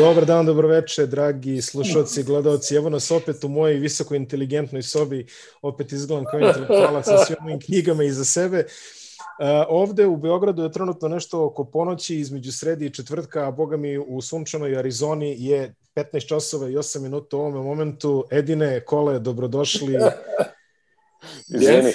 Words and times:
Dobar 0.00 0.24
dan, 0.24 0.46
dobroveče, 0.46 1.06
dragi 1.06 1.62
slušalci 1.62 2.20
i 2.20 2.24
gledalci. 2.24 2.74
Evo 2.74 2.88
nas 2.88 3.10
opet 3.10 3.44
u 3.44 3.48
mojoj 3.48 3.74
visoko 3.74 4.14
inteligentnoj 4.14 4.82
sobi. 4.82 5.26
Opet 5.62 5.92
izgledam 5.92 6.24
kao 6.24 6.40
intelektualac 6.40 7.04
sa 7.04 7.24
svim 7.24 7.36
mojim 7.40 7.60
knjigama 7.60 8.04
iza 8.04 8.24
sebe. 8.24 8.58
Uh, 8.58 9.46
ovde 9.68 10.06
u 10.06 10.16
Beogradu 10.16 10.62
je 10.62 10.72
trenutno 10.72 11.08
nešto 11.08 11.44
oko 11.44 11.64
ponoći 11.64 12.16
između 12.16 12.52
sredi 12.52 12.86
i 12.86 12.90
četvrtka, 12.90 13.48
a 13.48 13.50
boga 13.50 13.76
mi 13.76 13.98
u 13.98 14.20
sunčanoj 14.20 14.76
Arizoni 14.76 15.36
je 15.38 15.74
15 15.94 16.28
časova 16.28 16.68
i 16.68 16.74
8 16.74 17.00
minuta 17.00 17.36
u 17.36 17.40
ovome 17.40 17.60
momentu. 17.60 18.24
Edine, 18.30 18.80
kole, 18.84 19.18
dobrodošli. 19.18 19.98
Izvini, 21.54 21.92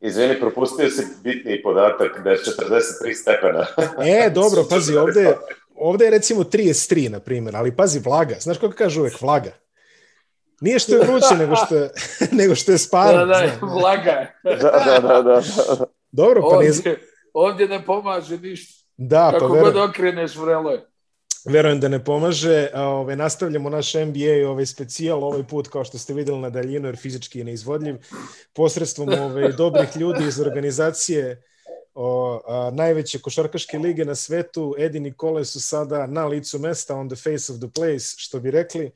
izvini, 0.00 0.40
propustio 0.40 0.90
si 0.90 1.02
bitni 1.22 1.62
podatak 1.62 2.24
da 2.24 2.30
je 2.30 2.36
43 2.36 3.14
stepena. 3.14 3.66
E, 4.04 4.30
dobro, 4.30 4.64
pazi, 4.70 4.96
ovde, 4.96 5.36
ovde 5.74 6.04
je 6.04 6.10
recimo 6.10 6.42
33, 6.44 7.08
na 7.08 7.20
primjer, 7.20 7.56
ali 7.56 7.76
pazi, 7.76 7.98
vlaga. 8.00 8.36
Znaš 8.40 8.58
kako 8.58 8.74
kaže 8.74 9.00
uvek, 9.00 9.20
vlaga? 9.20 9.52
Nije 10.60 10.78
što 10.78 10.94
je 10.94 11.00
vruće, 11.00 11.34
nego 11.38 11.56
što 11.56 11.76
je, 11.76 11.90
nego 12.40 12.54
što 12.54 12.72
je 12.72 12.78
sparno. 12.78 13.26
Da, 13.26 13.26
da, 13.26 13.48
znam. 13.58 13.70
vlaga. 13.74 14.26
Da, 14.44 14.54
da, 14.54 14.98
da, 15.08 15.22
da. 15.22 15.42
Dobro, 16.12 16.40
pa 16.42 16.48
ne, 16.62 16.68
Ovdje, 16.68 16.98
ovdje 17.34 17.68
ne 17.68 17.84
pomaže 17.84 18.38
ništa. 18.38 18.84
da, 18.96 19.30
pa 19.32 19.38
Kako 19.38 19.52
verujem, 19.52 19.74
god 19.74 19.90
okreneš 19.90 20.36
vrelo 20.36 20.70
je. 20.70 20.86
verujem 21.44 21.80
da 21.80 21.88
ne 21.88 22.04
pomaže. 22.04 22.68
A, 22.74 22.82
Ove, 22.82 23.16
nastavljamo 23.16 23.70
naš 23.70 23.94
NBA 23.94 24.48
ovaj 24.50 24.66
specijal, 24.66 25.24
ovaj 25.24 25.42
put 25.42 25.68
kao 25.68 25.84
što 25.84 25.98
ste 25.98 26.14
videli 26.14 26.38
na 26.38 26.50
daljinu, 26.50 26.88
jer 26.88 26.96
fizički 26.96 27.38
je 27.38 27.44
neizvodljiv, 27.44 27.96
posredstvom 28.52 29.08
ove, 29.08 29.52
dobrih 29.52 29.96
ljudi 29.96 30.24
iz 30.24 30.40
organizacije 30.40 31.42
o, 31.94 32.08
a, 32.46 32.70
najveće 32.70 33.18
košarkaške 33.18 33.78
lige 33.78 34.04
na 34.04 34.14
svetu. 34.14 34.74
Edi 34.78 35.00
Nikole 35.00 35.44
su 35.44 35.60
sada 35.60 36.06
na 36.06 36.26
licu 36.26 36.58
mesta, 36.58 36.94
on 36.94 37.08
the 37.08 37.16
face 37.16 37.52
of 37.52 37.58
the 37.58 37.68
place, 37.70 38.14
što 38.16 38.40
bi 38.40 38.50
rekli. 38.50 38.90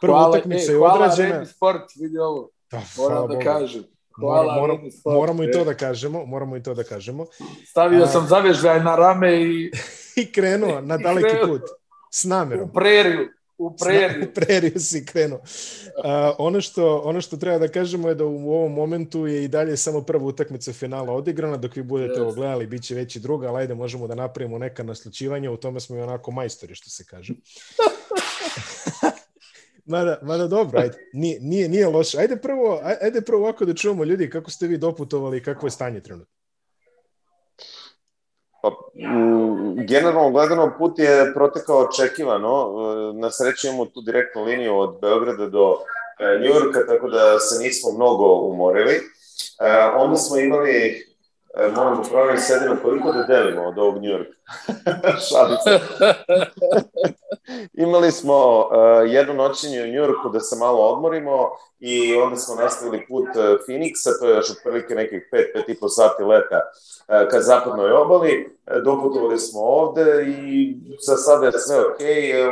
Prva 0.00 0.14
Hvala, 0.14 0.30
utakmica 0.30 0.62
e, 0.62 0.74
je 0.74 0.78
hvala 0.78 0.94
odrađena. 0.96 1.28
Redi 1.30 1.46
Sport, 1.46 1.82
vidi 1.96 2.18
ovo. 2.18 2.50
Da, 2.70 2.82
hvala 2.88 3.10
Moram 3.10 3.22
da 3.22 3.34
Bogu. 3.34 3.44
kažem. 3.44 3.84
Hvala 4.12 4.54
moram- 4.54 4.90
Sport. 4.90 5.14
moramo 5.14 5.42
i 5.44 5.50
to 5.50 5.60
e. 5.60 5.64
da 5.64 5.74
kažemo, 5.74 6.26
moramo 6.26 6.56
i 6.56 6.62
to 6.62 6.74
da 6.74 6.84
kažemo. 6.84 7.26
Stavio 7.66 8.02
A- 8.02 8.06
sam 8.06 8.26
zavežljaj 8.26 8.80
na 8.80 8.96
rame 8.96 9.42
i 9.42 9.70
I 10.16 10.32
krenuo 10.32 10.80
na 10.80 10.96
daleki 10.98 11.28
krenuo. 11.30 11.46
put, 11.48 11.62
s 12.12 12.24
namerom. 12.24 12.64
u 12.64 12.72
preriju. 12.72 13.28
U 13.58 13.76
preriju. 13.76 14.20
Na 14.26 14.26
preriju 14.34 14.80
si 14.80 15.06
krenuo. 15.06 15.40
A, 16.04 16.32
ono, 16.38 16.60
što, 16.60 16.98
ono 16.98 17.20
što 17.20 17.36
treba 17.36 17.58
da 17.58 17.68
kažemo 17.68 18.08
je 18.08 18.14
da 18.14 18.24
u 18.24 18.50
ovom 18.50 18.72
momentu 18.72 19.26
je 19.26 19.44
i 19.44 19.48
dalje 19.48 19.76
samo 19.76 20.02
prva 20.02 20.24
utakmica 20.24 20.72
finala 20.72 21.12
odigrana, 21.12 21.56
dok 21.56 21.76
vi 21.76 21.82
budete 21.82 22.10
Jeste. 22.10 22.22
ovo 22.22 22.32
gledali, 22.32 22.66
bit 22.66 22.82
će 22.82 22.94
već 22.94 23.16
i 23.16 23.20
druga, 23.20 23.48
ali 23.48 23.58
ajde 23.60 23.74
možemo 23.74 24.06
da 24.06 24.14
napravimo 24.14 24.58
neka 24.58 24.82
naslučivanja, 24.82 25.50
u 25.50 25.56
tome 25.56 25.80
smo 25.80 25.96
i 25.96 26.00
onako 26.00 26.30
majstori, 26.30 26.74
što 26.74 26.90
se 26.90 27.04
kaže. 27.04 27.34
mada, 29.86 30.18
mada 30.22 30.46
dobro, 30.46 30.80
ajde, 30.80 30.98
nije, 31.12 31.40
nije, 31.40 31.68
nije 31.68 31.86
loše. 31.88 32.18
Ajde 32.18 32.36
prvo, 32.36 32.80
aj- 32.84 32.96
ajde 33.02 33.20
prvo 33.20 33.42
ovako 33.42 33.64
da 33.64 33.74
čujemo 33.74 34.04
ljudi 34.04 34.30
kako 34.30 34.50
ste 34.50 34.66
vi 34.66 34.78
doputovali 34.78 35.38
i 35.38 35.42
kakvo 35.42 35.66
je 35.66 35.70
stanje 35.70 36.00
trenutno. 36.00 36.34
Pa, 38.66 38.70
mm, 39.08 39.86
generalno 39.86 40.30
gledano 40.30 40.74
put 40.78 40.98
je 40.98 41.32
protekao 41.34 41.78
očekivano. 41.78 42.72
Na 43.14 43.30
sreću 43.30 43.66
imamo 43.66 43.86
tu 43.86 44.00
direktnu 44.00 44.44
liniju 44.44 44.78
od 44.78 44.98
Beograda 45.00 45.46
do 45.46 45.76
e, 46.18 46.38
Njujorka, 46.42 46.86
tako 46.86 47.08
da 47.08 47.38
se 47.38 47.62
nismo 47.62 47.92
mnogo 47.92 48.24
umorili. 48.24 48.94
E, 48.94 49.02
onda 49.96 50.16
smo 50.16 50.38
imali, 50.38 50.72
e, 51.58 51.68
moram 51.76 51.96
da 51.96 52.08
provjerim 52.08 52.40
sedimo, 52.40 52.76
koliko 52.82 53.12
da 53.12 53.22
delimo 53.22 53.62
od 53.62 53.78
ovog 53.78 54.02
Njujorka? 54.02 54.36
Šalim 55.28 55.56
se. 55.64 55.80
Imali 57.74 58.12
smo 58.12 58.58
uh, 58.58 58.66
jedno 59.06 59.34
noćenje 59.34 59.82
u 59.82 59.86
Njujorku 59.86 60.28
da 60.28 60.40
se 60.40 60.56
malo 60.56 60.78
odmorimo 60.78 61.50
i 61.80 62.16
onda 62.16 62.36
smo 62.36 62.54
nastavili 62.54 63.06
put 63.08 63.28
uh, 63.28 63.34
Phoenixa, 63.34 64.20
to 64.20 64.28
je 64.28 64.34
još 64.34 64.50
otprilike 64.50 64.94
nekih 64.94 65.28
5-5 65.32 65.70
i 65.70 65.80
po 65.80 65.88
sati 65.88 66.22
leta 66.22 66.60
uh, 66.60 67.30
ka 67.30 67.40
zapadnoj 67.40 67.92
obali. 67.92 68.56
Uh, 68.66 68.82
doputovali 68.84 69.38
smo 69.38 69.60
ovde 69.60 70.24
i 70.26 70.74
za 71.00 71.16
sada 71.16 71.46
je 71.46 71.52
sve 71.52 71.80
ok. 71.80 72.00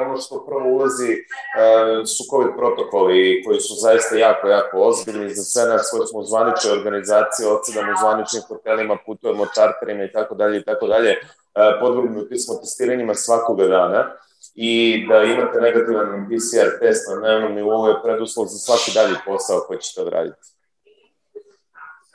Ono 0.06 0.16
što 0.16 0.47
prvo 0.47 0.69
ulazi 0.75 1.12
uh, 1.12 2.06
su 2.06 2.25
COVID 2.31 2.53
protokoli 2.56 3.42
koji 3.47 3.60
su 3.60 3.75
zaista 3.75 4.16
jako, 4.16 4.48
jako 4.48 4.76
ozbiljni 4.78 5.34
za 5.34 5.42
sve 5.42 5.65
nas 5.65 5.91
koji 5.91 6.06
smo 6.06 6.19
u 6.21 6.25
zvaničnoj 6.25 6.72
organizaciji, 6.78 7.47
odsedamo 7.47 7.92
u 7.92 8.00
zvaničnim 8.00 8.42
hotelima, 8.48 8.97
putujemo 9.06 9.47
čarterima 9.54 10.04
i 10.04 10.12
tako 10.12 10.34
dalje 10.34 10.59
i 10.59 10.65
tako 10.65 10.86
dalje. 10.86 11.10
Uh, 11.10 11.81
Podvrgnuti 11.81 12.38
smo 12.38 12.54
testiranjima 12.54 13.15
svakoga 13.15 13.66
dana 13.66 14.10
i 14.54 15.04
da 15.09 15.22
imate 15.22 15.60
negativan 15.60 16.28
PCR 16.28 16.78
test 16.81 17.09
na 17.09 17.20
dnevnom 17.20 17.54
nivou 17.54 17.88
je 17.88 18.03
preduslov 18.04 18.47
za 18.47 18.59
svaki 18.59 18.91
dalji 18.94 19.15
posao 19.26 19.65
koji 19.66 19.78
ćete 19.78 20.00
odraditi. 20.00 20.48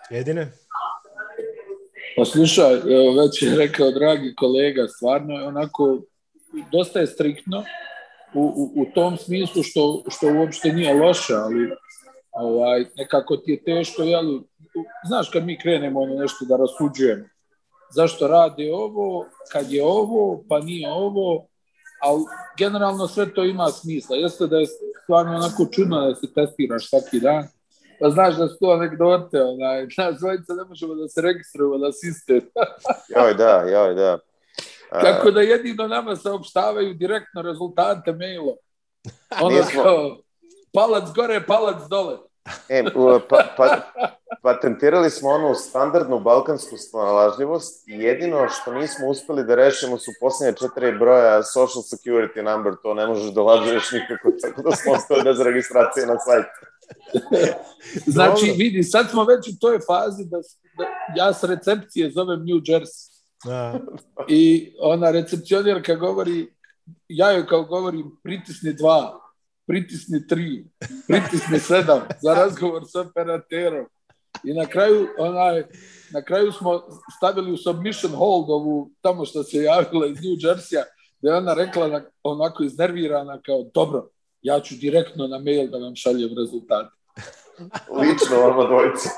Jedine? 0.10 0.52
Pa 2.18 2.26
slušaj, 2.26 2.76
već 3.24 3.42
je 3.42 3.58
rekao 3.58 3.92
dragi 3.92 4.36
kolega, 4.36 4.88
stvarno 4.88 5.34
je 5.34 5.48
onako, 5.48 6.00
dosta 6.72 7.00
je 7.00 7.08
striktno 7.08 7.64
u, 8.34 8.42
u, 8.42 8.82
u 8.82 8.86
tom 8.96 9.18
smislu 9.18 9.64
što, 9.64 10.04
što 10.08 10.28
uopšte 10.40 10.74
nije 10.74 10.94
loše, 10.94 11.34
ali 11.34 11.70
ovaj, 12.32 12.86
nekako 12.98 13.38
ti 13.38 13.52
je 13.52 13.64
teško, 13.64 14.02
jel, 14.02 14.40
znaš 15.08 15.30
kad 15.30 15.46
mi 15.46 15.60
krenemo 15.60 16.02
ono 16.02 16.16
nešto 16.16 16.46
da 16.46 16.58
rasuđujemo, 16.58 17.26
zašto 17.96 18.28
rade 18.28 18.74
ovo, 18.74 19.26
kad 19.52 19.72
je 19.72 19.84
ovo, 19.84 20.44
pa 20.50 20.60
nije 20.60 20.92
ovo, 20.92 21.48
ali 22.02 22.24
generalno 22.58 23.08
sve 23.08 23.34
to 23.34 23.44
ima 23.44 23.68
smisla. 23.68 24.16
Jeste 24.16 24.48
da 24.48 24.58
je 24.58 24.68
stvarno 25.04 25.36
onako 25.36 25.66
čudno 25.72 26.08
da 26.08 26.16
se 26.16 26.34
testiraš 26.34 26.90
svaki 26.90 27.20
dan, 27.20 27.48
pa 28.00 28.10
znaš 28.10 28.36
da 28.36 28.48
su 28.48 28.58
to 28.60 28.72
anegdote, 28.72 29.42
onaj, 29.42 29.88
nas 29.98 30.20
dvojica 30.20 30.54
ne 30.54 30.64
možemo 30.64 30.96
da 30.96 31.08
se 31.08 31.22
registrujemo 31.22 31.78
na 31.78 31.92
sistem. 31.92 32.42
Joj 33.16 33.34
da, 33.34 33.64
joj 33.68 33.94
da. 33.94 34.20
A, 34.92 35.02
Tako 35.02 35.32
da 35.32 35.42
jedino 35.42 35.88
nama 35.88 36.16
saopštavaju 36.16 36.94
direktno 36.94 37.42
rezultate 37.42 38.12
mailom. 38.12 38.56
Ono 39.42 39.58
Nismo- 39.58 39.84
kao, 39.84 40.18
palac 40.74 41.10
gore, 41.16 41.46
palac 41.48 41.90
dole. 41.90 42.18
E, 42.70 42.84
pa, 43.30 43.44
pa, 43.58 43.92
patentirali 44.42 45.10
smo 45.10 45.30
onu 45.30 45.56
standardnu 45.56 46.20
balkansku 46.20 46.78
snalažljivost 46.78 47.88
i 47.90 47.94
jedino 47.94 48.50
što 48.50 48.74
nismo 48.74 49.08
uspeli 49.08 49.44
da 49.44 49.56
rešimo 49.56 49.98
su 49.98 50.12
posljednje 50.20 50.54
četiri 50.54 50.98
broja 51.00 51.44
social 51.44 51.84
security 51.84 52.42
number, 52.42 52.74
to 52.84 52.94
ne 52.94 53.08
možeš 53.08 53.34
da 53.34 53.42
lažeš 53.42 53.92
nikako, 53.92 54.32
tako 54.42 54.62
da 54.62 54.76
smo 54.76 54.92
ostali 54.94 55.24
bez 55.24 55.42
registracije 55.42 56.06
na 56.06 56.20
sajtu. 56.20 56.50
Znači, 58.06 58.46
Dobro. 58.46 58.58
vidi, 58.58 58.84
sad 58.84 59.10
smo 59.10 59.24
već 59.24 59.48
u 59.48 59.60
toj 59.62 59.80
fazi 59.88 60.26
da, 60.26 60.38
da 60.78 60.86
ja 61.16 61.34
s 61.34 61.44
recepcije 61.44 62.12
zovem 62.12 62.40
New 62.40 62.62
Jersey. 62.62 63.20
A, 63.50 63.80
I 64.28 64.74
ona 64.80 65.12
recepcionirka 65.12 65.96
govori, 65.96 66.54
ja 67.08 67.32
joj 67.32 67.48
kao 67.48 67.64
govorim, 67.64 68.20
pritisni 68.24 68.74
dva, 68.74 69.20
pritisni 69.70 70.28
tri, 70.28 70.66
pritisni 71.08 71.60
sedam 71.60 72.02
za 72.22 72.34
razgovor 72.34 72.84
s 72.86 72.96
operaterom. 72.96 73.86
I 74.44 74.54
na 74.54 74.66
kraju, 74.66 75.08
onaj, 75.18 75.64
na 76.14 76.22
kraju 76.22 76.52
smo 76.52 76.82
stavili 77.18 77.52
u 77.52 77.58
submission 77.58 78.12
hold 78.12 78.50
ovu 78.50 78.92
tamo 79.02 79.26
što 79.26 79.44
se 79.44 79.58
javila 79.58 80.08
iz 80.08 80.18
New 80.18 80.36
Jersey-a, 80.38 80.84
da 81.22 81.30
je 81.30 81.38
ona 81.38 81.54
rekla 81.54 81.88
na, 81.88 82.02
onako 82.24 82.64
iznervirana 82.64 83.42
kao, 83.42 83.70
dobro, 83.74 84.10
ja 84.42 84.60
ću 84.60 84.76
direktno 84.76 85.28
na 85.28 85.40
mail 85.40 85.70
da 85.70 85.78
vam 85.78 85.96
šaljem 85.96 86.30
rezultate. 86.38 86.96
Lično 88.02 88.38
vama 88.38 88.66
dvojice. 88.66 89.10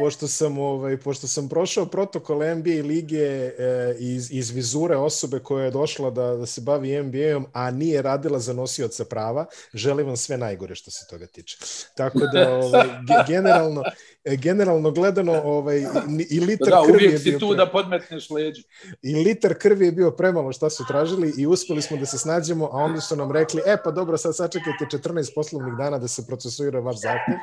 Pošto 0.00 0.28
sam 0.28 0.58
ovaj 0.58 0.96
pošto 0.96 1.26
sam 1.26 1.48
prošao 1.48 1.86
protokol 1.86 2.36
NBA 2.36 2.86
lige 2.86 3.52
e, 3.58 3.96
iz 3.98 4.30
iz 4.32 4.50
vizure 4.50 4.96
osobe 4.96 5.38
koja 5.38 5.64
je 5.64 5.70
došla 5.70 6.10
da 6.10 6.36
da 6.36 6.46
se 6.46 6.60
bavi 6.60 7.02
NBA-om 7.02 7.46
a 7.52 7.70
nije 7.70 8.02
radila 8.02 8.38
za 8.38 8.52
nosioca 8.52 9.04
prava 9.04 9.46
želim 9.74 10.06
vam 10.06 10.16
sve 10.16 10.36
najgore 10.36 10.74
što 10.74 10.90
se 10.90 11.06
toga 11.10 11.26
tiče. 11.26 11.58
Tako 11.94 12.18
da 12.18 12.50
ovaj 12.56 12.86
ge- 13.08 13.24
generalno 13.26 13.82
generalno 14.26 14.90
gledano 14.90 15.42
ovaj 15.44 15.86
i 16.30 16.40
litar 16.40 16.68
Da, 16.68 16.82
krvi 16.82 17.02
je 17.02 17.08
uvijek 17.08 17.18
si 17.18 17.30
bio 17.30 17.38
tu 17.38 17.46
pre- 17.46 17.56
da 17.56 17.66
podmetneš 17.66 18.30
leđe. 18.30 18.62
i 19.02 19.14
litar 19.14 19.54
krvi 19.54 19.86
je 19.86 19.92
bio 19.92 20.10
premalo 20.10 20.52
šta 20.52 20.70
su 20.70 20.84
tražili 20.88 21.34
i 21.38 21.46
uspeli 21.46 21.82
smo 21.82 21.96
da 21.96 22.06
se 22.06 22.18
snađemo, 22.18 22.64
a 22.64 22.76
onda 22.76 23.00
su 23.00 23.16
nam 23.16 23.32
rekli, 23.32 23.62
e 23.66 23.76
pa 23.84 23.90
dobro, 23.90 24.16
sad 24.16 24.36
sačekajte 24.36 24.84
14 24.98 25.34
poslovnih 25.34 25.74
dana 25.74 25.98
da 25.98 26.08
se 26.08 26.26
procesuira 26.26 26.80
vaš 26.80 26.96
zahtev. 26.96 27.34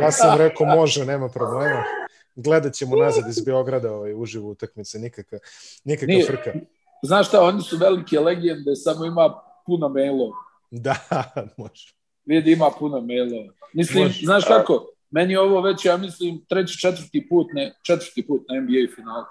Ja 0.00 0.12
sam 0.12 0.38
rekao, 0.38 0.66
može, 0.66 1.04
nema 1.04 1.28
problema. 1.28 1.84
Gledat 2.36 2.74
ćemo 2.74 2.96
nazad 2.96 3.28
iz 3.28 3.40
Beograda 3.40 3.92
ovaj, 3.92 4.14
uživo 4.14 4.50
utakmice, 4.50 4.98
nikakva, 4.98 5.38
nikakva 5.84 6.06
Nije. 6.06 6.26
frka. 6.26 6.52
Znaš 7.02 7.28
šta, 7.28 7.42
oni 7.42 7.62
su 7.62 7.76
velike 7.76 8.20
legende, 8.20 8.76
samo 8.76 9.04
ima 9.04 9.40
puno 9.66 9.88
mailova. 9.88 10.32
Da, 10.70 10.96
može. 11.56 11.92
Vidi, 12.24 12.52
ima 12.52 12.70
puno 12.78 13.00
mailova. 13.00 13.52
Mislim, 13.72 14.04
Može. 14.04 14.24
znaš 14.24 14.44
kako, 14.44 14.86
meni 15.10 15.32
je 15.32 15.40
ovo 15.40 15.60
već, 15.60 15.84
ja 15.84 15.96
mislim, 15.96 16.44
treći, 16.48 16.78
četvrti 16.78 17.26
put, 17.28 17.46
ne, 17.52 17.74
četvrti 17.82 18.26
put 18.26 18.42
na 18.48 18.60
NBA 18.60 18.94
finalu. 18.96 19.24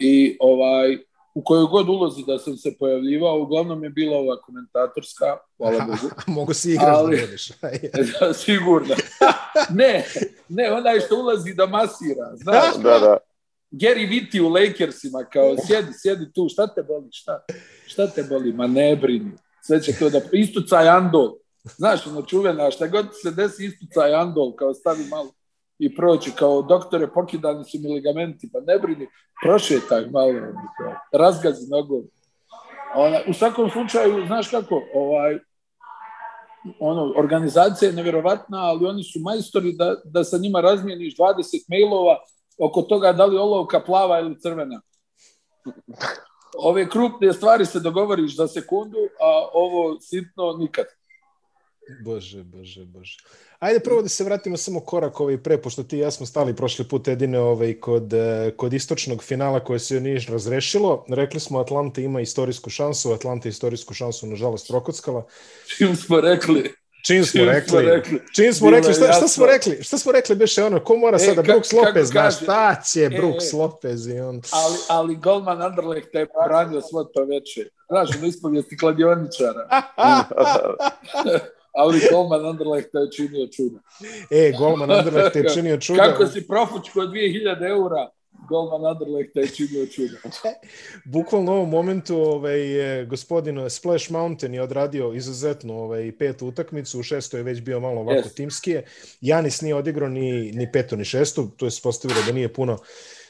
I 0.00 0.36
ovaj, 0.40 0.98
u 1.34 1.42
kojoj 1.42 1.64
god 1.64 1.88
ulozi 1.88 2.24
da 2.26 2.38
sam 2.38 2.56
se 2.56 2.76
pojavljivao, 2.78 3.40
uglavnom 3.42 3.84
je 3.84 3.90
bila 3.90 4.16
ova 4.16 4.40
komentatorska, 4.40 5.36
hvala 5.56 5.84
Bogu. 5.84 6.14
Mogu 6.38 6.54
si 6.54 6.70
igraš 6.70 6.96
Ali- 6.96 7.16
da 7.16 7.22
budeš. 7.22 7.48
da, 8.20 8.34
sigurno. 8.34 8.94
ne, 9.80 10.04
ne, 10.48 10.72
onaj 10.72 11.00
što 11.00 11.16
ulazi 11.16 11.54
da 11.54 11.66
masira, 11.66 12.36
znaš, 12.36 12.76
Da, 12.76 12.98
da. 12.98 13.16
Gary 13.70 14.08
Vitti 14.08 14.40
u 14.40 14.48
Lakersima, 14.48 15.24
kao 15.32 15.56
sjedi, 15.66 15.92
sjedi 16.02 16.32
tu, 16.32 16.48
šta 16.48 16.74
te 16.74 16.82
boli, 16.82 17.08
šta, 17.12 17.44
šta 17.86 18.06
te 18.06 18.22
boli, 18.22 18.52
ma 18.52 18.66
ne 18.66 18.96
brini, 18.96 19.32
sve 19.62 19.82
će 19.82 19.92
to 19.98 20.10
da, 20.10 20.20
istucaj 20.32 20.88
andol, 20.88 21.34
znaš, 21.76 22.06
ono 22.06 22.22
čuvena, 22.22 22.70
šta 22.70 22.86
god 22.86 23.06
se 23.22 23.30
desi, 23.30 23.64
istucaj 23.64 24.14
andol, 24.14 24.54
kao 24.56 24.74
stavi 24.74 25.04
malo 25.10 25.30
i 25.78 25.94
proći, 25.94 26.30
kao 26.30 26.62
doktore, 26.62 27.06
pokidani 27.06 27.64
su 27.64 27.78
mi 27.80 27.94
ligamenti, 27.94 28.50
pa 28.52 28.60
ne 28.60 28.78
brini, 28.78 29.06
prošetaj 29.42 30.06
malo, 30.10 30.32
razgazi 31.12 31.70
nogom. 31.70 32.02
Ona, 32.94 33.18
u 33.28 33.32
svakom 33.32 33.70
slučaju, 33.70 34.26
znaš 34.26 34.48
kako, 34.48 34.82
ovaj, 34.94 35.38
ono, 36.80 37.12
organizacija 37.16 37.88
je 37.88 37.96
nevjerovatna, 37.96 38.58
ali 38.58 38.86
oni 38.86 39.02
su 39.02 39.18
majstori 39.20 39.72
da, 39.72 39.96
da 40.04 40.24
sa 40.24 40.38
njima 40.38 40.60
razmijeniš 40.60 41.16
20 41.16 41.64
mailova 41.68 42.18
oko 42.58 42.82
toga 42.82 43.12
da 43.12 43.24
li 43.24 43.36
olovka 43.36 43.80
plava 43.80 44.20
ili 44.20 44.40
crvena. 44.40 44.80
Ove 46.58 46.88
krupne 46.88 47.32
stvari 47.32 47.66
se 47.66 47.80
dogovoriš 47.80 48.36
za 48.36 48.48
sekundu, 48.48 48.98
a 49.20 49.48
ovo 49.52 50.00
sitno 50.00 50.52
nikad. 50.58 50.86
Bože, 52.04 52.42
bože, 52.44 52.84
bože. 52.84 53.16
Ajde 53.58 53.80
prvo 53.80 54.02
da 54.02 54.08
se 54.08 54.24
vratimo 54.24 54.56
samo 54.56 54.80
korak 54.80 55.20
ovaj 55.20 55.38
pre, 55.38 55.58
pošto 55.58 55.82
ti 55.82 55.96
i 55.96 56.00
ja 56.00 56.10
smo 56.10 56.26
stali 56.26 56.56
prošli 56.56 56.84
put 56.84 57.08
jedine 57.08 57.40
ovaj, 57.40 57.74
kod, 57.74 58.12
eh, 58.12 58.50
kod 58.56 58.72
istočnog 58.72 59.22
finala 59.24 59.60
koje 59.60 59.78
se 59.78 60.00
nije 60.00 60.20
razrešilo. 60.28 61.04
Rekli 61.08 61.40
smo 61.40 61.58
Atlanta 61.60 62.00
ima 62.00 62.20
istorijsku 62.20 62.70
šansu, 62.70 63.12
Atlanta 63.12 63.48
istorijsku 63.48 63.94
šansu 63.94 64.26
nažalost 64.26 64.68
prokockala. 64.68 65.26
Čim 65.76 65.96
smo 65.96 66.20
rekli, 66.20 66.74
Čim 67.06 67.24
smo 67.24 67.40
Čim 67.40 67.46
smo 67.46 67.52
rekli, 67.52 67.82
rekli. 67.96 68.20
čim 68.34 68.52
smo 68.54 68.70
rekli, 68.70 68.94
šta, 68.94 69.12
šta 69.12 69.28
smo 69.28 69.46
rekli, 69.46 69.82
šta 69.82 69.98
smo 69.98 70.12
rekli, 70.12 70.36
beše 70.36 70.64
ono, 70.64 70.84
ko 70.84 70.96
mora 70.96 71.16
E, 71.16 71.18
sada, 71.18 71.42
ka- 71.42 71.46
Brooks 71.46 71.72
Lopez, 71.72 72.08
znaš, 72.08 72.36
šta 72.36 72.82
će 72.92 73.00
E, 73.00 73.08
Brooks 73.08 73.52
e. 73.52 73.56
Lopez 73.56 74.06
i 74.06 74.20
on... 74.20 74.40
ali, 74.50 74.76
ali 74.88 75.16
golman 75.16 75.62
Anderlecht 75.62 76.14
je 76.14 76.26
branio 76.48 76.80
svo 76.80 77.04
to 77.04 77.24
veče. 77.24 77.68
Znaš, 77.88 78.16
ono 78.16 78.26
ispovijesti 78.26 78.78
kladioničara. 78.78 79.68
Ali 81.74 82.00
golman 82.12 82.46
Anderlecht 82.46 82.88
je 82.94 83.10
činio 83.16 83.46
čudo. 83.46 83.78
E, 84.30 84.52
golman 84.58 84.90
Anderlecht 84.90 85.36
je 85.36 85.44
činio 85.54 85.76
čudo. 85.84 85.98
Kako 86.02 86.26
si 86.26 86.46
profučko 86.46 87.00
2000 87.00 87.68
eura, 87.70 88.10
golman 88.48 88.86
Anderlecht 88.86 89.36
je 89.36 89.48
činio 89.48 89.86
čudo. 89.86 90.16
Bukvalno 91.14 91.52
u 91.52 91.54
ovom 91.54 91.70
momentu 91.70 92.16
ovaj, 92.16 92.60
gospodin 93.06 93.70
Splash 93.70 94.10
Mountain 94.10 94.54
je 94.54 94.62
odradio 94.62 95.12
izuzetno 95.12 95.74
ovaj, 95.74 96.12
petu 96.18 96.46
utakmicu, 96.46 97.00
u 97.00 97.02
šestoj 97.02 97.40
je 97.40 97.44
već 97.44 97.60
bio 97.60 97.80
malo 97.80 98.00
ovako 98.00 98.28
Yes. 98.28 98.34
timskije. 98.34 98.84
Janis 99.20 99.60
nije 99.60 99.74
odigrao 99.74 100.08
ni, 100.08 100.52
ni 100.52 100.72
petu 100.72 100.96
ni 100.96 101.04
šestu, 101.04 101.50
to 101.56 101.66
je 101.66 101.70
se 101.70 101.80
postavilo 101.82 102.20
da 102.26 102.32
nije 102.32 102.52
puno 102.52 102.78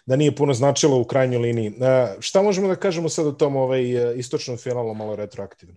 da 0.06 0.16
nije 0.16 0.34
puno 0.36 0.54
značilo 0.54 1.00
u 1.00 1.04
krajnjoj 1.04 1.38
liniji. 1.38 1.66
E, 1.68 2.16
šta 2.20 2.42
možemo 2.42 2.68
da 2.68 2.76
kažemo 2.76 3.08
sad 3.08 3.26
o 3.26 3.32
tom 3.32 3.56
ovaj, 3.56 3.82
istočnom 4.16 4.56
finalu 4.58 4.94
malo 4.94 5.16
retroaktivno? 5.16 5.74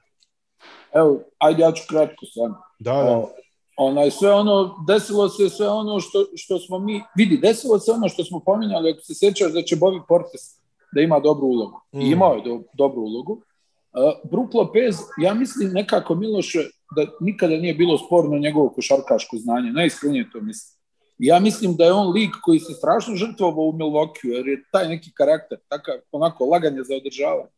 Evo, 0.94 1.20
ajde, 1.38 1.62
ja 1.62 1.72
ću 1.72 1.84
kratko 1.90 2.26
sam. 2.26 2.56
Da, 2.80 2.94
da. 2.94 3.18
O, 3.18 3.30
onaj, 3.78 4.12
sve 4.12 4.34
ono, 4.34 4.76
desilo 4.88 5.30
se 5.30 5.50
sve 5.50 5.70
ono 5.70 6.00
što, 6.00 6.26
što 6.36 6.60
smo 6.60 6.80
mi, 6.80 7.04
vidi, 7.16 7.38
desilo 7.38 7.80
se 7.80 7.92
ono 7.92 8.10
što 8.10 8.24
smo 8.24 8.40
pominjali, 8.40 8.92
ako 8.92 9.02
se 9.02 9.14
sjećaš 9.16 9.52
da 9.54 9.62
će 9.62 9.76
Bobby 9.76 10.02
Portes 10.08 10.62
da 10.96 11.02
ima 11.02 11.20
dobru 11.20 11.48
ulogu. 11.48 11.82
I 11.92 11.98
Mm. 11.98 12.12
imao 12.12 12.34
je 12.34 12.42
do, 12.42 12.62
dobru 12.74 13.02
ulogu. 13.02 13.34
Uh, 13.34 14.32
Brook 14.32 14.54
Lopez, 14.54 14.96
ja 15.22 15.34
mislim 15.34 15.72
nekako 15.74 16.16
Miloše 16.16 16.60
da 16.96 17.06
nikada 17.20 17.58
nije 17.58 17.74
bilo 17.74 17.98
sporno 17.98 18.38
njegovo 18.38 18.70
košarkaško 18.70 19.38
znanje, 19.38 19.72
najiskrenije 19.72 20.30
to 20.32 20.42
mislim. 20.42 20.82
Ja 21.18 21.40
mislim 21.40 21.76
da 21.76 21.86
je 21.86 21.94
on 21.94 22.12
lik 22.12 22.32
koji 22.44 22.60
se 22.60 22.74
strašno 22.74 23.16
žrtvovao 23.16 23.66
u 23.66 23.74
Milwaukee, 23.74 24.28
jer 24.28 24.48
je 24.48 24.64
taj 24.72 24.88
neki 24.88 25.12
karakter, 25.14 25.58
takav 25.68 25.96
onako 26.12 26.46
laganje 26.46 26.84
za 26.84 26.96
održavanje. 26.96 27.50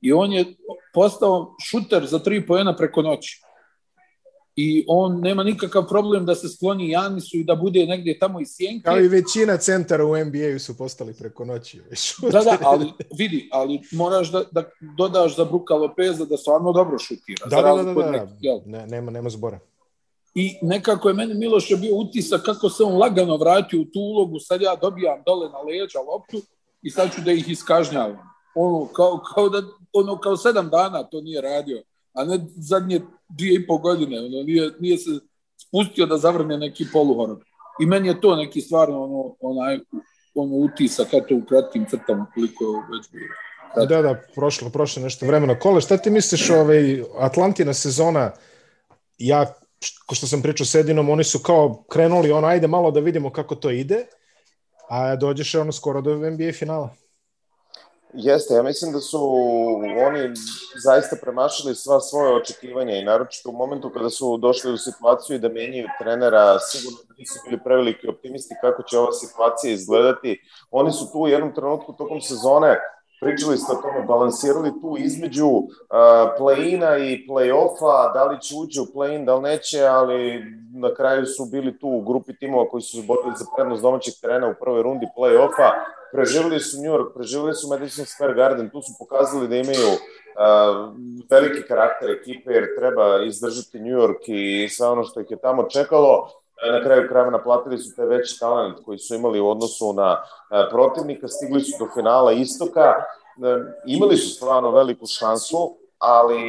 I 0.00 0.12
on 0.12 0.32
je 0.32 0.44
postao 0.94 1.56
šuter 1.70 2.06
za 2.06 2.18
tri 2.18 2.46
pojena 2.46 2.76
preko 2.76 3.02
noći 3.02 3.40
i 4.60 4.84
on 4.88 5.20
nema 5.20 5.42
nikakav 5.42 5.88
problem 5.88 6.26
da 6.26 6.34
se 6.34 6.48
skloni 6.48 6.90
Janisu 6.90 7.36
i 7.36 7.44
da 7.44 7.54
bude 7.54 7.86
negdje 7.86 8.18
tamo 8.18 8.40
iz 8.40 8.48
sjenke. 8.50 8.84
Kao 8.84 9.00
i 9.00 9.08
većina 9.08 9.56
centara 9.56 10.04
u 10.04 10.16
NBA-u 10.16 10.58
su 10.58 10.76
postali 10.78 11.14
preko 11.14 11.44
noći. 11.44 11.80
Da, 12.32 12.40
da, 12.40 12.58
ali 12.60 12.92
vidi, 13.18 13.48
ali 13.52 13.80
moraš 13.92 14.32
da, 14.32 14.44
da 14.52 14.64
dodaš 14.96 15.36
za 15.36 15.44
Bruka 15.44 15.74
Lopeza 15.74 16.24
da 16.24 16.36
stvarno 16.36 16.72
dobro 16.72 16.98
šutira. 16.98 17.46
Da, 17.46 17.62
da, 17.62 17.82
da, 17.82 17.94
da, 17.94 18.10
da. 18.10 18.28
jel? 18.40 18.58
Ne, 18.66 18.86
nema, 18.86 19.10
nema 19.10 19.30
zbora. 19.30 19.58
I 20.34 20.58
nekako 20.62 21.08
je 21.08 21.14
meni 21.14 21.34
Miloš 21.34 21.68
bio 21.80 21.96
utisak 21.96 22.42
kako 22.42 22.70
se 22.70 22.82
on 22.82 22.98
lagano 22.98 23.36
vratio 23.36 23.80
u 23.80 23.84
tu 23.84 24.00
ulogu, 24.00 24.38
sad 24.38 24.62
ja 24.62 24.76
dobijam 24.76 25.22
dole 25.26 25.48
na 25.48 25.58
leđa 25.58 25.98
loptu 25.98 26.40
i 26.82 26.90
sad 26.90 27.14
ću 27.14 27.20
da 27.20 27.32
ih 27.32 27.48
iskažnjavam. 27.48 28.37
Ono, 28.54 28.86
kao, 28.86 29.20
kao, 29.34 29.48
da, 29.48 29.62
ono, 29.92 30.18
kao 30.20 30.36
sedam 30.36 30.68
dana 30.68 31.02
to 31.02 31.20
nije 31.20 31.40
radio, 31.40 31.82
a 32.12 32.24
ne 32.24 32.38
zadnje 32.56 33.00
dvije 33.28 33.54
i 33.54 33.66
pol 33.66 33.78
godine. 33.78 34.18
Ono, 34.18 34.42
nije, 34.42 34.70
nije 34.80 34.98
se 34.98 35.10
spustio 35.56 36.06
da 36.06 36.18
zavrne 36.18 36.58
neki 36.58 36.86
poluhorod. 36.92 37.40
I 37.80 37.86
meni 37.86 38.08
je 38.08 38.20
to 38.20 38.36
neki 38.36 38.60
stvarno 38.60 39.04
ono, 39.04 39.36
onaj, 39.40 39.78
ono 40.34 40.56
utisak, 40.56 41.08
eto 41.12 41.34
u 41.34 41.44
kratkim 41.48 41.86
crtama 41.90 42.26
koliko 42.34 42.64
je 42.64 42.70
već 42.70 43.10
bilo. 43.12 43.34
Kratko. 43.74 43.94
Da, 43.94 44.02
da, 44.02 44.20
prošlo, 44.34 44.70
prošlo 44.70 45.02
nešto 45.02 45.26
vremena. 45.26 45.58
Kole, 45.58 45.80
šta 45.80 45.96
ti 45.96 46.10
misliš 46.10 46.50
ovaj, 46.50 47.02
Atlantina 47.18 47.74
sezona, 47.74 48.30
ja, 49.18 49.54
ko 50.06 50.14
što 50.14 50.26
sam 50.26 50.42
pričao 50.42 50.66
s 50.66 50.74
Edinom, 50.74 51.08
oni 51.08 51.24
su 51.24 51.38
kao 51.38 51.84
krenuli, 51.88 52.32
ono, 52.32 52.46
ajde 52.46 52.66
malo 52.66 52.90
da 52.90 53.00
vidimo 53.00 53.30
kako 53.30 53.54
to 53.54 53.70
ide, 53.70 54.06
a 54.88 55.16
dođeš 55.16 55.54
ono 55.54 55.72
skoro 55.72 56.00
do 56.00 56.30
NBA 56.30 56.52
finala. 56.52 56.94
Jeste, 58.12 58.54
ja 58.54 58.62
mislim 58.62 58.92
da 58.92 59.00
su 59.00 59.18
oni 60.06 60.34
zaista 60.84 61.16
premašili 61.22 61.74
sva 61.74 62.00
svoje 62.00 62.34
očekivanja 62.34 62.96
i 62.96 63.04
naročito 63.04 63.48
u 63.50 63.52
momentu 63.52 63.90
kada 63.90 64.10
su 64.10 64.36
došli 64.36 64.72
u 64.72 64.76
situaciju 64.76 65.38
da 65.38 65.48
menjaju 65.48 65.88
trenera, 66.00 66.58
sigurno 66.58 66.98
da 67.08 67.14
nisu 67.18 67.38
bili 67.44 67.60
preveliki 67.64 68.08
optimisti 68.08 68.54
kako 68.60 68.82
će 68.82 68.98
ova 68.98 69.12
situacija 69.12 69.72
izgledati. 69.72 70.40
Oni 70.70 70.92
su 70.92 71.12
tu 71.12 71.18
u 71.18 71.28
jednom 71.28 71.54
trenutku 71.54 71.92
tokom 71.92 72.20
sezone 72.20 72.78
pričali 73.20 73.56
ste 73.56 73.72
o 73.72 73.82
tome, 73.82 74.06
balansirali 74.06 74.70
tu 74.80 74.96
između 74.98 75.46
uh, 75.46 75.66
play-ina 76.38 76.98
i 76.98 77.26
play-offa, 77.28 78.12
da 78.14 78.24
li 78.24 78.40
će 78.40 78.54
uđe 78.56 78.80
u 78.80 78.84
play-in, 78.84 79.24
da 79.24 79.34
li 79.34 79.42
neće, 79.42 79.82
ali 79.84 80.44
na 80.74 80.94
kraju 80.94 81.26
su 81.26 81.44
bili 81.44 81.78
tu 81.78 81.88
u 81.88 82.02
grupi 82.02 82.36
timova 82.36 82.68
koji 82.68 82.82
su 82.82 82.96
se 82.96 83.06
borili 83.06 83.32
za 83.36 83.44
prednost 83.56 83.82
domaćeg 83.82 84.14
terena 84.20 84.48
u 84.48 84.54
prvoj 84.60 84.82
rundi 84.82 85.06
play-offa, 85.16 85.70
preživjeli 86.12 86.60
su 86.60 86.82
New 86.82 86.92
York, 86.92 87.14
preživjeli 87.14 87.54
su 87.54 87.68
Madison 87.68 88.04
Square 88.04 88.34
Garden, 88.34 88.70
tu 88.70 88.82
su 88.82 88.92
pokazali 88.98 89.48
da 89.48 89.56
imaju 89.56 89.88
uh, 89.88 90.94
veliki 91.30 91.62
karakter 91.68 92.10
ekipe 92.10 92.52
jer 92.52 92.64
treba 92.78 93.24
izdržati 93.24 93.80
New 93.80 93.98
York 94.00 94.22
i 94.26 94.68
sve 94.68 94.86
ono 94.86 95.04
što 95.04 95.20
ih 95.20 95.30
je 95.30 95.40
tamo 95.40 95.62
čekalo. 95.62 96.28
Na 96.72 96.82
kraju 96.84 97.08
krajeva 97.08 97.30
naplatili 97.30 97.78
su 97.78 97.96
te 97.96 98.06
veći 98.06 98.40
talent 98.40 98.78
koji 98.84 98.98
su 98.98 99.14
imali 99.14 99.40
u 99.40 99.48
odnosu 99.48 99.92
na 99.92 100.12
uh, 100.12 100.58
protivnika, 100.70 101.28
stigli 101.28 101.60
su 101.60 101.84
do 101.84 101.90
finala 101.94 102.32
istoka, 102.32 102.94
uh, 103.36 103.46
imali 103.86 104.16
su 104.16 104.34
stvarno 104.34 104.70
veliku 104.70 105.06
šansu, 105.06 105.76
ali 105.98 106.40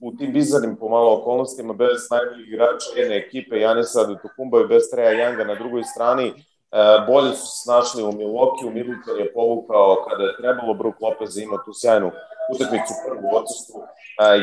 u 0.00 0.16
tim 0.16 0.32
bizarnim 0.32 0.76
pomalo 0.76 1.18
okolnostima 1.18 1.72
bez 1.74 2.10
najboljih 2.10 2.48
igrača 2.48 2.90
jedne 2.96 3.16
ekipe, 3.16 3.60
Janisa 3.60 4.00
Adetokumba 4.00 4.60
i 4.60 4.66
bez 4.66 4.82
Treja 4.90 5.10
Younga 5.10 5.46
na 5.46 5.54
drugoj 5.54 5.82
strani, 5.82 6.32
bolje 7.06 7.30
su 7.30 7.46
se 7.46 7.62
snašli 7.62 8.02
u 8.02 8.12
Milwaukee, 8.12 8.74
Middleton 8.74 9.18
je 9.18 9.32
povukao 9.32 10.04
kada 10.08 10.22
je 10.24 10.36
trebalo, 10.36 10.74
Brook 10.74 11.00
Lopez 11.00 11.36
ima 11.36 11.56
tu 11.64 11.70
sjajnu 11.74 12.10
utakmicu 12.54 12.94
prvu 13.08 13.28
u 13.32 13.36
odsustvu 13.36 13.82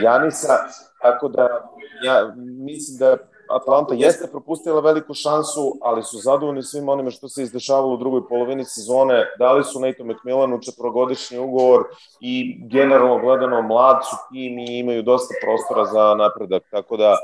Janisa, 0.04 0.58
tako 1.02 1.28
da 1.28 1.72
ja 2.04 2.34
mislim 2.38 2.98
da 3.00 3.18
Atlanta 3.50 3.94
jeste 3.94 4.28
propustila 4.32 4.80
veliku 4.80 5.14
šansu, 5.14 5.78
ali 5.82 6.04
su 6.04 6.18
zadovoljni 6.18 6.64
svim 6.64 6.90
onime 6.90 7.12
što 7.12 7.30
se 7.30 7.44
izdešavalo 7.44 7.94
u 7.94 7.98
drugoj 7.98 8.28
polovini 8.28 8.66
sezone. 8.66 9.26
Dali 9.40 9.64
su 9.64 9.80
Nathan 9.80 10.08
McMillanu 10.08 10.60
četvorogodišnji 10.62 11.38
ugovor 11.38 11.84
i 12.20 12.60
generalno 12.68 13.20
gledano 13.20 13.62
mlad 13.62 14.00
su 14.10 14.16
tim 14.32 14.60
i 14.60 14.80
imaju 14.80 15.02
dosta 15.02 15.34
prostora 15.42 15.86
za 15.86 16.16
napredak, 16.16 16.64
tako 16.72 16.98
da 16.98 17.18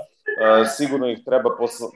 sigurno 0.78 1.10
ih 1.10 1.20
treba 1.26 1.50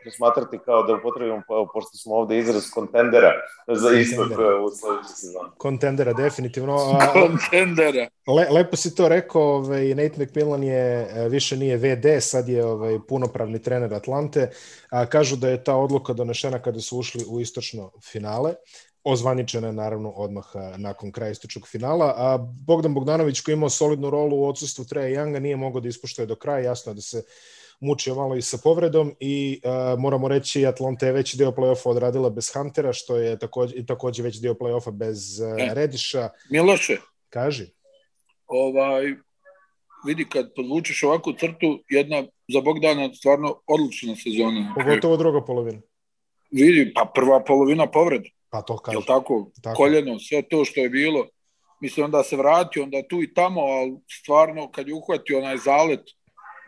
posmatrati 0.06 0.60
kao 0.66 0.84
da 0.84 0.94
upotrebimo, 0.94 1.42
pa, 1.48 1.66
pošto 1.74 1.98
smo 1.98 2.16
ovde 2.16 2.38
izraz 2.38 2.64
kontendera 2.74 3.32
za 3.68 3.92
istok 3.92 4.26
uh, 4.26 4.38
u 4.66 4.70
sledećoj 4.70 5.16
sezoni. 5.16 5.50
Kontendera, 5.58 6.14
definitivno. 6.14 6.78
Kontendera. 7.14 8.08
Le, 8.28 8.48
lepo 8.50 8.76
si 8.76 8.96
to 8.96 9.08
rekao, 9.10 9.42
ovaj, 9.42 9.96
Nate 9.96 10.24
McMillan 10.24 10.64
je, 10.64 11.08
više 11.30 11.58
nije 11.58 11.78
VD, 11.78 12.06
sad 12.20 12.50
je 12.50 12.66
ovaj, 12.66 13.00
punopravni 13.08 13.62
trener 13.62 13.94
Atlante. 13.94 14.50
A, 14.90 15.06
kažu 15.06 15.36
da 15.36 15.50
je 15.50 15.64
ta 15.64 15.76
odluka 15.76 16.14
donešena 16.14 16.62
kada 16.62 16.80
su 16.80 16.98
ušli 16.98 17.26
u 17.30 17.42
istočno 17.42 17.92
finale. 18.12 18.54
ozvaničena 19.04 19.68
je 19.68 19.74
naravno 19.74 20.10
odmah 20.10 20.46
nakon 20.78 21.12
kraja 21.12 21.32
istočnog 21.32 21.68
finala, 21.68 22.14
a 22.18 22.38
Bogdan 22.68 22.94
Bogdanović 22.94 23.42
koji 23.42 23.54
imao 23.54 23.70
solidnu 23.70 24.10
rolu 24.10 24.38
u 24.38 24.48
odsustvu 24.48 24.86
Treja 24.86 25.20
Younga 25.20 25.40
nije 25.40 25.56
mogao 25.56 25.82
da 25.82 25.88
ispoštuje 25.88 26.26
do 26.26 26.36
kraja, 26.36 26.60
jasno 26.60 26.92
je 26.92 26.96
da 26.96 27.02
se 27.02 27.24
mučio 27.84 28.16
malo 28.16 28.36
i 28.36 28.42
sa 28.42 28.58
povredom 28.64 29.16
i 29.20 29.62
uh, 29.64 30.00
moramo 30.00 30.28
reći 30.28 30.66
Atlanta 30.66 31.06
je 31.06 31.12
već 31.12 31.36
deo 31.36 31.52
play-offa 31.52 31.90
odradila 31.90 32.30
bez 32.30 32.52
Huntera, 32.54 32.94
što 32.94 33.18
je 33.18 33.40
takođe, 33.40 33.76
i 33.76 33.86
takođe 33.86 34.24
već 34.24 34.40
dio 34.42 34.54
play-offa 34.54 34.92
bez 34.92 35.40
uh, 35.40 35.74
Rediša. 35.74 36.30
Miloše. 36.50 36.98
Kaži. 37.30 37.66
Ovaj, 38.48 39.14
vidi 40.06 40.26
kad 40.30 40.54
podvučeš 40.56 41.04
ovakvu 41.04 41.34
crtu, 41.34 41.84
jedna 41.90 42.24
za 42.54 42.62
Bogdana 42.62 43.14
stvarno 43.14 43.62
odlična 43.68 44.16
sezona. 44.16 44.74
Pogotovo 44.78 45.18
druga 45.18 45.46
polovina. 45.46 45.82
Vidi, 46.52 46.92
pa 46.96 47.12
prva 47.16 47.44
polovina 47.44 47.88
povreda. 47.92 48.30
Pa 48.50 48.62
to 48.62 48.78
kaže. 48.78 48.96
Jel 48.96 49.04
tako? 49.08 49.52
tako? 49.62 49.78
Koljeno, 49.78 50.20
sve 50.20 50.42
to 50.42 50.66
što 50.66 50.82
je 50.82 50.90
bilo. 50.90 51.28
Mislim, 51.82 52.06
onda 52.06 52.24
se 52.24 52.38
vratio, 52.38 52.84
onda 52.84 53.02
tu 53.10 53.24
i 53.24 53.34
tamo, 53.34 53.62
ali 53.62 53.98
stvarno 54.22 54.72
kad 54.72 54.88
je 54.88 54.94
uhvatio 54.94 55.38
onaj 55.38 55.58
zalet 55.58 56.00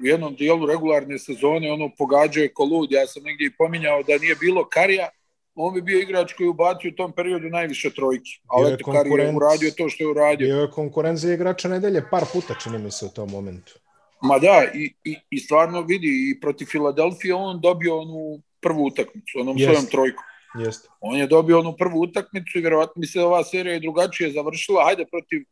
u 0.02 0.06
jednom 0.06 0.36
dijelu 0.36 0.66
regularne 0.66 1.20
sezone, 1.20 1.72
ono 1.72 1.90
pogađao 1.98 2.42
je 2.42 2.54
kolud. 2.54 2.92
Ja 2.92 3.08
sam 3.08 3.24
negdje 3.24 3.48
i 3.48 3.56
pominjao 3.58 4.04
da 4.04 4.18
nije 4.18 4.36
bilo 4.36 4.70
Karija, 4.70 5.10
on 5.56 5.74
bi 5.74 5.82
bio 5.82 6.00
igrač 6.00 6.34
koji 6.34 6.50
ubacio 6.50 6.92
u 6.92 6.96
tom 6.96 7.12
periodu 7.12 7.50
najviše 7.50 7.90
trojke. 7.90 8.32
Ali 8.48 8.74
eto, 8.74 8.92
Kari 8.92 9.10
je 9.10 9.36
uradio 9.36 9.72
to 9.78 9.90
što 9.90 10.04
je 10.04 10.08
uradio. 10.08 10.48
Bio 10.48 10.62
je 10.62 10.72
konkurent 10.72 11.20
za 11.20 11.34
igrača 11.34 11.70
nedelje 11.70 12.04
par 12.12 12.24
puta, 12.34 12.56
čini 12.64 12.78
mi 12.78 12.92
se 12.92 13.06
u 13.06 13.10
tom 13.10 13.30
momentu. 13.30 13.74
Ma 14.22 14.40
da, 14.40 14.66
i, 14.74 14.94
i, 15.04 15.16
i 15.30 15.40
stvarno 15.40 15.82
vidi, 15.82 16.08
i 16.08 16.40
protiv 16.40 16.66
Filadelfije 16.66 17.34
on 17.34 17.62
dobio 17.62 17.98
onu 17.98 18.42
prvu 18.62 18.86
utakmicu, 18.86 19.40
onom 19.40 19.58
Jest. 19.58 19.72
svojom 19.72 19.86
trojkom. 19.92 20.24
Jeste. 20.60 20.90
On 21.00 21.18
je 21.18 21.28
dobio 21.28 21.60
onu 21.60 21.76
prvu 21.78 22.02
utakmicu 22.02 22.60
i 22.60 22.62
verovatno 22.62 23.00
mi 23.00 23.08
se 23.08 23.22
ova 23.22 23.44
serija 23.44 23.74
je 23.74 23.80
drugačije 23.80 24.32
završila. 24.32 24.86
Hajde 24.86 25.06
protiv 25.12 25.44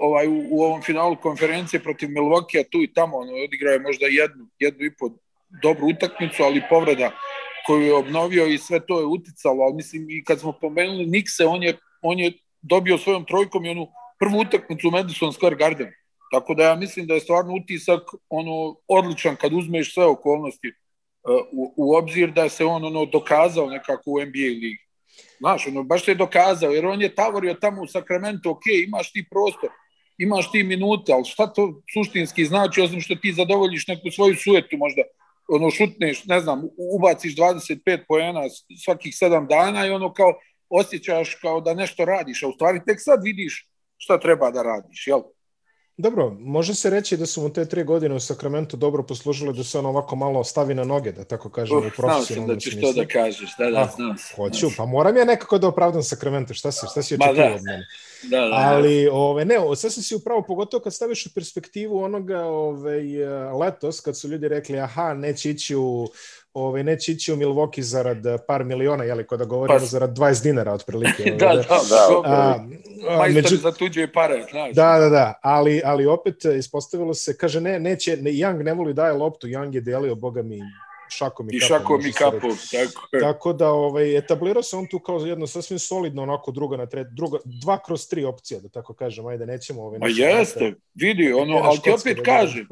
ovaj 0.00 0.28
u, 0.28 0.46
u 0.50 0.62
ovom 0.62 0.82
finalu 0.82 1.16
konferencije 1.16 1.82
protiv 1.82 2.08
Milwaukee 2.08 2.64
tu 2.70 2.82
i 2.82 2.92
tamo 2.92 3.16
on 3.16 3.28
odigrao 3.44 3.72
je 3.72 3.80
možda 3.80 4.06
jednu 4.06 4.46
jednu 4.58 4.84
i 4.84 4.96
po 4.96 5.10
dobru 5.62 5.86
utakmicu, 5.86 6.42
ali 6.42 6.62
povreda 6.68 7.10
koju 7.66 7.82
je 7.82 7.94
obnovio 7.94 8.46
i 8.46 8.58
sve 8.58 8.86
to 8.86 9.00
je 9.00 9.06
uticalo, 9.06 9.62
ali 9.62 9.74
mislim 9.74 10.10
i 10.10 10.24
kad 10.24 10.40
smo 10.40 10.52
pomenuli 10.52 11.06
Nikse, 11.06 11.46
on 11.46 11.62
je, 11.62 11.78
on 12.02 12.18
je 12.18 12.32
dobio 12.62 12.98
svojom 12.98 13.24
trojkom 13.24 13.64
i 13.64 13.70
onu 13.70 13.86
prvu 14.18 14.38
utakmicu 14.38 14.88
u 14.88 14.90
Madison 14.90 15.32
Square 15.32 15.58
Garden. 15.58 15.92
Tako 16.32 16.54
da 16.54 16.64
ja 16.64 16.74
mislim 16.74 17.06
da 17.06 17.14
je 17.14 17.20
stvarno 17.20 17.54
utisak 17.54 18.00
ono 18.28 18.76
odličan 18.88 19.36
kad 19.36 19.52
uzmeš 19.52 19.94
sve 19.94 20.04
okolnosti 20.04 20.72
u, 21.52 21.74
u 21.76 21.94
obzir 21.94 22.30
da 22.30 22.48
se 22.48 22.64
on 22.64 22.84
ono 22.84 23.04
dokazao 23.04 23.66
nekako 23.66 24.10
u 24.10 24.20
NBA 24.20 24.50
ligi. 24.60 24.89
Znaš, 25.40 25.66
ono, 25.66 25.82
baš 25.82 26.04
se 26.04 26.10
je 26.10 26.14
dokazao, 26.14 26.70
jer 26.70 26.86
on 26.86 27.02
je 27.02 27.14
tavorio 27.14 27.54
tamo 27.54 27.82
u 27.82 27.86
Sacramento, 27.86 28.50
ok, 28.50 28.62
imaš 28.86 29.12
ti 29.12 29.24
prostor, 29.30 29.70
imaš 30.18 30.52
ti 30.52 30.62
minute, 30.62 31.12
ali 31.12 31.24
šta 31.24 31.46
to 31.52 31.82
suštinski 31.92 32.44
znači, 32.44 32.80
osim 32.80 33.00
što 33.00 33.14
ti 33.14 33.32
zadovoljiš 33.32 33.86
neku 33.86 34.10
svoju 34.10 34.36
sujetu 34.36 34.76
možda, 34.76 35.02
ono, 35.48 35.70
šutneš, 35.70 36.24
ne 36.24 36.40
znam, 36.40 36.62
ubaciš 36.96 37.36
25 37.36 38.04
poena 38.08 38.40
svakih 38.84 39.14
7 39.14 39.48
dana 39.48 39.86
i 39.86 39.90
ono 39.90 40.12
kao 40.12 40.34
osjećaš 40.68 41.34
kao 41.34 41.60
da 41.60 41.74
nešto 41.74 42.04
radiš, 42.04 42.42
a 42.42 42.48
u 42.48 42.52
stvari 42.52 42.80
tek 42.86 42.96
sad 42.98 43.20
vidiš 43.24 43.68
šta 43.96 44.20
treba 44.20 44.50
da 44.50 44.62
radiš, 44.62 45.06
jel? 45.06 45.20
Dobro, 46.00 46.36
može 46.40 46.74
se 46.74 46.90
reći 46.90 47.16
da 47.16 47.26
su 47.26 47.42
mu 47.42 47.52
te 47.52 47.64
tri 47.64 47.84
godine 47.84 48.14
u 48.14 48.20
Sakramentu 48.20 48.76
dobro 48.76 49.02
poslužile 49.02 49.52
da 49.52 49.64
se 49.64 49.78
on 49.78 49.86
ovako 49.86 50.16
malo 50.16 50.44
stavi 50.44 50.74
na 50.74 50.84
noge, 50.84 51.12
da 51.12 51.24
tako 51.24 51.48
kažem, 51.48 51.78
uh, 51.78 51.84
u 51.84 51.90
profesionalnom 51.96 52.60
smislu. 52.60 52.80
Znao 52.80 52.92
sam 52.92 52.96
da 52.96 53.06
ćeš 53.06 53.14
to 53.14 53.18
da 53.18 53.22
kažeš, 53.22 53.50
da, 53.58 53.64
da, 53.64 53.92
znao 53.96 54.14
sam. 54.16 54.36
Hoću, 54.36 54.66
pa 54.76 54.84
moram 54.84 55.16
ja 55.16 55.24
nekako 55.24 55.58
da 55.58 55.68
opravdam 55.68 56.02
Sakramento, 56.02 56.54
šta 56.54 56.72
si, 56.72 56.86
šta 56.90 57.02
si 57.02 57.14
očekio 57.14 57.34
da. 57.34 57.54
od 57.54 57.62
mene? 57.64 57.86
Da, 58.22 58.40
da, 58.40 58.54
Ali, 58.54 59.08
ove, 59.12 59.44
ne, 59.44 59.56
sasvim 59.76 60.02
si 60.02 60.14
upravo, 60.14 60.42
pogotovo 60.42 60.82
kad 60.82 60.94
staviš 60.94 61.26
u 61.26 61.34
perspektivu 61.34 61.98
onoga 61.98 62.40
ove, 62.40 63.02
letos, 63.60 64.00
kad 64.00 64.18
su 64.18 64.28
ljudi 64.28 64.48
rekli, 64.48 64.78
aha, 64.78 65.14
neće 65.14 65.50
ići 65.50 65.76
u 65.76 66.08
ovaj, 66.54 66.82
neće 66.82 67.12
ići 67.12 67.32
u 67.32 67.36
Milwaukee 67.36 67.80
zarad 67.80 68.26
eh, 68.26 68.38
par 68.46 68.64
miliona, 68.64 69.04
jeli, 69.04 69.26
kada 69.26 69.44
govorimo 69.44 69.78
pa, 69.78 69.84
zarad 69.84 70.18
20 70.18 70.42
dinara 70.42 70.72
otprilike. 70.72 71.22
da, 71.40 71.46
da, 71.46 71.80
da. 71.88 72.22
A, 72.24 72.66
a, 73.08 73.28
među... 73.28 73.56
za 73.56 73.72
tuđe 73.72 74.12
pare, 74.12 74.46
znaš. 74.50 74.74
Da, 74.74 74.98
da, 74.98 75.08
da, 75.08 75.34
ali, 75.42 75.82
ali 75.84 76.06
opet 76.06 76.44
eh, 76.44 76.58
ispostavilo 76.58 77.14
se, 77.14 77.36
kaže, 77.36 77.60
ne, 77.60 77.80
neće, 77.80 78.16
ne, 78.16 78.30
Young 78.30 78.62
ne 78.62 78.74
voli 78.74 78.94
daje 78.94 79.12
loptu, 79.12 79.46
Young 79.46 79.74
je 79.74 79.80
delio, 79.80 80.14
boga 80.14 80.42
mi, 80.42 80.60
šakom 81.10 81.50
i, 81.50 81.56
I 81.56 81.60
kapom. 81.60 81.76
I 81.76 81.78
šakom 81.78 82.06
i 82.06 82.12
kapom, 82.12 82.56
tako 82.72 83.16
je. 83.16 83.20
Tako 83.20 83.52
da 83.52 83.70
ovaj, 83.70 84.18
etablirao 84.18 84.62
se 84.62 84.76
on 84.76 84.86
tu 84.86 84.98
kao 84.98 85.18
jedno 85.18 85.46
sasvim 85.46 85.78
solidno 85.78 86.22
onako 86.22 86.50
druga 86.50 86.76
na 86.76 86.86
tre, 86.86 87.04
druga, 87.04 87.38
dva 87.44 87.82
kroz 87.82 88.08
tri 88.08 88.24
opcija, 88.24 88.60
da 88.60 88.68
tako 88.68 88.94
kažem, 88.94 89.26
ajde, 89.26 89.46
nećemo... 89.46 89.82
Ovaj, 89.82 89.98
Ma 89.98 90.08
jeste, 90.08 90.74
vidi, 90.94 91.32
ono, 91.32 91.56
ali 91.56 91.78
ti 91.78 91.90
opet 91.90 92.16
da 92.16 92.22
kažem, 92.22 92.68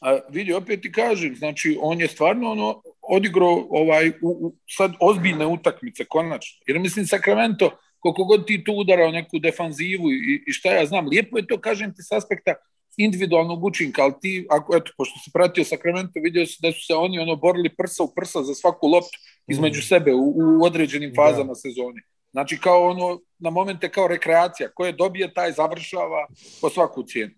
A 0.00 0.18
vidi, 0.30 0.52
opet 0.52 0.82
ti 0.82 0.92
kažem, 0.92 1.36
znači, 1.36 1.78
on 1.80 2.00
je 2.00 2.08
stvarno 2.08 2.50
ono, 2.50 2.82
odigrao 3.02 3.66
ovaj, 3.70 4.08
u, 4.08 4.12
u, 4.22 4.54
sad 4.68 4.92
ozbiljne 5.00 5.46
utakmice, 5.46 6.04
konačno. 6.04 6.62
Jer 6.66 6.78
mislim, 6.78 7.06
Sacramento, 7.06 7.70
koliko 7.98 8.24
god 8.24 8.46
ti 8.46 8.64
tu 8.64 8.72
udarao 8.72 9.10
neku 9.10 9.38
defanzivu 9.38 10.10
i, 10.12 10.44
i 10.46 10.52
šta 10.52 10.72
ja 10.72 10.86
znam, 10.86 11.08
lijepo 11.08 11.38
je 11.38 11.46
to, 11.46 11.60
kažem 11.60 11.94
ti, 11.94 12.02
s 12.02 12.12
aspekta 12.12 12.54
individualnog 12.98 13.64
učinka, 13.64 14.02
ali 14.02 14.14
ti, 14.20 14.46
ako, 14.50 14.76
eto, 14.76 14.92
pošto 14.96 15.18
si 15.24 15.30
pratio 15.32 15.64
Sacramento, 15.64 16.20
vidio 16.20 16.46
si 16.46 16.58
da 16.62 16.72
su 16.72 16.86
se 16.86 16.94
oni 16.94 17.18
ono 17.18 17.36
borili 17.36 17.76
prsa 17.76 18.02
u 18.02 18.12
prsa 18.14 18.42
za 18.42 18.54
svaku 18.54 18.86
loptu 18.86 19.18
između 19.46 19.78
mm. 19.78 19.82
sebe 19.82 20.14
u, 20.14 20.34
u 20.36 20.64
određenim 20.64 21.12
da. 21.12 21.22
fazama 21.22 21.52
da. 21.52 21.54
sezoni. 21.54 22.00
Znači, 22.30 22.58
kao 22.60 22.88
ono, 22.90 23.20
na 23.38 23.50
momente 23.50 23.88
kao 23.88 24.08
rekreacija, 24.08 24.70
koje 24.74 24.92
dobije, 24.92 25.34
taj 25.34 25.52
završava 25.52 26.26
po 26.60 26.70
svaku 26.70 27.02
cijenu. 27.02 27.34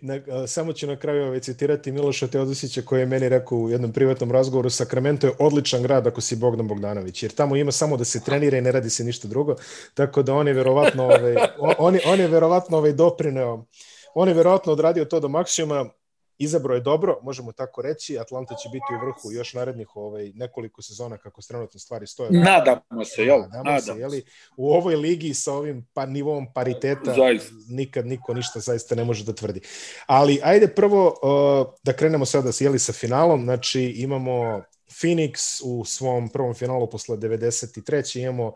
Na, 0.00 0.46
samo 0.46 0.72
ću 0.72 0.86
na 0.86 0.96
kraju 0.96 1.24
ovaj, 1.24 1.40
citirati 1.40 1.92
Miloša 1.92 2.26
Teodosića 2.26 2.82
koji 2.82 3.00
je 3.00 3.06
meni 3.06 3.28
rekao 3.28 3.58
u 3.58 3.70
jednom 3.70 3.92
privatnom 3.92 4.32
razgovoru 4.32 4.70
Sakramento 4.70 5.26
je 5.26 5.32
odličan 5.38 5.82
grad 5.82 6.06
ako 6.06 6.20
si 6.20 6.36
Bogdan 6.36 6.68
Bogdanović, 6.68 7.22
jer 7.22 7.32
tamo 7.32 7.56
ima 7.56 7.72
samo 7.72 7.96
da 7.96 8.04
se 8.04 8.24
trenira 8.24 8.58
i 8.58 8.60
ne 8.60 8.72
radi 8.72 8.90
se 8.90 9.04
ništa 9.04 9.28
drugo, 9.28 9.56
tako 9.94 10.22
da 10.22 10.34
on 10.34 10.48
je 10.48 10.54
verovatno 10.54 11.04
ovaj, 11.04 11.34
on, 11.78 11.98
on 12.06 12.20
je 12.20 12.28
verovatno 12.28 12.78
ovaj 12.78 12.92
doprineo 12.92 13.64
on 14.14 14.28
je 14.28 14.34
verovatno 14.34 14.72
odradio 14.72 15.04
to 15.04 15.20
do 15.20 15.28
maksimuma, 15.28 15.90
izabro 16.38 16.74
je 16.74 16.80
dobro, 16.80 17.18
možemo 17.22 17.52
tako 17.52 17.82
reći, 17.82 18.18
Atlanta 18.18 18.54
će 18.54 18.68
biti 18.68 18.84
u 18.94 19.06
vrhu 19.06 19.32
još 19.32 19.54
narednih 19.54 19.96
ovaj, 19.96 20.32
nekoliko 20.34 20.82
sezona 20.82 21.18
kako 21.18 21.42
trenutno 21.42 21.80
stvari 21.80 22.06
stoje. 22.06 22.30
Nadamo 22.30 23.04
se, 23.04 23.22
jel? 23.22 23.40
Nadamo, 23.40 23.64
Nadamo 23.64 23.80
se, 23.80 24.00
jeli? 24.00 24.24
U 24.56 24.72
ovoj 24.72 24.96
ligi 24.96 25.34
sa 25.34 25.52
ovim 25.52 25.88
pa, 25.94 26.06
nivom 26.06 26.52
pariteta 26.52 27.14
zaista. 27.14 27.54
nikad 27.68 28.06
niko 28.06 28.34
ništa 28.34 28.60
zaista 28.60 28.94
ne 28.94 29.04
može 29.04 29.24
da 29.24 29.32
tvrdi. 29.32 29.60
Ali 30.06 30.40
ajde 30.42 30.68
prvo 30.68 31.06
uh, 31.08 31.74
da 31.82 31.92
krenemo 31.92 32.24
sada 32.24 32.50
jeli, 32.60 32.78
sa 32.78 32.92
finalom, 32.92 33.42
znači 33.42 33.82
imamo 33.82 34.62
Phoenix 34.88 35.62
u 35.64 35.84
svom 35.84 36.28
prvom 36.28 36.54
finalu 36.54 36.90
posle 36.90 37.16
93. 37.16 38.20
imamo 38.20 38.52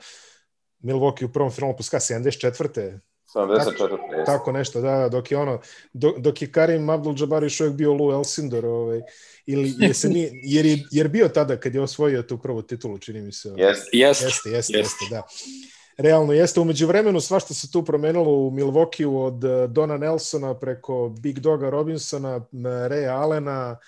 Milwaukee 0.83 1.25
u 1.25 1.33
prvom 1.33 1.51
finalu 1.51 1.77
posle 1.77 1.99
74. 1.99 2.99
74. 3.37 3.77
Tako, 3.77 4.23
tako 4.27 4.53
nešto, 4.53 4.81
da, 4.81 4.97
da, 4.97 5.09
dok 5.09 5.31
je 5.31 5.39
ono, 5.39 5.61
dok, 5.93 6.19
dok 6.19 6.43
je 6.43 6.53
Karim 6.53 6.87
Abdul-Jabbar 6.87 7.43
još 7.43 7.61
uvijek 7.61 7.77
bio 7.77 7.93
Lou 7.93 8.13
Elsindor, 8.13 8.67
ovaj, 8.67 9.01
ili 9.47 9.75
je 9.79 9.95
se 9.95 10.09
nije, 10.09 10.31
jer, 10.33 10.67
je, 10.67 10.83
jer 10.91 11.09
bio 11.09 11.29
tada 11.29 11.57
kad 11.57 11.75
je 11.75 11.81
osvojio 11.81 12.23
tu 12.23 12.39
prvu 12.39 12.63
titulu, 12.63 12.99
čini 12.99 13.21
mi 13.21 13.33
se. 13.33 13.49
Jeste, 13.57 13.91
jeste, 13.93 14.25
jeste, 14.25 14.51
jeste, 14.51 14.79
jeste, 14.79 15.05
da. 15.11 15.23
Realno 15.97 16.33
jeste, 16.33 16.61
umeđu 16.61 16.87
vremenu 16.87 17.21
svašta 17.21 17.55
se 17.55 17.71
tu 17.71 17.85
promenilo 17.85 18.33
u 18.33 18.51
Milwaukee 18.51 19.07
od 19.07 19.45
eh, 19.45 19.67
Dona 19.67 19.97
Nelsona 19.97 20.59
preko 20.59 21.15
Big 21.21 21.39
Doga 21.39 21.71
Robinsona, 21.71 22.41
Reja 22.89 23.17
Allena, 23.17 23.79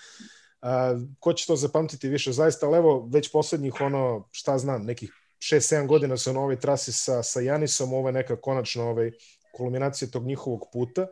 a, 0.61 0.95
ko 1.19 1.33
će 1.33 1.47
to 1.47 1.55
zapamtiti 1.55 2.09
više 2.09 2.31
zaista, 2.31 2.67
ali 2.67 2.77
evo 2.77 3.09
već 3.13 3.31
poslednjih 3.31 3.81
ono, 3.81 4.27
šta 4.31 4.57
znam, 4.57 4.85
nekih 4.85 5.13
6-7 5.39 5.87
godina 5.87 6.17
su 6.17 6.33
na 6.33 6.39
ovoj 6.39 6.59
trasi 6.59 6.93
sa, 6.93 7.23
sa 7.23 7.39
Janisom, 7.39 7.93
ovo 7.93 8.09
je 8.09 8.13
neka 8.13 8.41
konačno 8.41 8.89
ovaj, 8.89 9.11
kulminacija 9.51 10.11
tog 10.11 10.25
njihovog 10.25 10.65
puta 10.73 11.07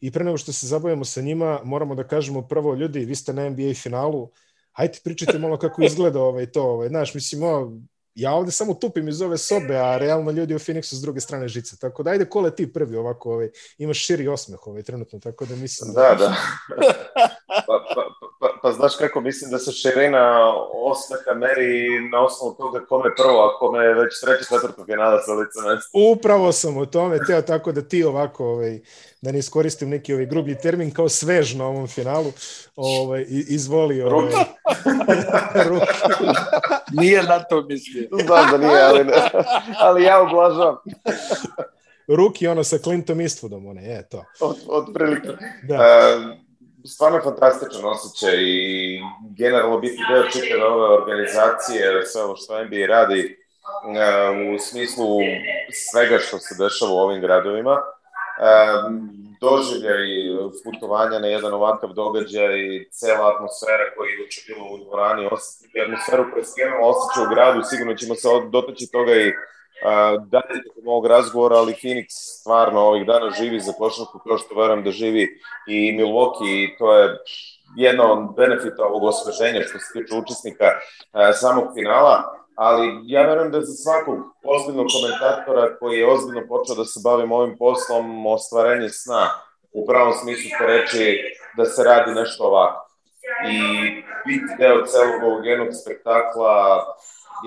i 0.00 0.10
pre 0.10 0.24
nego 0.24 0.36
što 0.36 0.52
se 0.52 0.66
zabavimo 0.66 1.04
sa 1.04 1.20
njima, 1.20 1.60
moramo 1.64 1.94
da 1.94 2.06
kažemo 2.08 2.42
prvo, 2.42 2.74
ljudi, 2.74 3.04
vi 3.04 3.14
ste 3.14 3.32
na 3.32 3.48
NBA 3.48 3.74
finalu, 3.74 4.30
hajte 4.72 5.00
pričajte 5.04 5.38
malo 5.38 5.58
kako 5.58 5.82
izgleda 5.82 6.20
ovaj, 6.20 6.46
to, 6.46 6.62
ovaj, 6.62 6.88
znaš, 6.88 7.14
mislim, 7.14 7.42
ovo, 7.42 7.72
ja 8.14 8.32
ovde 8.32 8.50
samo 8.50 8.74
tupim 8.74 9.08
iz 9.08 9.22
ove 9.22 9.38
sobe, 9.38 9.76
a 9.76 9.98
realno 9.98 10.30
ljudi 10.30 10.54
u 10.54 10.58
Phoenixu 10.58 10.94
s 10.94 11.00
druge 11.00 11.20
strane 11.20 11.48
žice. 11.48 11.76
Tako 11.76 12.02
da 12.02 12.10
ajde 12.10 12.24
kole 12.24 12.54
ti 12.54 12.72
prvi 12.72 12.96
ovako, 12.96 13.32
ovaj, 13.32 13.50
imaš 13.78 13.98
širi 13.98 14.28
osmeh 14.28 14.66
ovaj, 14.66 14.82
trenutno, 14.82 15.18
tako 15.18 15.46
da 15.46 15.56
mislim... 15.56 15.94
Da, 15.94 16.14
da. 16.18 16.36
pa, 17.66 17.84
pa, 17.94 18.04
pa, 18.20 18.21
pa 18.62 18.72
znaš 18.72 18.96
kako, 18.96 19.20
mislim 19.20 19.50
da 19.50 19.58
se 19.58 19.72
širina 19.72 20.54
osmeha 20.72 21.34
meri 21.34 22.00
na 22.12 22.24
osnovu 22.24 22.54
toga 22.54 22.86
kome 22.86 23.14
prvo, 23.16 23.44
a 23.44 23.58
kome 23.58 23.84
je 23.84 23.94
već 23.94 24.20
treći, 24.20 24.44
četvrto 24.48 24.84
finala 24.84 25.22
sa 25.22 25.32
lice 25.32 25.58
mesta. 25.68 25.90
Upravo 26.12 26.52
sam 26.52 26.76
o 26.76 26.86
tome 26.86 27.18
teo 27.26 27.42
tako 27.42 27.72
da 27.72 27.82
ti 27.82 28.04
ovako, 28.04 28.46
ovaj, 28.46 28.80
da 29.20 29.32
ne 29.32 29.38
iskoristim 29.38 29.88
neki 29.88 30.14
ovaj 30.14 30.26
grublji 30.26 30.58
termin, 30.58 30.90
kao 30.90 31.08
svež 31.08 31.54
na 31.54 31.66
ovom 31.66 31.88
finalu, 31.88 32.32
ovaj, 32.76 33.24
izvoli. 33.28 34.02
Ovaj, 34.02 34.32
ruki. 35.68 35.86
nije 37.00 37.22
na 37.22 37.38
to 37.44 37.62
mislio. 37.62 38.08
Znam 38.26 38.50
da 38.50 38.58
nije, 38.58 38.82
ali, 38.82 39.04
ne, 39.04 39.12
ali 39.78 40.02
ja 40.02 40.22
ublažavam. 40.22 40.76
Ruki 42.08 42.48
ono 42.48 42.64
sa 42.64 42.78
Clintom 42.78 43.18
Eastwoodom, 43.18 43.70
one, 43.70 43.84
je 43.84 44.08
to. 44.08 44.24
Od, 44.40 44.56
od 44.68 44.86
prilike. 44.94 45.28
Da. 45.62 45.76
Uh, 45.76 46.41
stvarno 46.84 47.20
fantastičan 47.24 47.84
osjećaj 47.84 48.36
i 48.38 49.00
generalno 49.38 49.78
biti 49.78 50.02
deo 50.12 50.30
čitave 50.30 50.64
ove 50.64 50.94
organizacije, 50.94 52.06
sve 52.06 52.22
ovo 52.22 52.36
što 52.36 52.64
NBA 52.64 52.86
radi 52.88 53.36
u 54.54 54.58
smislu 54.58 55.06
svega 55.72 56.18
što 56.18 56.38
se 56.38 56.54
dešava 56.58 56.92
u 56.92 56.96
ovim 56.96 57.20
gradovima. 57.20 57.82
Doživljaj 59.40 60.06
putovanja 60.64 61.18
na 61.18 61.26
jedan 61.26 61.54
ovakav 61.54 61.92
događaj 61.92 62.60
i 62.60 62.88
cela 62.90 63.34
atmosfera 63.34 63.86
koja 63.96 64.08
je 64.10 64.24
uče 64.26 64.40
bilo 64.48 64.64
u 64.74 64.78
dvorani, 64.84 65.26
atmosferu 65.84 66.24
koja 66.32 66.44
se 66.44 66.54
generalno 66.56 66.86
osjeća 66.88 67.20
u 67.26 67.30
gradu, 67.34 67.60
sigurno 67.70 67.94
ćemo 67.94 68.14
se 68.14 68.28
dotaći 68.50 68.90
toga 68.92 69.14
i 69.14 69.32
dalje 70.26 70.64
tokom 70.66 70.88
ovog 70.88 71.06
razgovora, 71.06 71.56
ali 71.56 71.72
Phoenix 71.82 72.06
stvarno 72.08 72.80
ovih 72.80 73.06
dana 73.06 73.30
živi 73.30 73.60
za 73.60 73.72
košarku 73.72 74.18
kao 74.18 74.38
što 74.38 74.54
verujem 74.54 74.84
da 74.84 74.90
živi 74.90 75.40
i 75.68 75.92
Milwaukee 75.98 76.64
i 76.64 76.76
to 76.78 76.94
je 76.96 77.18
jedno 77.76 78.04
od 78.04 78.36
benefita 78.36 78.84
ovog 78.84 79.04
osveženja 79.04 79.60
što 79.62 79.78
se 79.78 79.92
tiče 79.92 80.14
učesnika 80.14 80.64
samog 81.32 81.64
finala, 81.74 82.42
ali 82.54 83.00
ja 83.04 83.22
verujem 83.26 83.52
da 83.52 83.60
za 83.60 83.72
svakog 83.72 84.18
ozbiljnog 84.44 84.86
komentatora 84.94 85.76
koji 85.78 85.98
je 85.98 86.12
ozbiljno 86.12 86.42
počeo 86.48 86.76
da 86.76 86.84
se 86.84 87.00
bavim 87.04 87.32
ovim 87.32 87.58
poslom 87.58 88.26
ostvarenje 88.26 88.88
sna 88.88 89.28
u 89.72 89.86
pravom 89.86 90.12
smislu 90.12 90.50
te 90.58 90.66
reči 90.66 91.18
da 91.56 91.64
se 91.64 91.84
radi 91.84 92.14
nešto 92.14 92.44
ovako. 92.44 92.88
I 93.50 93.58
biti 94.26 94.54
deo 94.58 94.86
celog 94.86 95.22
ovog 95.22 95.46
jednog 95.46 95.68
spektakla 95.82 96.84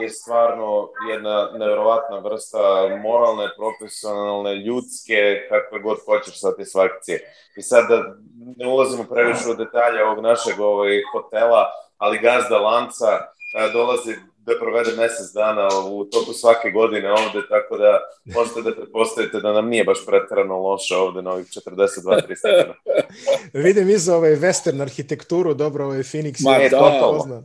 je 0.02 0.10
stvarno 0.10 0.90
jedna 1.12 1.50
nevjerovatna 1.52 2.18
vrsta 2.20 2.60
moralne, 3.04 3.50
profesionalne, 3.58 4.56
ljudske, 4.56 5.48
kakve 5.50 5.80
god 5.80 5.98
hoćeš 6.06 6.40
satisfakcije. 6.40 7.20
I 7.58 7.62
sad 7.62 7.90
da 7.90 8.16
ne 8.58 8.68
ulazimo 8.68 9.04
previše 9.04 9.50
u 9.50 9.54
detalje 9.54 10.04
ovog 10.04 10.24
našeg 10.24 10.60
ovaj, 10.60 11.02
hotela, 11.12 11.66
ali 11.98 12.20
gazda 12.20 12.58
lanca 12.60 13.12
a, 13.56 13.70
dolazi 13.74 14.16
da 14.46 14.54
provede 14.60 14.92
mesec 14.98 15.34
dana 15.34 15.68
u 15.90 16.06
toku 16.06 16.34
svake 16.34 16.72
godine 16.72 17.12
ovde, 17.12 17.48
tako 17.50 17.78
da 17.78 18.00
možete 18.26 18.62
da 18.62 18.76
pretpostavite 18.76 19.40
da 19.40 19.54
nam 19.54 19.70
nije 19.70 19.84
baš 19.84 20.06
pretarano 20.06 20.60
loše 20.60 20.96
ovde 20.96 21.22
na 21.22 21.32
ovih 21.32 21.46
42-3 21.46 22.36
stepena. 22.36 22.74
Vidim 23.66 23.90
iza 23.90 24.18
ove 24.18 24.36
western 24.36 24.82
arhitekturu, 24.82 25.54
dobro, 25.54 25.86
ovaj 25.86 26.00
Phoenix 26.00 26.46
Ma, 26.46 26.56
je 26.56 26.70
da, 26.70 27.00
poznat. 27.02 27.44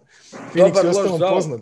Phoenix 0.55 0.75
Dobar, 0.75 0.85
je 0.85 0.91
ostalom 0.91 1.21
poznat. 1.35 1.61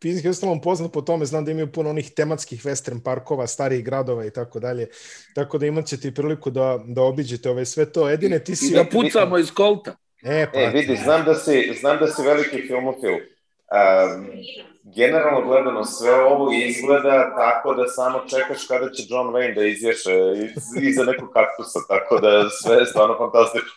Phoenix 0.00 0.24
je 0.24 0.30
ostalom 0.30 0.60
poznat 0.60 0.92
po 0.92 1.00
tome, 1.02 1.26
znam 1.26 1.44
da 1.44 1.50
imaju 1.50 1.72
puno 1.72 1.90
onih 1.90 2.10
tematskih 2.10 2.64
western 2.64 3.02
parkova, 3.02 3.46
starih 3.46 3.84
gradova 3.84 4.26
i 4.26 4.30
tako 4.30 4.60
dalje, 4.60 4.88
tako 5.34 5.58
da 5.58 5.66
imat 5.66 5.86
ćete 5.86 6.14
priliku 6.14 6.50
da, 6.50 6.78
da 6.86 7.02
obiđete 7.02 7.50
ove 7.50 7.64
sve 7.64 7.92
to. 7.92 8.10
Edine, 8.10 8.44
ti 8.44 8.56
si... 8.56 8.66
I 8.66 8.74
da 8.74 8.84
pucamo 8.84 9.38
iz 9.38 9.50
kolta. 9.50 9.96
E, 10.22 10.46
pa, 10.52 10.60
e 10.60 10.70
vidi, 10.70 10.96
znam 11.04 11.24
da 11.24 11.34
si, 11.34 11.74
znam 11.80 11.98
da 11.98 12.06
si 12.06 12.22
veliki 12.22 12.62
filmofil. 12.66 13.14
Um, 13.14 14.26
generalno 14.96 15.48
gledano 15.48 15.84
sve 15.84 16.14
ovo 16.14 16.52
izgleda 16.52 17.34
tako 17.36 17.74
da 17.74 17.88
samo 17.88 18.20
čekaš 18.28 18.66
kada 18.66 18.90
će 18.90 19.02
John 19.08 19.28
Wayne 19.28 19.54
da 19.54 19.64
izješe 19.64 20.14
iz, 20.36 20.82
iza 20.82 21.04
nekog 21.04 21.28
kaktusa, 21.32 21.78
tako 21.88 22.20
da 22.20 22.50
sve 22.50 22.76
je 22.76 22.86
stvarno 22.86 23.16
fantastično. 23.18 23.70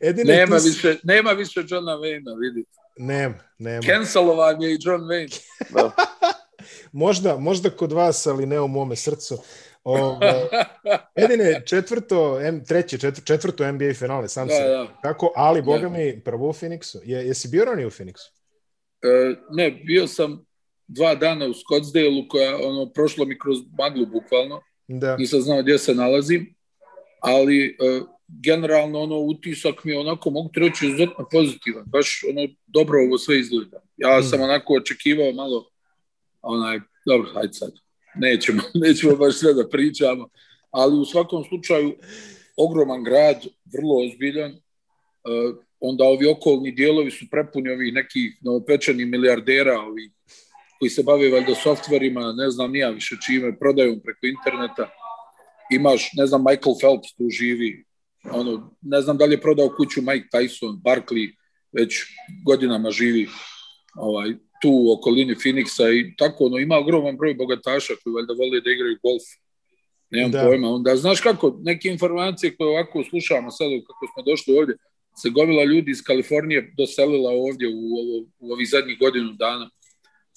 Edine, 0.00 0.36
nema, 0.36 0.58
ti... 0.58 0.68
više, 0.68 0.96
nema 1.02 1.30
više 1.30 1.60
Johna 1.68 1.92
Wayne-a, 1.92 2.34
vidite. 2.40 2.81
Nema, 2.96 3.34
nema. 3.58 3.82
Cancelovan 3.82 4.62
je 4.62 4.72
i 4.72 4.78
John 4.80 5.00
Wayne. 5.00 5.40
da. 5.70 5.90
možda, 6.92 7.36
možda 7.36 7.70
kod 7.70 7.92
vas, 7.92 8.26
ali 8.26 8.46
ne 8.46 8.60
u 8.60 8.68
mome 8.68 8.96
srcu. 8.96 9.38
Ovo, 9.84 10.20
jedine 11.16 11.62
četvrto, 11.66 12.40
treće, 12.68 12.98
četvrto, 12.98 13.26
četvrto 13.26 13.72
NBA 13.72 13.94
finale, 13.94 14.28
sam 14.28 14.48
da, 14.48 14.54
se. 14.54 14.62
Da. 14.62 14.86
Tako, 15.02 15.32
ali 15.36 15.62
boga 15.62 15.88
mi 15.88 16.20
prvo 16.24 16.48
u 16.48 16.52
Phoenixu. 16.52 16.98
Je, 17.04 17.26
jesi 17.26 17.48
bio 17.48 17.64
ranije 17.64 17.86
u 17.86 17.90
Phoenixu? 17.90 18.30
E, 19.02 19.34
ne, 19.50 19.70
bio 19.70 20.06
sam 20.06 20.46
dva 20.86 21.14
dana 21.14 21.46
u 21.46 21.54
Scottsdale-u 21.54 22.28
koja 22.28 22.56
ono, 22.56 22.92
prošlo 22.92 23.24
mi 23.24 23.38
kroz 23.38 23.58
maglu 23.78 24.06
bukvalno. 24.06 24.62
Da. 24.88 25.16
Nisam 25.16 25.40
znao 25.40 25.62
gdje 25.62 25.78
se 25.78 25.94
nalazim, 25.94 26.54
ali 27.20 27.66
e, 27.66 28.00
generalno 28.40 29.00
ono 29.00 29.18
utisak 29.18 29.84
mi 29.84 29.92
je 29.92 29.98
onako 29.98 30.30
mogu 30.30 30.50
ti 30.54 30.60
reći 30.60 30.86
izuzetno 30.86 31.28
pozitivan, 31.30 31.84
baš 31.86 32.24
ono 32.30 32.48
dobro 32.66 32.98
ovo 33.06 33.18
sve 33.18 33.40
izgleda. 33.40 33.82
Ja 33.96 34.18
mm. 34.18 34.22
sam 34.22 34.40
onako 34.40 34.74
očekivao 34.74 35.32
malo 35.32 35.68
onaj, 36.42 36.80
dobro, 37.06 37.30
hajde 37.34 37.52
sad, 37.52 37.72
nećemo, 38.14 38.62
nećemo 38.86 39.16
baš 39.16 39.34
sve 39.34 39.54
da 39.54 39.68
pričamo, 39.68 40.28
ali 40.70 40.98
u 40.98 41.04
svakom 41.04 41.44
slučaju 41.44 41.94
ogroman 42.56 43.04
grad, 43.04 43.46
vrlo 43.74 44.04
ozbiljan, 44.04 44.50
uh, 44.50 45.56
onda 45.80 46.04
ovi 46.04 46.26
okolni 46.26 46.72
dijelovi 46.72 47.10
su 47.10 47.24
prepuni 47.30 47.70
ovih 47.70 47.94
nekih 47.94 48.38
novopečenih 48.40 49.06
milijardera, 49.06 49.80
ovih 49.80 50.10
koji 50.78 50.90
se 50.90 51.02
bave 51.02 51.30
valjda 51.30 51.54
softverima, 51.54 52.32
ne 52.32 52.50
znam 52.50 52.72
nija 52.72 52.90
više 52.90 53.16
čime, 53.26 53.58
prodaju 53.58 54.00
preko 54.02 54.26
interneta. 54.26 54.90
Imaš, 55.72 56.10
ne 56.16 56.26
znam, 56.26 56.44
Michael 56.44 56.74
Phelps 56.80 57.14
tu 57.16 57.30
živi, 57.30 57.84
ono, 58.30 58.76
ne 58.82 59.00
znam 59.00 59.16
da 59.16 59.24
li 59.24 59.34
je 59.34 59.40
prodao 59.40 59.74
kuću 59.76 60.02
Mike 60.02 60.28
Tyson, 60.32 60.82
Barkley, 60.82 61.34
već 61.72 61.94
godinama 62.44 62.90
živi 62.90 63.28
ovaj, 63.94 64.30
tu 64.62 64.70
u 64.70 64.92
okolini 64.92 65.34
Phoenixa 65.34 66.00
i 66.00 66.16
tako, 66.16 66.44
ono, 66.44 66.58
ima 66.58 66.76
ogroman 66.76 67.16
broj 67.16 67.34
bogataša 67.34 67.94
koji 68.04 68.14
valjda 68.14 68.32
vole 68.32 68.60
da 68.60 68.70
igraju 68.70 68.98
golf. 69.02 69.22
Nemam 70.10 70.30
da. 70.30 70.44
pojma. 70.46 70.68
Onda, 70.68 70.96
znaš 70.96 71.20
kako, 71.20 71.58
neke 71.62 71.88
informacije 71.88 72.56
koje 72.56 72.68
ovako 72.68 73.04
slušamo 73.10 73.50
sad, 73.50 73.68
kako 73.86 74.06
smo 74.12 74.22
došli 74.22 74.58
ovdje, 74.58 74.76
se 75.22 75.30
gomila 75.30 75.64
ljudi 75.64 75.90
iz 75.90 76.02
Kalifornije 76.02 76.72
doselila 76.76 77.30
ovdje 77.30 77.68
u, 77.68 77.80
ovo, 78.00 78.26
u 78.38 78.52
ovih 78.52 78.68
zadnjih 78.70 78.98
godinu 78.98 79.32
dana, 79.32 79.70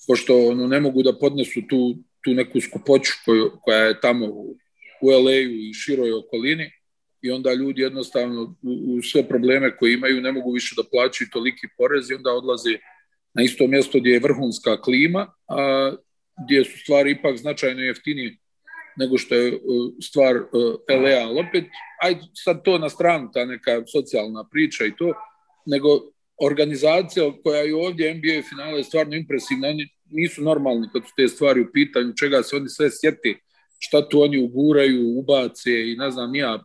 pošto 0.07 0.47
ono, 0.47 0.67
ne 0.67 0.79
mogu 0.79 1.03
da 1.03 1.19
podnesu 1.19 1.61
tu, 1.69 1.95
tu 2.23 2.33
neku 2.33 2.61
skupoću 2.61 3.11
koju, 3.25 3.51
koja 3.61 3.77
je 3.77 3.99
tamo 4.01 4.25
u, 4.25 4.55
u 5.01 5.09
LA-u 5.09 5.53
i 5.69 5.73
široj 5.73 6.13
okolini 6.13 6.71
i 7.25 7.31
onda 7.31 7.53
ljudi 7.53 7.81
jednostavno 7.81 8.41
u, 8.43 8.97
u 8.97 9.01
sve 9.01 9.27
probleme 9.27 9.77
koje 9.77 9.93
imaju 9.93 10.21
ne 10.21 10.31
mogu 10.31 10.51
više 10.51 10.75
da 10.77 10.89
plaćaju 10.91 11.29
toliki 11.31 11.67
porez 11.77 12.11
i 12.11 12.13
onda 12.13 12.31
odlaze 12.33 12.77
na 13.33 13.43
isto 13.43 13.67
mjesto 13.67 13.99
gdje 13.99 14.11
je 14.11 14.19
vrhunska 14.19 14.81
klima, 14.81 15.27
a 15.47 15.91
gdje 16.45 16.63
su 16.63 16.79
stvari 16.79 17.11
ipak 17.11 17.37
značajno 17.37 17.81
jeftinije 17.81 18.37
nego 18.97 19.17
što 19.17 19.35
je 19.35 19.59
stvar 20.01 20.35
LA, 20.89 21.27
ali 21.27 21.39
opet, 21.47 21.65
ajde 22.01 22.21
sad 22.33 22.63
to 22.63 22.77
na 22.77 22.89
stranu, 22.89 23.29
ta 23.33 23.45
neka 23.45 23.83
socijalna 23.91 24.47
priča 24.51 24.85
i 24.85 24.95
to, 24.97 25.13
nego 25.65 25.87
organizacija 26.43 27.31
koja 27.43 27.61
je 27.61 27.75
ovdje 27.75 28.13
NBA 28.13 28.47
finale 28.49 28.77
je 28.79 28.83
stvarno 28.83 29.15
impresivna, 29.15 29.67
oni 29.67 29.89
nisu 30.09 30.41
normalni 30.41 30.87
kad 30.93 31.03
su 31.03 31.13
te 31.17 31.27
stvari 31.27 31.61
u 31.61 31.71
pitanju, 31.73 32.13
čega 32.19 32.43
se 32.43 32.55
oni 32.55 32.69
sve 32.69 32.89
sjeti 32.91 33.37
šta 33.79 34.09
tu 34.09 34.21
oni 34.21 34.43
uguraju, 34.43 35.19
ubace 35.19 35.91
i 35.91 35.95
ne 35.95 36.11
znam 36.11 36.35
ja, 36.35 36.63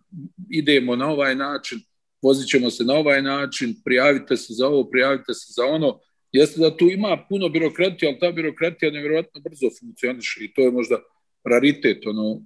idemo 0.51 0.96
na 0.96 1.09
ovaj 1.09 1.35
način, 1.35 1.79
vozit 2.23 2.49
ćemo 2.49 2.70
se 2.70 2.85
na 2.85 2.94
ovaj 2.94 3.23
način, 3.23 3.75
prijavite 3.85 4.37
se 4.37 4.55
za 4.55 4.66
ovo, 4.66 4.85
prijavite 4.90 5.35
se 5.35 5.53
za 5.53 5.64
ono, 5.64 5.99
jeste 6.33 6.61
da 6.61 6.77
tu 6.77 6.90
ima 6.90 7.27
puno 7.29 7.49
birokratije, 7.49 8.09
ali 8.09 8.18
ta 8.18 8.33
birokratija 8.33 8.92
nevjerojatno 8.92 9.40
brzo 9.40 9.66
funkcioniše 9.81 10.44
i 10.44 10.53
to 10.55 10.62
je 10.62 10.70
možda 10.70 10.96
raritet, 11.44 12.07
ono, 12.07 12.42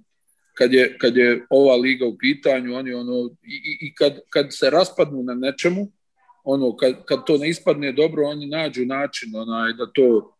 kad 0.53 0.73
je, 0.73 0.97
kad 0.97 1.17
je 1.17 1.45
ova 1.49 1.75
liga 1.75 2.05
u 2.05 2.17
pitanju, 2.17 2.75
oni 2.75 2.93
ono, 2.93 3.35
i, 3.43 3.77
i 3.81 3.95
kad, 3.95 4.19
kad 4.29 4.47
se 4.49 4.69
raspadnu 4.69 5.23
na 5.23 5.33
nečemu, 5.33 5.91
ono, 6.43 6.75
kad, 6.75 7.05
kad 7.05 7.25
to 7.25 7.37
ne 7.37 7.49
ispadne 7.49 7.91
dobro, 7.91 8.27
oni 8.27 8.47
nađu 8.47 8.85
način 8.85 9.35
onaj, 9.35 9.73
da 9.73 9.91
to 9.91 10.34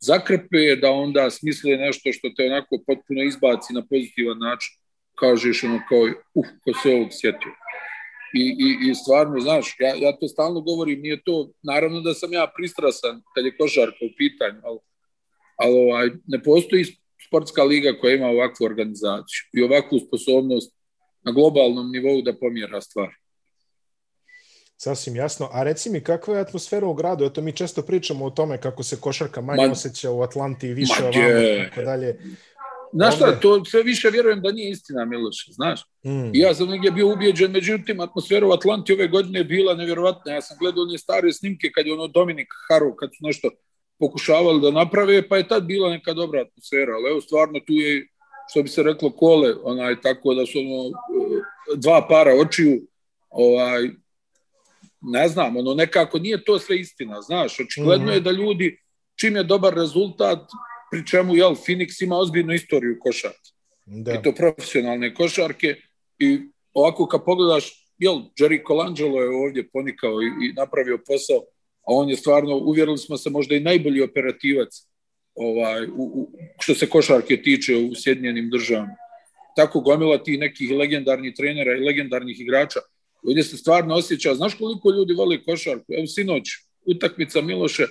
zakrpe, 0.00 0.76
da 0.82 0.90
onda 0.90 1.30
smisle 1.30 1.76
nešto 1.76 2.12
što 2.12 2.28
te 2.36 2.46
onako 2.46 2.82
potpuno 2.86 3.22
izbaci 3.22 3.72
na 3.72 3.82
pozitivan 3.90 4.38
način, 4.38 4.74
kažeš 5.14 5.64
ono 5.64 5.80
kao, 5.88 6.02
uh, 6.34 6.46
ko 6.64 6.72
se 6.82 6.94
ovog 6.94 7.08
sjetio. 7.10 7.52
I, 8.34 8.42
i, 8.66 8.90
i 8.90 8.94
stvarno, 8.94 9.40
znaš, 9.40 9.76
ja, 9.80 9.94
ja 9.94 10.12
to 10.16 10.28
stalno 10.28 10.60
govorim, 10.60 11.00
nije 11.00 11.22
to, 11.22 11.50
naravno 11.62 12.00
da 12.00 12.14
sam 12.14 12.32
ja 12.32 12.52
pristrasan 12.56 13.22
kad 13.34 13.44
je 13.44 13.56
košarka 13.56 14.04
u 14.04 14.14
pitanju, 14.18 14.60
ali, 14.64 14.78
ali 15.56 15.74
ovaj, 15.74 16.10
ne 16.26 16.42
postoji 16.42 16.84
sportska 17.26 17.62
liga 17.62 17.92
koja 18.00 18.14
ima 18.14 18.26
ovakvu 18.26 18.64
organizaciju 18.64 19.40
i 19.52 19.62
ovakvu 19.62 19.98
sposobnost 19.98 20.74
na 21.24 21.32
globalnom 21.32 21.90
nivou 21.92 22.22
da 22.22 22.38
pomjera 22.38 22.80
stvari. 22.80 23.14
Sasvim 24.80 25.16
jasno. 25.16 25.48
A 25.52 25.62
reci 25.62 25.90
mi, 25.90 26.00
kakva 26.00 26.34
je 26.34 26.40
atmosfera 26.40 26.86
u 26.86 26.94
gradu? 26.94 27.24
Eto, 27.24 27.40
mi 27.40 27.52
često 27.52 27.82
pričamo 27.82 28.24
o 28.24 28.30
tome 28.30 28.60
kako 28.60 28.82
se 28.82 29.00
košarka 29.00 29.40
manje 29.40 29.66
Ma, 29.66 29.72
osjeća 29.72 30.10
u 30.10 30.22
Atlanti, 30.22 30.72
više 30.72 31.02
ovamo 31.02 31.40
i 31.40 31.68
tako 31.68 31.82
dalje. 31.82 32.18
Znaš 32.92 33.16
šta, 33.16 33.40
to 33.40 33.64
sve 33.64 33.82
više 33.82 34.10
vjerujem 34.10 34.40
da 34.42 34.52
nije 34.52 34.70
istina, 34.70 35.04
Miloš, 35.04 35.50
znaš. 35.50 35.80
Mm. 36.04 36.30
ja 36.32 36.54
sam 36.54 36.68
negdje 36.68 36.90
bio 36.90 37.12
ubijeđen, 37.12 37.50
međutim, 37.50 38.00
atmosfera 38.00 38.46
u 38.46 38.52
Atlanti 38.52 38.92
ove 38.92 39.08
godine 39.08 39.38
je 39.38 39.44
bila 39.44 39.74
nevjerovatna. 39.74 40.32
Ja 40.32 40.42
sam 40.42 40.56
gledao 40.60 40.82
one 40.82 40.98
stare 40.98 41.32
snimke 41.32 41.70
kad 41.74 41.86
je 41.86 41.92
ono 41.92 42.06
Dominik 42.06 42.48
Haru, 42.68 42.96
kad 42.96 43.10
su 43.10 43.26
nešto 43.26 43.50
pokušavali 43.98 44.60
da 44.60 44.70
naprave, 44.70 45.28
pa 45.28 45.36
je 45.36 45.48
tad 45.48 45.64
bila 45.64 45.90
neka 45.90 46.12
dobra 46.12 46.40
atmosfera, 46.40 46.92
ali 46.94 47.10
evo 47.10 47.20
stvarno 47.20 47.60
tu 47.66 47.72
je, 47.72 48.08
što 48.50 48.62
bi 48.62 48.68
se 48.68 48.82
reklo, 48.82 49.10
kole, 49.10 49.54
onaj, 49.62 50.00
tako 50.00 50.34
da 50.34 50.46
su 50.46 50.58
ono, 50.58 50.90
dva 51.76 52.06
para 52.08 52.34
očiju, 52.34 52.86
ovaj, 53.30 53.90
ne 55.00 55.28
znam, 55.28 55.56
ono 55.56 55.74
nekako 55.74 56.18
nije 56.18 56.44
to 56.44 56.58
sve 56.58 56.80
istina, 56.80 57.22
znaš, 57.22 57.60
očigledno 57.60 58.06
mm 58.06 58.08
-hmm. 58.08 58.14
je 58.14 58.20
da 58.20 58.30
ljudi, 58.30 58.78
čim 59.20 59.36
je 59.36 59.44
dobar 59.44 59.74
rezultat, 59.74 60.38
pri 60.90 61.06
čemu, 61.06 61.36
jel, 61.36 61.54
Phoenix 61.54 62.04
ima 62.04 62.16
ozbiljnu 62.16 62.54
istoriju 62.54 62.98
košarke. 63.00 63.50
Da. 63.86 64.12
I 64.12 64.22
to 64.22 64.32
profesionalne 64.32 65.14
košarke 65.14 65.74
i 66.18 66.38
ovako 66.72 67.06
kad 67.06 67.24
pogledaš, 67.24 67.94
jel, 67.98 68.14
Jerry 68.40 68.66
Colangelo 68.66 69.20
je 69.20 69.28
ovdje 69.28 69.68
ponikao 69.72 70.22
i, 70.22 70.26
i 70.26 70.52
napravio 70.52 70.98
posao, 71.06 71.38
a 71.80 71.94
on 71.94 72.08
je 72.08 72.16
stvarno, 72.16 72.56
uvjerili 72.56 72.98
smo 72.98 73.16
se, 73.16 73.30
možda 73.30 73.54
i 73.54 73.60
najbolji 73.60 74.02
operativac 74.02 74.68
ovaj, 75.34 75.86
u, 75.86 76.04
u, 76.20 76.32
što 76.60 76.74
se 76.74 76.88
košarke 76.88 77.42
tiče 77.42 77.76
u 77.76 77.94
Sjedinjenim 77.94 78.50
državama. 78.50 78.96
Tako 79.56 79.80
gomila 79.80 80.22
tih 80.22 80.38
nekih 80.38 80.70
legendarnih 80.70 81.34
trenera 81.36 81.76
i 81.76 81.84
legendarnih 81.84 82.40
igrača. 82.40 82.80
Ovdje 83.26 83.42
se 83.42 83.56
stvarno 83.56 83.94
osjeća, 83.94 84.34
znaš 84.34 84.54
koliko 84.54 84.90
ljudi 84.90 85.14
voli 85.14 85.44
košarku? 85.44 85.84
Evo 85.88 86.06
sinoć, 86.06 86.44
utakmica 86.86 87.40
Miloše, 87.40 87.86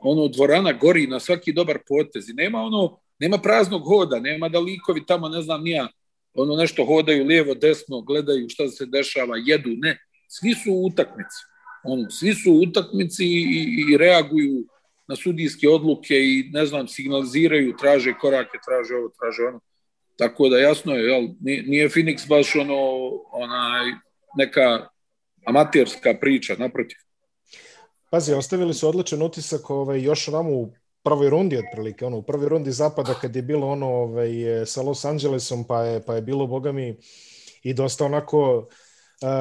ono 0.00 0.28
dvorana 0.28 0.72
gori 0.72 1.06
na 1.06 1.20
svaki 1.20 1.52
dobar 1.52 1.78
potez 1.88 2.28
i 2.28 2.32
nema 2.32 2.58
ono, 2.58 2.98
nema 3.18 3.38
praznog 3.38 3.82
hoda, 3.84 4.20
nema 4.20 4.48
da 4.48 4.58
likovi 4.58 5.06
tamo, 5.06 5.28
ne 5.28 5.42
znam, 5.42 5.62
nija, 5.62 5.88
ono 6.34 6.56
nešto 6.56 6.84
hodaju 6.84 7.24
lijevo, 7.24 7.54
desno, 7.54 8.00
gledaju 8.00 8.48
šta 8.48 8.68
se 8.68 8.86
dešava, 8.86 9.36
jedu, 9.46 9.70
ne. 9.76 9.98
Svi 10.28 10.54
su 10.54 10.72
u 10.72 10.86
utakmici. 10.86 11.38
Ono, 11.84 12.10
svi 12.10 12.34
su 12.34 12.52
u 12.52 12.60
utakmici 12.60 13.24
i, 13.24 13.84
i 13.88 13.96
reaguju 13.96 14.66
na 15.08 15.16
sudijske 15.16 15.68
odluke 15.68 16.14
i, 16.14 16.50
ne 16.52 16.66
znam, 16.66 16.88
signaliziraju, 16.88 17.76
traže 17.76 18.14
korake, 18.20 18.58
traže 18.66 18.94
ovo, 18.94 19.08
traže 19.20 19.42
ono. 19.42 19.60
Tako 20.16 20.48
da 20.48 20.58
jasno 20.58 20.94
je, 20.94 21.04
jel, 21.04 21.28
nije 21.40 21.88
Phoenix 21.88 22.28
baš 22.28 22.56
ono, 22.56 22.76
onaj, 23.32 23.92
neka 24.36 24.88
amaterska 25.46 26.14
priča, 26.20 26.54
naprotiv. 26.58 26.96
Pazi, 28.10 28.34
ostavili 28.34 28.74
su 28.74 28.88
odličan 28.88 29.22
utisak 29.22 29.70
ovaj, 29.70 30.02
još 30.02 30.28
onamo 30.28 30.50
u 30.50 30.72
prvoj 31.02 31.30
rundi 31.30 31.58
otprilike, 31.58 32.06
ono, 32.06 32.16
u 32.16 32.22
prvoj 32.22 32.48
rundi 32.48 32.72
zapada 32.72 33.14
kad 33.14 33.36
je 33.36 33.42
bilo 33.42 33.68
ono 33.68 33.86
ovaj, 33.86 34.30
sa 34.66 34.82
Los 34.82 35.04
Angelesom, 35.04 35.64
pa 35.64 35.82
je, 35.82 36.02
pa 36.06 36.14
je 36.14 36.22
bilo, 36.22 36.46
bogami, 36.46 36.96
i 37.62 37.74
dosta 37.74 38.04
onako 38.04 38.68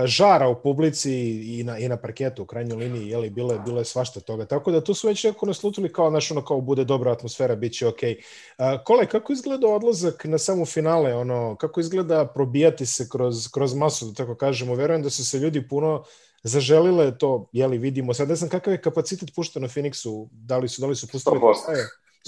žara 0.05 0.47
u 0.47 0.61
publici 0.61 1.13
i 1.59 1.63
na, 1.63 1.77
i 1.77 1.89
na 1.89 1.97
parketu 1.97 2.43
u 2.43 2.45
krajnjoj 2.45 2.77
liniji, 2.77 3.09
jeli, 3.09 3.29
bilo 3.29 3.53
je, 3.53 3.59
bilo 3.59 3.79
je 3.79 3.85
svašta 3.85 4.19
toga. 4.19 4.45
Tako 4.45 4.71
da 4.71 4.83
tu 4.83 4.93
su 4.93 5.07
već 5.07 5.23
neko 5.23 5.45
naslutili 5.45 5.93
kao, 5.93 6.09
znaš, 6.09 6.31
ono, 6.31 6.45
kao 6.45 6.61
bude 6.61 6.83
dobra 6.83 7.11
atmosfera, 7.11 7.55
bit 7.55 7.73
će 7.73 7.87
okej. 7.87 8.15
Okay. 8.15 8.75
Uh, 8.75 8.83
Kole, 8.83 9.05
kako 9.05 9.33
izgleda 9.33 9.67
odlazak 9.67 10.25
na 10.25 10.37
samu 10.37 10.65
finale, 10.65 11.15
ono, 11.15 11.55
kako 11.55 11.79
izgleda 11.79 12.25
probijati 12.27 12.85
se 12.85 13.09
kroz, 13.09 13.47
kroz 13.51 13.73
masu, 13.73 14.05
da 14.05 14.13
tako 14.13 14.35
kažemo, 14.35 14.75
verujem 14.75 15.03
da 15.03 15.09
su 15.09 15.25
se 15.25 15.39
ljudi 15.39 15.67
puno 15.67 16.03
zaželile 16.43 17.17
to, 17.17 17.49
jeli, 17.51 17.77
vidimo. 17.77 18.13
Sad 18.13 18.29
ne 18.29 18.35
znam 18.35 18.49
kakav 18.49 18.73
je 18.73 18.81
kapacitet 18.81 19.35
pušteno 19.35 19.67
Phoenixu, 19.67 20.27
da 20.31 20.57
li 20.57 20.69
su, 20.69 20.81
da 20.81 20.87
li 20.87 20.95
su 20.95 21.07
pustili... 21.07 21.35
100%. 21.35 21.53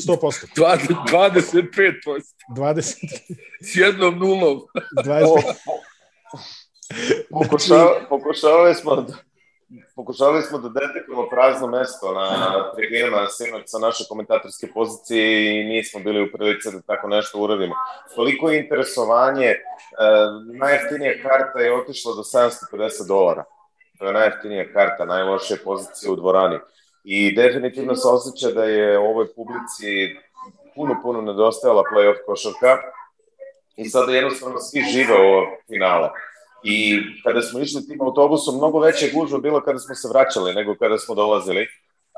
100%. 0.07 0.45
25%. 0.55 1.71
20. 2.55 2.83
S 3.61 3.75
jednom 3.75 4.19
nulom. 4.19 4.61
20. 5.05 5.41
Pokušava, 7.29 8.01
pokušavali 8.09 8.75
smo 8.75 8.95
da 8.95 9.13
pokušavali 9.95 10.41
smo 10.41 10.57
da 10.57 10.69
detekujemo 10.69 11.29
prazno 11.29 11.67
mesto 11.67 12.13
na 12.13 12.71
tribinama 12.75 13.27
sinoć 13.27 13.63
sa 13.65 13.79
naše 13.79 14.03
komentatorske 14.09 14.67
pozicije 14.73 15.61
i 15.61 15.63
nismo 15.63 15.99
bili 15.99 16.23
u 16.23 16.31
prilici 16.31 16.71
da 16.71 16.81
tako 16.81 17.07
nešto 17.07 17.39
uradimo. 17.39 17.75
Koliko 18.15 18.49
je 18.49 18.59
interesovanje, 18.59 19.45
e, 19.45 19.57
najjeftinija 20.59 21.13
karta 21.23 21.59
je 21.59 21.73
otišla 21.73 22.13
do 22.15 22.21
750 22.21 23.07
dolara 23.07 23.43
to 23.97 24.05
je 24.05 24.13
najjeftinija 24.13 24.73
karta, 24.73 25.05
najlošije 25.05 25.59
pozicije 25.63 26.11
u 26.11 26.15
dvorani. 26.15 26.59
I 27.03 27.35
definitivno 27.35 27.95
se 27.95 28.07
osjeća 28.07 28.51
da 28.51 28.63
je 28.63 28.99
ovoj 28.99 29.27
publici 29.35 30.15
puno, 30.75 30.95
puno 31.03 31.21
nedostajala 31.21 31.83
playoff 31.93 32.17
košarka 32.25 32.77
i 33.75 33.89
sada 33.89 34.11
jednostavno 34.11 34.59
svi 34.59 34.81
žive 34.81 35.13
ovo 35.13 35.47
finale. 35.67 36.09
I 36.63 36.99
kada 37.23 37.41
smo 37.41 37.59
išli 37.59 37.87
tim 37.87 38.01
autobusom, 38.01 38.57
mnogo 38.57 38.79
veće 38.79 39.11
gužva 39.13 39.39
bilo 39.39 39.61
kada 39.61 39.79
smo 39.79 39.95
se 39.95 40.07
vraćali 40.07 40.53
nego 40.53 40.75
kada 40.75 40.97
smo 40.97 41.15
dolazili. 41.15 41.67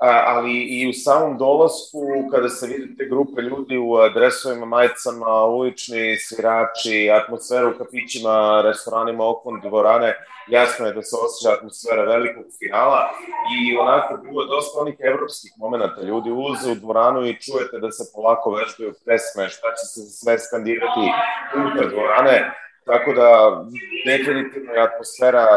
Ali 0.02 0.52
i 0.52 0.89
u 0.89 0.93
samom 0.93 1.38
dolasku, 1.38 2.02
kada 2.32 2.49
se 2.49 2.67
vidi 2.67 2.97
te 2.97 3.06
grupe 3.06 3.41
ljudi 3.41 3.78
u 3.78 3.89
dresovima, 4.13 4.65
majicama, 4.65 5.45
ulični 5.45 6.17
svirači, 6.17 7.10
atmosfera 7.12 7.67
u 7.67 7.78
kafićima, 7.78 8.62
restoranima, 8.62 9.30
okon 9.30 9.62
dvorane, 9.62 10.15
jasno 10.47 10.86
je 10.86 10.93
da 10.93 11.02
se 11.02 11.15
osjeća 11.25 11.56
atmosfera 11.56 12.04
velikog 12.04 12.45
finala. 12.60 13.10
I 13.56 13.78
onako 13.78 14.17
bilo 14.17 14.45
dosta 14.45 14.80
onih 14.82 14.95
evropskih 14.99 15.52
momenta. 15.58 16.02
Ljudi 16.02 16.32
ulaze 16.32 16.71
u 16.71 16.75
dvoranu 16.75 17.25
i 17.25 17.39
čujete 17.41 17.80
da 17.80 17.91
se 17.91 18.12
polako 18.15 18.52
vežbaju 18.52 18.93
pesme, 19.06 19.49
šta 19.49 19.67
će 19.78 19.86
se 19.93 20.02
sve 20.02 20.39
skandirati 20.39 21.06
unutar 21.56 21.89
dvorane, 21.89 22.52
tako 22.85 23.13
da 23.13 23.29
definitivno 24.05 24.71
je 24.73 24.81
atmosfera 24.81 25.47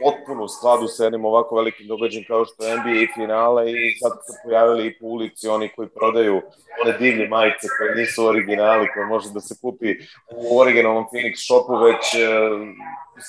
potpuno 0.00 0.44
u 0.44 0.48
skladu 0.48 0.86
sa 0.88 1.04
jednim 1.04 1.24
ovako 1.24 1.56
velikim 1.56 1.86
događajem 1.86 2.24
kao 2.28 2.44
što 2.44 2.64
je 2.64 2.76
NBA 2.76 3.14
finale 3.14 3.72
i 3.72 3.98
sad 4.00 4.12
su 4.12 4.32
pojavili 4.44 4.86
i 4.86 4.98
po 4.98 5.06
ulici 5.06 5.48
oni 5.48 5.68
koji 5.76 5.88
prodaju 5.88 6.42
one 6.84 6.98
divlje 6.98 7.28
majice 7.28 7.66
koje 7.78 7.94
nisu 7.94 8.26
originali, 8.26 8.88
koje 8.94 9.06
može 9.06 9.30
da 9.30 9.40
se 9.40 9.54
kupi 9.60 9.94
u 10.36 10.60
originalnom 10.60 11.04
Phoenix 11.12 11.34
shopu, 11.46 11.76
već 11.76 12.14
e, 12.14 12.28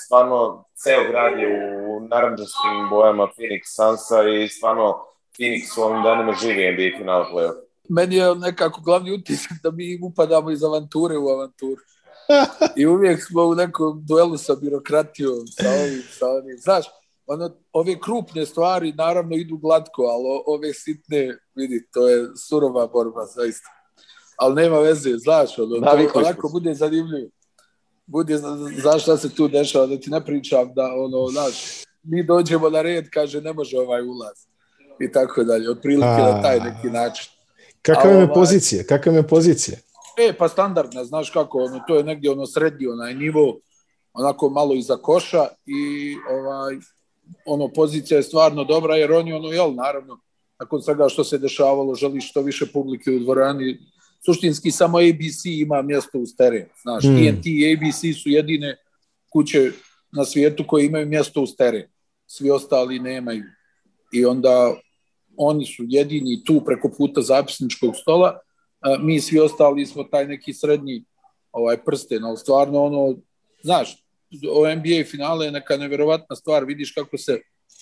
stvarno 0.04 0.64
ceo 0.74 1.02
grad 1.10 1.38
je 1.38 1.48
u 1.86 2.00
naranđastim 2.00 2.88
bojama 2.90 3.28
Phoenix 3.36 3.60
Sansa 3.64 4.28
i 4.28 4.48
stvarno 4.48 5.04
Phoenix 5.38 5.78
u 5.78 5.82
ovim 5.82 6.02
danima 6.02 6.32
živi 6.32 6.72
NBA 6.72 6.98
finale 6.98 7.24
playoff. 7.32 7.58
Meni 7.88 8.16
je 8.16 8.34
nekako 8.34 8.80
glavni 8.80 9.12
utisak 9.12 9.52
da 9.62 9.70
mi 9.70 9.98
upadamo 10.02 10.50
iz 10.50 10.64
avanture 10.64 11.16
u 11.16 11.28
avanturu. 11.28 11.80
I 12.76 12.86
uvijek 12.86 13.26
smo 13.26 13.42
u 13.42 13.54
nekom 13.54 14.04
duelu 14.06 14.38
sa 14.38 14.54
birokratijom, 14.54 15.46
sa 15.46 15.70
ovim, 15.70 16.02
sa 16.18 16.26
onim. 16.30 16.56
Znaš, 16.58 16.86
ono, 17.26 17.50
ove 17.72 18.00
krupne 18.00 18.46
stvari 18.46 18.92
naravno 18.92 19.36
idu 19.36 19.56
glatko, 19.56 20.02
ali 20.02 20.42
ove 20.46 20.74
sitne, 20.74 21.38
vidi, 21.54 21.86
to 21.92 22.08
je 22.08 22.28
surova 22.48 22.86
borba, 22.86 23.26
zaista. 23.26 23.68
Ali 24.36 24.54
nema 24.54 24.78
veze, 24.78 25.10
znaš, 25.16 25.58
ono, 25.58 25.80
to 25.80 26.18
onako 26.18 26.48
bude 26.48 26.74
zanimljivo. 26.74 27.30
Bude, 28.06 28.38
znaš 28.80 29.02
šta 29.02 29.16
se 29.16 29.34
tu 29.34 29.48
dešava, 29.48 29.86
da 29.86 30.00
ti 30.00 30.10
ne 30.10 30.24
pričam 30.24 30.74
da, 30.74 30.94
ono, 30.96 31.26
znaš, 31.26 31.84
mi 32.02 32.26
dođemo 32.26 32.70
na 32.70 32.82
red, 32.82 33.10
kaže, 33.10 33.40
ne 33.40 33.52
može 33.52 33.78
ovaj 33.78 34.02
ulaz. 34.02 34.36
I 35.00 35.12
tako 35.12 35.44
dalje, 35.44 35.70
otprilike 35.70 36.06
na 36.06 36.42
taj 36.42 36.60
neki 36.60 36.90
način. 36.90 37.30
Kakva 37.82 38.10
je 38.10 38.16
ovaj, 38.16 38.34
pozicija? 38.34 38.84
Kakva 38.84 39.12
je 39.12 39.26
pozicija? 39.26 39.78
E, 40.18 40.32
pa 40.38 40.48
standardna, 40.48 41.04
znaš 41.04 41.30
kako, 41.30 41.58
ono, 41.58 41.80
to 41.88 41.96
je 41.96 42.04
negdje 42.04 42.30
ono 42.30 42.46
srednji 42.46 42.86
onaj 42.86 43.14
nivo, 43.14 43.60
onako 44.12 44.50
malo 44.50 44.74
iza 44.74 44.96
koša 44.96 45.46
i 45.66 46.14
ovaj, 46.30 46.76
ono, 47.46 47.68
pozicija 47.68 48.18
je 48.18 48.22
stvarno 48.22 48.64
dobra, 48.64 48.96
jer 48.96 49.12
oni, 49.12 49.32
ono, 49.32 49.48
jel, 49.48 49.74
naravno, 49.74 50.20
nakon 50.60 50.82
svega 50.82 51.08
što 51.08 51.24
se 51.24 51.38
dešavalo, 51.38 51.94
želi 51.94 52.20
što 52.20 52.42
više 52.42 52.66
publike 52.72 53.10
u 53.10 53.18
dvorani, 53.18 53.78
suštinski 54.24 54.70
samo 54.70 54.98
ABC 54.98 55.44
ima 55.44 55.82
mjesto 55.82 56.18
u 56.18 56.24
teren, 56.38 56.66
znaš, 56.82 57.04
mm. 57.04 57.16
TNT 57.16 57.46
i 57.46 57.76
ABC 57.76 58.22
su 58.22 58.28
jedine 58.28 58.76
kuće 59.32 59.70
na 60.12 60.24
svijetu 60.24 60.64
koje 60.66 60.86
imaju 60.86 61.06
mjesto 61.06 61.42
u 61.42 61.46
teren, 61.58 61.86
svi 62.26 62.50
ostali 62.50 62.98
nemaju. 62.98 63.44
I 64.12 64.24
onda 64.24 64.74
oni 65.36 65.66
su 65.66 65.84
jedini 65.88 66.44
tu 66.44 66.62
preko 66.64 66.90
puta 66.98 67.22
zapisničkog 67.22 67.96
stola, 67.96 68.38
mi 69.00 69.20
svi 69.20 69.38
ostali 69.38 69.86
smo 69.86 70.04
taj 70.04 70.26
neki 70.26 70.52
srednji 70.52 71.04
ovaj 71.52 71.76
prsten, 71.84 72.24
ali 72.24 72.36
stvarno 72.36 72.82
ono, 72.82 73.16
znaš, 73.62 74.04
o 74.50 74.74
NBA 74.74 75.04
finale 75.10 75.46
je 75.46 75.52
neka 75.52 75.76
neverovatna 75.76 76.36
stvar, 76.36 76.64
vidiš 76.64 76.92
kako 76.92 77.18
se 77.18 77.40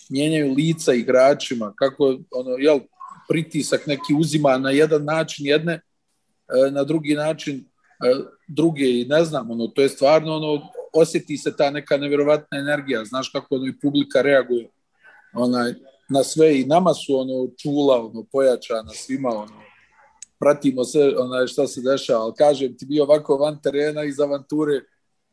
mijenjaju 0.09 0.55
lica 0.55 0.92
igračima, 0.92 1.73
kako 1.77 2.19
ono, 2.31 2.51
jel, 2.59 2.81
pritisak 3.29 3.87
neki 3.87 4.14
uzima 4.21 4.59
na 4.59 4.71
jedan 4.71 5.05
način 5.05 5.47
jedne, 5.47 5.73
e, 5.73 6.71
na 6.71 6.85
drugi 6.85 7.14
način 7.14 7.57
e, 7.57 7.64
druge 8.49 8.85
i 8.85 9.05
ne 9.09 9.25
znam, 9.25 9.51
ono, 9.51 9.66
to 9.66 9.83
je 9.83 9.88
stvarno 9.88 10.37
ono, 10.37 10.69
osjeti 10.92 11.37
se 11.37 11.57
ta 11.57 11.71
neka 11.71 11.97
neverovatna 11.97 12.59
energija, 12.59 13.05
znaš 13.05 13.29
kako 13.29 13.55
ono 13.55 13.66
i 13.66 13.79
publika 13.81 14.23
reaguje 14.23 14.69
onaj, 15.35 15.75
na 16.09 16.25
sve 16.25 16.61
i 16.61 16.64
nama 16.64 16.95
su 16.95 17.19
ono 17.19 17.49
čula, 17.62 18.07
ono, 18.07 18.25
pojačana 18.33 18.90
svima, 18.95 19.29
ono, 19.29 19.62
pratimo 20.38 20.85
sve 20.85 21.18
onaj, 21.18 21.46
šta 21.46 21.66
se 21.66 21.81
dešava, 21.81 22.25
ali 22.25 22.35
kažem 22.38 22.77
ti 22.77 22.87
bio 22.87 23.05
ovako 23.05 23.37
van 23.37 23.59
terena 23.62 24.05
iz 24.05 24.20
avanture 24.20 24.81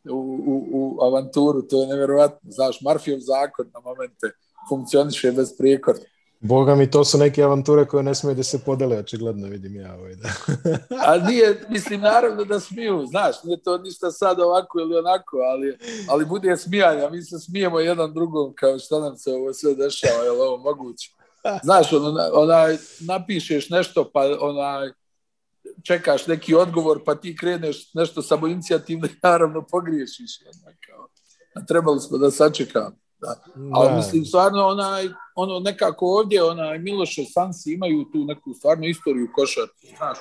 u, 0.09 0.39
u, 0.47 0.69
u 0.71 1.03
avanturu, 1.03 1.61
to 1.61 1.81
je 1.81 1.87
nevjerovatno, 1.87 2.51
znaš, 2.51 2.81
Marfijev 2.81 3.19
zakon 3.19 3.65
na 3.73 3.79
momente 3.79 4.31
funkcioniše 4.69 5.31
bez 5.31 5.57
prijekorda. 5.57 6.05
Boga 6.39 6.75
mi, 6.75 6.91
to 6.91 7.05
su 7.05 7.17
neke 7.17 7.43
avanture 7.43 7.85
koje 7.85 8.03
ne 8.03 8.15
smiju 8.15 8.35
da 8.35 8.43
se 8.43 8.59
podele, 8.65 8.97
očigledno 8.97 9.47
vidim 9.47 9.75
ja 9.75 9.95
ovaj, 9.95 10.15
da. 10.15 10.29
A 11.07 11.17
nije, 11.17 11.65
mislim, 11.69 12.01
naravno 12.01 12.43
da 12.43 12.59
smiju, 12.59 13.05
znaš, 13.05 13.43
nije 13.43 13.63
to 13.63 13.77
ništa 13.77 14.11
sad 14.11 14.39
ovako 14.39 14.79
ili 14.79 14.97
onako, 14.97 15.37
ali, 15.37 15.77
ali 16.09 16.25
bude 16.25 16.57
smijanja, 16.57 17.09
mi 17.09 17.21
se 17.21 17.39
smijemo 17.39 17.79
jedan 17.79 18.13
drugom 18.13 18.53
kao 18.55 18.79
šta 18.79 18.99
nam 18.99 19.17
se 19.17 19.31
ovo 19.33 19.53
sve 19.53 19.75
dešava, 19.75 20.23
je 20.23 20.31
li 20.31 20.39
ovo 20.39 20.57
moguće? 20.57 21.11
Znaš, 21.63 21.93
ono, 21.93 22.29
onaj, 22.33 22.77
napišeš 22.99 23.69
nešto, 23.69 24.09
pa 24.13 24.21
onaj, 24.39 24.89
čekaš 25.83 26.27
neki 26.27 26.55
odgovor, 26.55 27.03
pa 27.05 27.15
ti 27.15 27.35
kreneš 27.35 27.93
nešto 27.93 28.21
samo 28.21 28.47
inicijativno 28.47 29.07
i 29.07 29.19
naravno 29.23 29.65
pogriješiš. 29.71 30.31
Onda, 30.45 30.77
kao, 30.87 31.07
a 31.55 31.65
trebali 31.65 31.99
smo 31.99 32.17
da 32.17 32.31
sačekamo. 32.31 32.95
Da. 33.21 33.43
Ali 33.73 33.89
Da. 33.89 33.95
mislim, 33.95 34.25
stvarno, 34.25 34.67
onaj, 34.67 35.07
ono 35.35 35.59
nekako 35.59 36.05
ovdje, 36.05 36.43
onaj, 36.43 36.79
Miloše 36.79 37.25
Sansi 37.25 37.73
imaju 37.73 38.05
tu 38.13 38.25
neku 38.25 38.53
stvarno 38.53 38.87
istoriju 38.87 39.29
košarke, 39.35 39.87
znaš, 39.97 40.17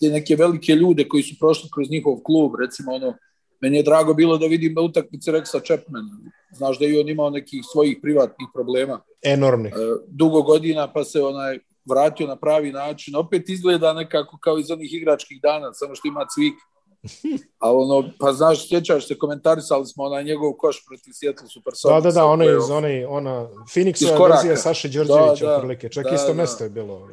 te 0.00 0.08
neke 0.08 0.36
velike 0.36 0.72
ljude 0.72 1.08
koji 1.08 1.22
su 1.22 1.34
prošli 1.40 1.70
kroz 1.74 1.90
njihov 1.90 2.16
klub, 2.24 2.52
recimo, 2.60 2.92
ono, 2.92 3.14
meni 3.60 3.76
je 3.76 3.82
drago 3.82 4.14
bilo 4.14 4.38
da 4.38 4.46
vidim 4.46 4.74
na 4.74 4.82
utakmici 4.82 5.30
Rexa 5.30 5.60
Chapmana. 5.66 6.18
Znaš 6.52 6.78
da 6.78 6.84
je 6.84 6.94
i 6.94 7.00
on 7.00 7.08
imao 7.08 7.30
nekih 7.30 7.60
svojih 7.72 7.98
privatnih 8.02 8.48
problema 8.54 9.00
Enormni. 9.22 9.68
e, 9.68 9.72
dugo 10.08 10.42
godina, 10.42 10.92
pa 10.92 11.04
se 11.04 11.22
onaj 11.22 11.58
vratio 11.84 12.26
na 12.26 12.36
pravi 12.36 12.72
način. 12.72 13.16
Opet 13.16 13.48
izgleda 13.48 13.92
nekako 13.92 14.38
kao 14.40 14.58
iz 14.58 14.70
onih 14.70 14.94
igračkih 14.94 15.40
dana, 15.42 15.72
samo 15.72 15.94
što 15.94 16.08
ima 16.08 16.26
cvik. 16.34 16.54
A 17.62 17.72
ono, 17.74 18.10
pa 18.20 18.32
znaš, 18.32 18.68
sjećaš 18.68 19.08
se, 19.08 19.18
komentarisali 19.18 19.86
smo 19.86 20.04
onaj 20.04 20.24
njegov 20.24 20.52
koš 20.52 20.84
protiv 20.86 21.12
Seattle 21.12 21.48
Supersonics. 21.48 22.02
Da, 22.02 22.10
da, 22.10 22.14
da, 22.14 22.24
ono 22.24 22.44
iz 22.44 22.70
onaj, 22.70 23.04
ona, 23.04 23.48
Phoenixova 23.74 24.16
koraka. 24.16 24.34
verzija 24.34 24.56
Saše 24.56 24.88
Đorđevića, 24.88 25.44
Da, 25.44 25.50
da. 25.50 25.56
otprilike. 25.56 25.88
Čak 25.88 26.04
Da, 26.04 26.14
isto 26.14 26.28
da. 26.28 26.34
mesto 26.34 26.64
je 26.64 26.70
bilo. 26.70 27.08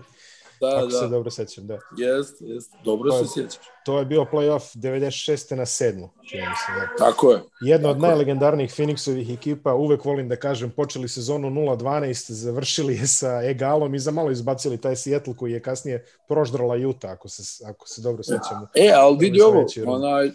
Da, 0.61 0.77
Ako 0.77 0.89
se 0.91 1.01
da, 1.01 1.07
dobro 1.07 1.31
sećam, 1.31 1.67
da. 1.67 1.79
jest, 1.97 2.41
jest. 2.41 2.71
Dobro 2.83 3.09
Pa- 3.09 3.17
se 3.17 3.33
sjećaš. 3.33 3.63
To 3.85 3.99
je 3.99 4.05
bio 4.05 4.25
playoff 4.31 4.77
96. 4.77 5.55
na 5.55 5.65
7. 5.65 6.07
Čini 6.29 6.41
mi 6.41 6.55
se, 6.55 6.71
da. 6.79 7.05
Tako 7.05 7.31
je. 7.31 7.41
Jedna 7.61 7.89
od 7.89 7.99
najlegendarnijih 7.99 8.71
Phoenixovih 8.71 9.33
ekipa, 9.33 9.73
uvek 9.73 10.05
volim 10.05 10.29
da 10.29 10.35
kažem, 10.35 10.71
počeli 10.71 11.07
sezonu 11.07 11.49
0-12, 11.49 12.31
završili 12.31 12.95
je 12.95 13.07
sa 13.07 13.41
egalom 13.43 13.95
i 13.95 13.99
za 13.99 14.11
malo 14.11 14.31
izbacili 14.31 14.77
taj 14.77 14.95
Seattle 14.95 15.35
koji 15.35 15.51
je 15.51 15.61
kasnije 15.61 16.05
proždrala 16.27 16.87
Utah, 16.89 17.11
ako 17.11 17.29
se, 17.29 17.65
ako 17.65 17.87
se 17.87 18.01
dobro 18.01 18.23
sećamo. 18.23 18.67
E, 18.75 18.91
ali 18.95 19.17
vidi 19.19 19.39
Prvi 19.39 19.41
ovo, 19.41 19.65
rund. 19.85 19.87
onaj, 20.03 20.31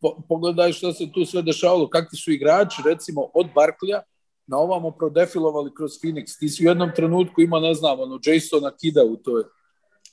po, 0.00 0.16
pogledaj 0.28 0.72
što 0.72 0.92
se 0.92 1.12
tu 1.14 1.24
sve 1.24 1.42
dešavalo, 1.42 1.88
kakvi 1.90 2.18
su 2.18 2.30
igrači, 2.32 2.82
recimo, 2.86 3.30
od 3.34 3.46
Barklija 3.54 4.02
na 4.46 4.58
ovamo 4.58 4.90
prodefilovali 4.90 5.70
kroz 5.76 5.90
Phoenix. 6.02 6.38
Ti 6.38 6.48
si 6.48 6.66
u 6.66 6.68
jednom 6.68 6.90
trenutku 6.96 7.40
imao, 7.40 7.60
ne 7.60 7.74
znam, 7.74 8.00
ono, 8.00 8.18
Jasona 8.26 8.70
Kida 8.80 9.04
u 9.04 9.16
toj 9.16 9.42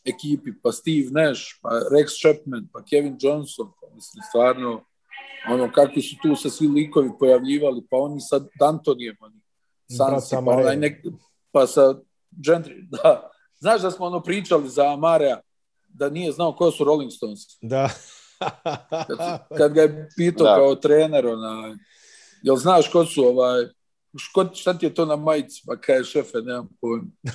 ekipi, 0.08 0.52
pa 0.63 0.72
Steve 0.72 1.10
Nash, 1.12 1.41
pa 1.62 1.70
Rex 1.91 2.20
Chapman, 2.22 2.67
pa 2.74 2.84
Kevin 2.84 3.17
Johnson, 3.20 3.72
pa 3.82 3.88
mislim, 3.96 4.24
stvarno, 4.30 4.86
ono, 5.50 5.72
kakvi 5.72 6.02
su 6.02 6.15
tu 6.22 6.36
se 6.36 6.50
svi 6.50 6.67
likovi 6.67 7.10
pojavljivali, 7.20 7.82
pa 7.89 7.98
oni 7.98 8.22
sa 8.22 8.39
Dantonijem, 8.60 9.15
oni, 9.20 9.39
Brat 9.98 10.10
Sansi, 10.10 10.36
pa, 10.46 10.52
onaj 10.52 10.78
nek, 10.78 11.06
pa 11.52 11.67
sa 11.67 11.93
Gentry, 12.32 12.88
da. 12.93 13.32
Znaš 13.60 13.82
da 13.82 13.91
smo 13.91 14.06
ono 14.06 14.24
pričali 14.24 14.70
za 14.70 14.93
Amarea, 14.93 15.39
da 15.89 16.10
nije 16.10 16.32
znao 16.32 16.56
ko 16.56 16.72
su 16.72 16.84
Rolling 16.84 17.12
Stones. 17.12 17.39
Da. 17.62 17.89
Kad, 19.08 19.48
kad 19.58 19.74
ga 19.74 19.82
je 19.82 20.10
pitao 20.17 20.48
Da. 20.48 20.56
kao 20.56 20.76
trener, 20.76 21.28
onaj, 21.28 21.74
jel 22.43 22.56
znaš 22.56 22.91
ko 22.91 23.06
su 23.06 23.24
ovaj, 23.24 23.65
šta 24.53 24.77
ti 24.77 24.86
je 24.86 24.93
to 24.93 25.06
na 25.06 25.15
majici? 25.15 25.63
Pa 25.65 25.77
kaže 25.77 26.10
šefe, 26.10 26.38
nemam 26.38 26.69
pojma. 26.82 27.08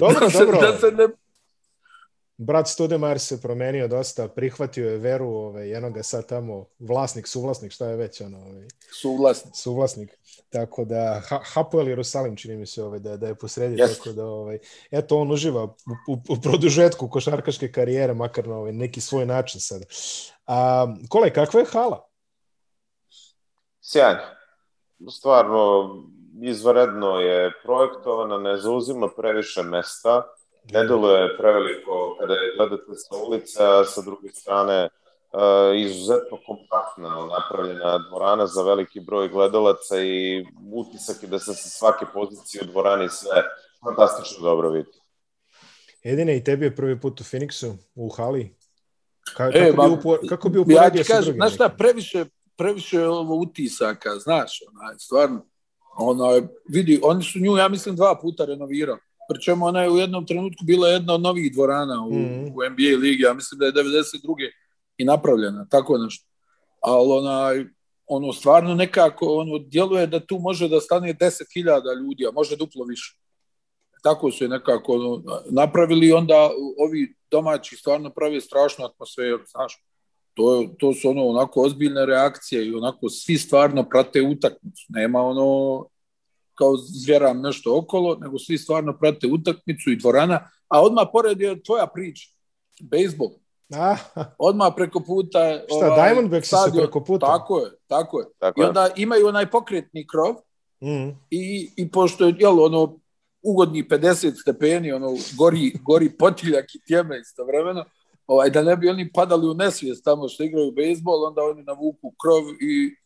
dobro, 0.00 0.20
da 0.20 0.30
se, 0.30 0.38
dobro. 0.38 0.60
Da 0.60 0.78
se 0.78 0.90
ne, 0.90 1.08
Brat 2.40 2.68
Studemar 2.68 3.18
se 3.18 3.40
promenio 3.40 3.88
dosta, 3.88 4.28
prihvatio 4.28 4.90
je 4.90 4.98
veru, 4.98 5.28
ovaj, 5.28 5.74
eno 5.74 5.90
ga 5.90 6.02
sad 6.02 6.26
tamo, 6.26 6.66
vlasnik, 6.78 7.26
suvlasnik, 7.26 7.72
šta 7.72 7.86
je 7.86 7.96
već, 7.96 8.20
ono, 8.20 8.38
ovaj, 8.38 8.66
suvlasni. 9.00 9.50
suvlasnik. 9.54 10.18
Tako 10.48 10.84
da, 10.84 11.22
ha, 11.28 11.40
Hapoel 11.44 11.88
Jerusalim 11.88 12.36
čini 12.36 12.56
mi 12.56 12.66
se 12.66 12.82
ovaj, 12.82 12.98
da, 12.98 13.16
da 13.16 13.26
je 13.26 13.34
posredi, 13.34 13.80
Jeste. 13.80 13.96
tako 13.96 14.12
da, 14.12 14.26
ovaj, 14.26 14.58
eto, 14.90 15.18
on 15.18 15.32
uživa 15.32 15.64
u, 15.64 15.74
u, 16.08 16.18
u 16.28 16.40
produžetku 16.40 17.08
košarkaške 17.08 17.72
karijere, 17.72 18.14
makar 18.14 18.48
na 18.48 18.56
ovaj, 18.56 18.72
neki 18.72 19.00
svoj 19.00 19.26
način 19.26 19.60
sada. 19.60 19.84
A, 20.46 20.86
Kolej, 21.08 21.32
kakva 21.32 21.60
je 21.60 21.66
hala? 21.66 22.08
Sjajno. 23.80 24.37
Stvarno, 25.10 25.94
izvaredno 26.42 27.20
je 27.20 27.52
projektovana, 27.64 28.38
ne 28.38 28.56
zauzima 28.56 29.08
previše 29.16 29.62
mesta, 29.62 30.22
ne 30.72 30.84
deluje 30.84 31.36
preveliko 31.38 32.16
kada 32.20 32.34
je 32.34 32.52
gledate 32.56 32.92
sa 32.94 33.16
ulice, 33.28 33.64
a 33.64 33.84
sa 33.84 34.02
druge 34.02 34.28
strane 34.28 34.88
uh, 35.32 35.40
izuzetno 35.80 36.38
kompaktna 36.46 37.26
napravljena 37.26 37.98
dvorana 38.08 38.46
za 38.46 38.62
veliki 38.62 39.00
broj 39.00 39.28
gledalaca 39.28 40.02
i 40.02 40.44
utisak 40.72 41.22
je 41.22 41.28
da 41.28 41.38
se 41.38 41.54
sa 41.54 41.68
svake 41.68 42.04
pozicije 42.14 42.62
u 42.62 42.70
dvorani 42.70 43.08
sve 43.08 43.42
fantastično 43.84 44.44
dobro 44.44 44.70
vidi. 44.70 44.90
Edine, 46.02 46.36
i 46.36 46.44
tebi 46.44 46.66
je 46.66 46.76
prvi 46.76 47.00
put 47.00 47.20
u 47.20 47.24
Phoenixu, 47.24 47.74
u 47.94 48.08
hali. 48.08 48.56
Ka, 49.36 49.50
E, 49.54 49.70
kako, 49.70 49.76
ma, 49.76 49.88
bi 49.88 49.94
upo, 49.94 50.16
kako 50.28 50.48
bi 50.48 50.58
Ja 50.58 50.62
uporedio 50.62 51.02
ti 51.02 51.08
sa 51.08 51.20
drugim? 51.20 51.34
znaš 51.34 51.54
šta, 51.54 51.68
previše, 51.68 52.24
previše 52.58 52.96
je 52.96 53.08
ovo 53.08 53.34
utisaka, 53.34 54.18
znaš, 54.18 54.62
onaj, 54.72 54.94
stvarno, 54.98 55.46
onaj, 55.98 56.40
vidi, 56.68 57.00
oni 57.02 57.24
su 57.24 57.38
nju, 57.38 57.56
ja 57.56 57.68
mislim, 57.68 57.96
dva 57.96 58.18
puta 58.22 58.44
renovirali. 58.44 59.00
Pričemu 59.28 59.66
ona 59.66 59.82
je 59.82 59.90
u 59.90 59.98
jednom 59.98 60.26
trenutku 60.26 60.64
bila 60.64 60.88
jedna 60.88 61.14
od 61.14 61.20
novih 61.20 61.52
dvorana 61.52 62.04
u, 62.06 62.12
Mhm. 62.12 62.46
u 62.46 62.62
NBA 62.70 62.98
ligi, 63.00 63.22
ja 63.22 63.34
mislim 63.34 63.58
da 63.58 63.66
je 63.66 63.72
92. 63.72 64.50
i 64.96 65.04
napravljena, 65.04 65.66
tako 65.70 65.98
nešto. 65.98 66.26
Ali 66.80 67.12
onaj, 67.12 67.64
ono 68.06 68.32
stvarno 68.32 68.74
nekako 68.74 69.26
ono 69.26 69.58
djeluje 69.58 70.06
da 70.06 70.20
tu 70.20 70.38
može 70.38 70.68
da 70.68 70.80
stane 70.80 71.14
10.000 71.14 71.94
ljudi, 72.00 72.26
a 72.26 72.30
može 72.30 72.56
duplo 72.56 72.84
više. 72.84 73.18
Tako 74.02 74.30
su 74.30 74.44
je 74.44 74.48
nekako 74.48 74.92
ono, 74.92 75.22
napravili 75.50 76.12
onda 76.12 76.50
ovi 76.78 77.14
domaći 77.30 77.76
stvarno 77.76 78.10
prave 78.10 78.40
strašnu 78.40 78.84
atmosferu, 78.84 79.44
znaš. 79.46 79.84
To, 80.38 80.64
to 80.78 80.94
su 80.94 81.10
ono 81.10 81.26
onako 81.26 81.62
ozbiljne 81.62 82.06
reakcije 82.06 82.66
i 82.66 82.74
onako 82.74 83.08
svi 83.08 83.38
stvarno 83.38 83.84
prate 83.84 84.22
utakmicu. 84.22 84.86
Nema 84.88 85.20
ono 85.22 85.84
kao 86.54 86.76
zvjeram 86.76 87.40
nešto 87.40 87.78
okolo, 87.78 88.16
nego 88.20 88.38
svi 88.38 88.58
stvarno 88.58 88.98
prate 88.98 89.26
utakmicu 89.26 89.90
i 89.90 89.96
dvorana, 89.96 90.40
a 90.68 90.82
odmah 90.82 91.06
pored 91.12 91.40
je 91.40 91.62
tvoja 91.62 91.86
priča. 91.86 92.28
Bejsbol. 92.82 93.28
A, 93.74 93.96
Odmah 94.38 94.72
preko 94.76 95.00
puta 95.00 95.40
je, 95.40 95.64
šta, 95.76 95.94
Diamondbacks 95.94 96.48
su 96.48 96.56
stadion. 96.56 96.84
preko 96.84 97.04
puta? 97.04 97.26
Tako 97.26 97.58
je, 97.58 97.70
tako 97.86 98.20
je. 98.20 98.26
Tako 98.38 98.60
I 98.60 98.62
je. 98.62 98.68
onda 98.68 98.88
imaju 98.96 99.26
onaj 99.26 99.50
pokretni 99.50 100.06
krov 100.06 100.34
Mm. 100.80 101.08
i, 101.30 101.70
i 101.76 101.90
pošto 101.90 102.26
je 102.26 102.34
jel, 102.38 102.64
ono 102.64 102.98
ugodni 103.42 103.82
50 103.82 104.40
stepeni, 104.40 104.92
ono 104.92 105.08
gori, 105.38 105.72
gori 105.82 106.10
potiljak 106.18 106.74
i 106.74 106.80
tjeme 106.86 107.20
istovremeno, 107.20 107.84
ovaj, 108.28 108.50
da 108.50 108.62
ne 108.62 108.76
bi 108.76 108.88
oni 108.88 109.12
padali 109.12 109.48
u 109.48 109.54
nesvijest 109.54 110.04
tamo 110.04 110.28
što 110.28 110.42
igraju 110.42 110.72
bejsbol, 110.72 111.24
onda 111.24 111.42
oni 111.42 111.62
navuku 111.62 112.14
krov 112.22 112.42
i 112.60 112.96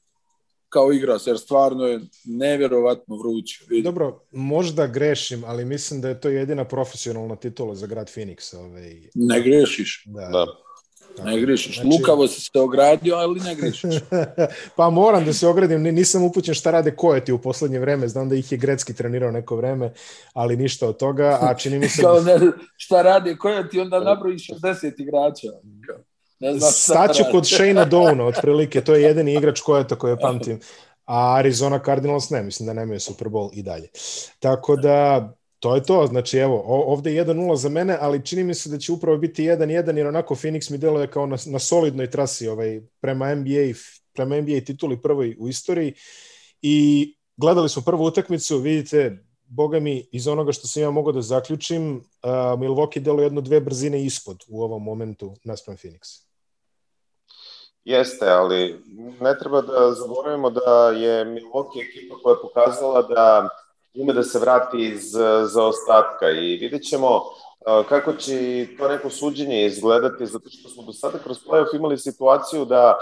kao 0.68 0.92
igra 0.92 1.18
se, 1.18 1.30
jer 1.30 1.38
stvarno 1.38 1.84
je 1.84 2.00
nevjerovatno 2.24 3.16
vruće. 3.16 3.64
Dobro, 3.84 4.20
možda 4.30 4.86
grešim, 4.86 5.44
ali 5.46 5.64
mislim 5.64 6.00
da 6.00 6.08
je 6.08 6.20
to 6.20 6.28
jedina 6.28 6.64
profesionalna 6.64 7.36
titula 7.36 7.74
za 7.74 7.86
grad 7.86 8.10
Phoenix. 8.14 8.56
Ovaj, 8.56 9.00
Ne 9.14 9.42
grešiš, 9.42 10.02
da. 10.06 10.28
Da. 10.28 10.46
Ne 11.24 11.40
grešiš. 11.40 11.74
Znači- 11.80 11.88
Lukavo 11.88 12.28
si 12.28 12.40
se 12.40 12.60
ogradio, 12.60 13.14
ali 13.14 13.40
ne 13.40 13.54
grešiš. 13.54 13.94
pa 14.76 14.90
moram 14.90 15.24
da 15.24 15.32
se 15.32 15.46
ogradim, 15.48 15.82
ni- 15.82 15.92
nisam 15.92 16.24
upućen 16.24 16.54
šta 16.54 16.70
rade 16.70 16.96
Kojeti 16.96 17.32
u 17.32 17.38
poslednje 17.38 17.78
vreme, 17.78 18.08
znam 18.08 18.28
da 18.28 18.34
ih 18.34 18.52
je 18.52 18.58
Grecki 18.58 18.94
trenirao 18.94 19.30
neko 19.30 19.56
vreme, 19.56 19.92
ali 20.32 20.56
ništa 20.56 20.88
od 20.88 20.96
toga, 20.96 21.38
a 21.40 21.54
čini 21.54 21.78
mi 21.78 21.88
se... 21.94 22.02
Kao 22.02 22.20
ne, 22.20 22.38
šta 22.76 23.02
radi, 23.02 23.36
koja 23.36 23.68
ti 23.68 23.80
onda 23.80 24.00
nabroji 24.00 24.36
60 24.36 24.92
igrača. 25.02 25.48
Ne 26.40 26.58
znam 26.58 26.72
Staću 26.72 27.22
kod 27.32 27.44
Shayna 27.44 27.88
Downa, 27.92 28.22
otprilike, 28.22 28.80
to 28.80 28.94
je 28.94 29.02
jedini 29.02 29.34
igrač 29.34 29.60
Kojeta 29.60 29.96
koje 29.96 30.18
pamtim, 30.20 30.60
a 31.06 31.34
Arizona 31.38 31.80
Cardinals 31.84 32.30
ne, 32.30 32.42
mislim 32.42 32.66
da 32.66 32.72
nemaju 32.72 33.00
Super 33.00 33.28
Bowl 33.28 33.50
i 33.52 33.62
dalje. 33.62 33.88
Tako 34.38 34.76
da, 34.76 35.32
to 35.62 35.74
je 35.74 35.82
to, 35.82 36.06
znači 36.06 36.38
evo, 36.38 36.62
ovde 36.66 37.12
je 37.14 37.24
1-0 37.24 37.56
za 37.56 37.68
mene, 37.68 37.98
ali 38.00 38.26
čini 38.26 38.44
mi 38.44 38.54
se 38.54 38.70
da 38.70 38.78
će 38.78 38.92
upravo 38.92 39.18
biti 39.18 39.44
1-1, 39.44 39.96
jer 39.96 40.06
onako 40.06 40.34
Phoenix 40.34 40.70
mi 40.70 40.78
deluje 40.78 41.06
kao 41.06 41.26
na, 41.26 41.36
na 41.46 41.58
solidnoj 41.58 42.10
trasi 42.10 42.48
ovaj, 42.48 42.80
prema 43.00 43.34
NBA, 43.34 43.78
prema 44.12 44.40
NBA 44.40 44.60
tituli 44.66 45.02
prvoj 45.02 45.36
u 45.38 45.48
istoriji 45.48 45.94
i 46.62 47.08
gledali 47.36 47.68
smo 47.68 47.82
prvu 47.82 48.04
utakmicu, 48.04 48.58
vidite, 48.58 49.24
boga 49.44 49.80
mi, 49.80 50.08
iz 50.12 50.28
onoga 50.28 50.52
što 50.52 50.68
sam 50.68 50.82
ja 50.82 50.90
mogao 50.90 51.12
da 51.12 51.22
zaključim, 51.22 51.96
uh, 51.96 52.02
Milwaukee 52.32 53.00
delo 53.00 53.22
jedno 53.22 53.40
dve 53.40 53.60
brzine 53.60 54.04
ispod 54.04 54.44
u 54.48 54.62
ovom 54.62 54.82
momentu 54.82 55.34
naspram 55.44 55.76
Phoenix. 55.76 56.26
Jeste, 57.84 58.28
ali 58.28 58.82
ne 59.20 59.38
treba 59.38 59.62
da 59.62 59.92
zaboravimo 59.92 60.50
da 60.50 60.90
je 60.90 61.24
Milwaukee 61.24 61.88
ekipa 61.88 62.14
koja 62.22 62.32
je 62.32 62.42
pokazala 62.42 63.02
da 63.02 63.48
ume 63.94 64.12
da 64.12 64.22
se 64.22 64.38
vrati 64.38 64.78
iz 64.78 65.12
zaostatka 65.44 66.30
i 66.30 66.56
vidjet 66.56 66.82
ćemo 66.82 67.22
kako 67.88 68.12
će 68.12 68.66
to 68.78 68.88
neko 68.88 69.10
suđenje 69.10 69.66
izgledati, 69.66 70.26
zato 70.26 70.50
što 70.50 70.68
smo 70.68 70.82
do 70.82 70.92
sada 70.92 71.18
kroz 71.18 71.38
playoff 71.48 71.76
imali 71.76 71.98
situaciju 71.98 72.64
da 72.64 72.94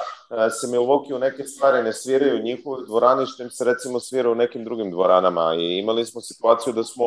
se 0.60 0.66
Milwaukee 0.66 1.14
u 1.14 1.18
neke 1.18 1.44
stvari 1.44 1.82
ne 1.82 1.92
sviraju 1.92 2.36
u 2.36 2.42
njihove 2.42 2.86
dvorani, 2.86 3.26
što 3.26 3.42
im 3.42 3.50
se 3.50 3.64
recimo 3.64 4.00
svira 4.00 4.30
u 4.30 4.34
nekim 4.34 4.64
drugim 4.64 4.90
dvoranama 4.90 5.54
i 5.58 5.78
imali 5.78 6.04
smo 6.04 6.20
situaciju 6.20 6.72
da 6.72 6.84
smo 6.84 7.04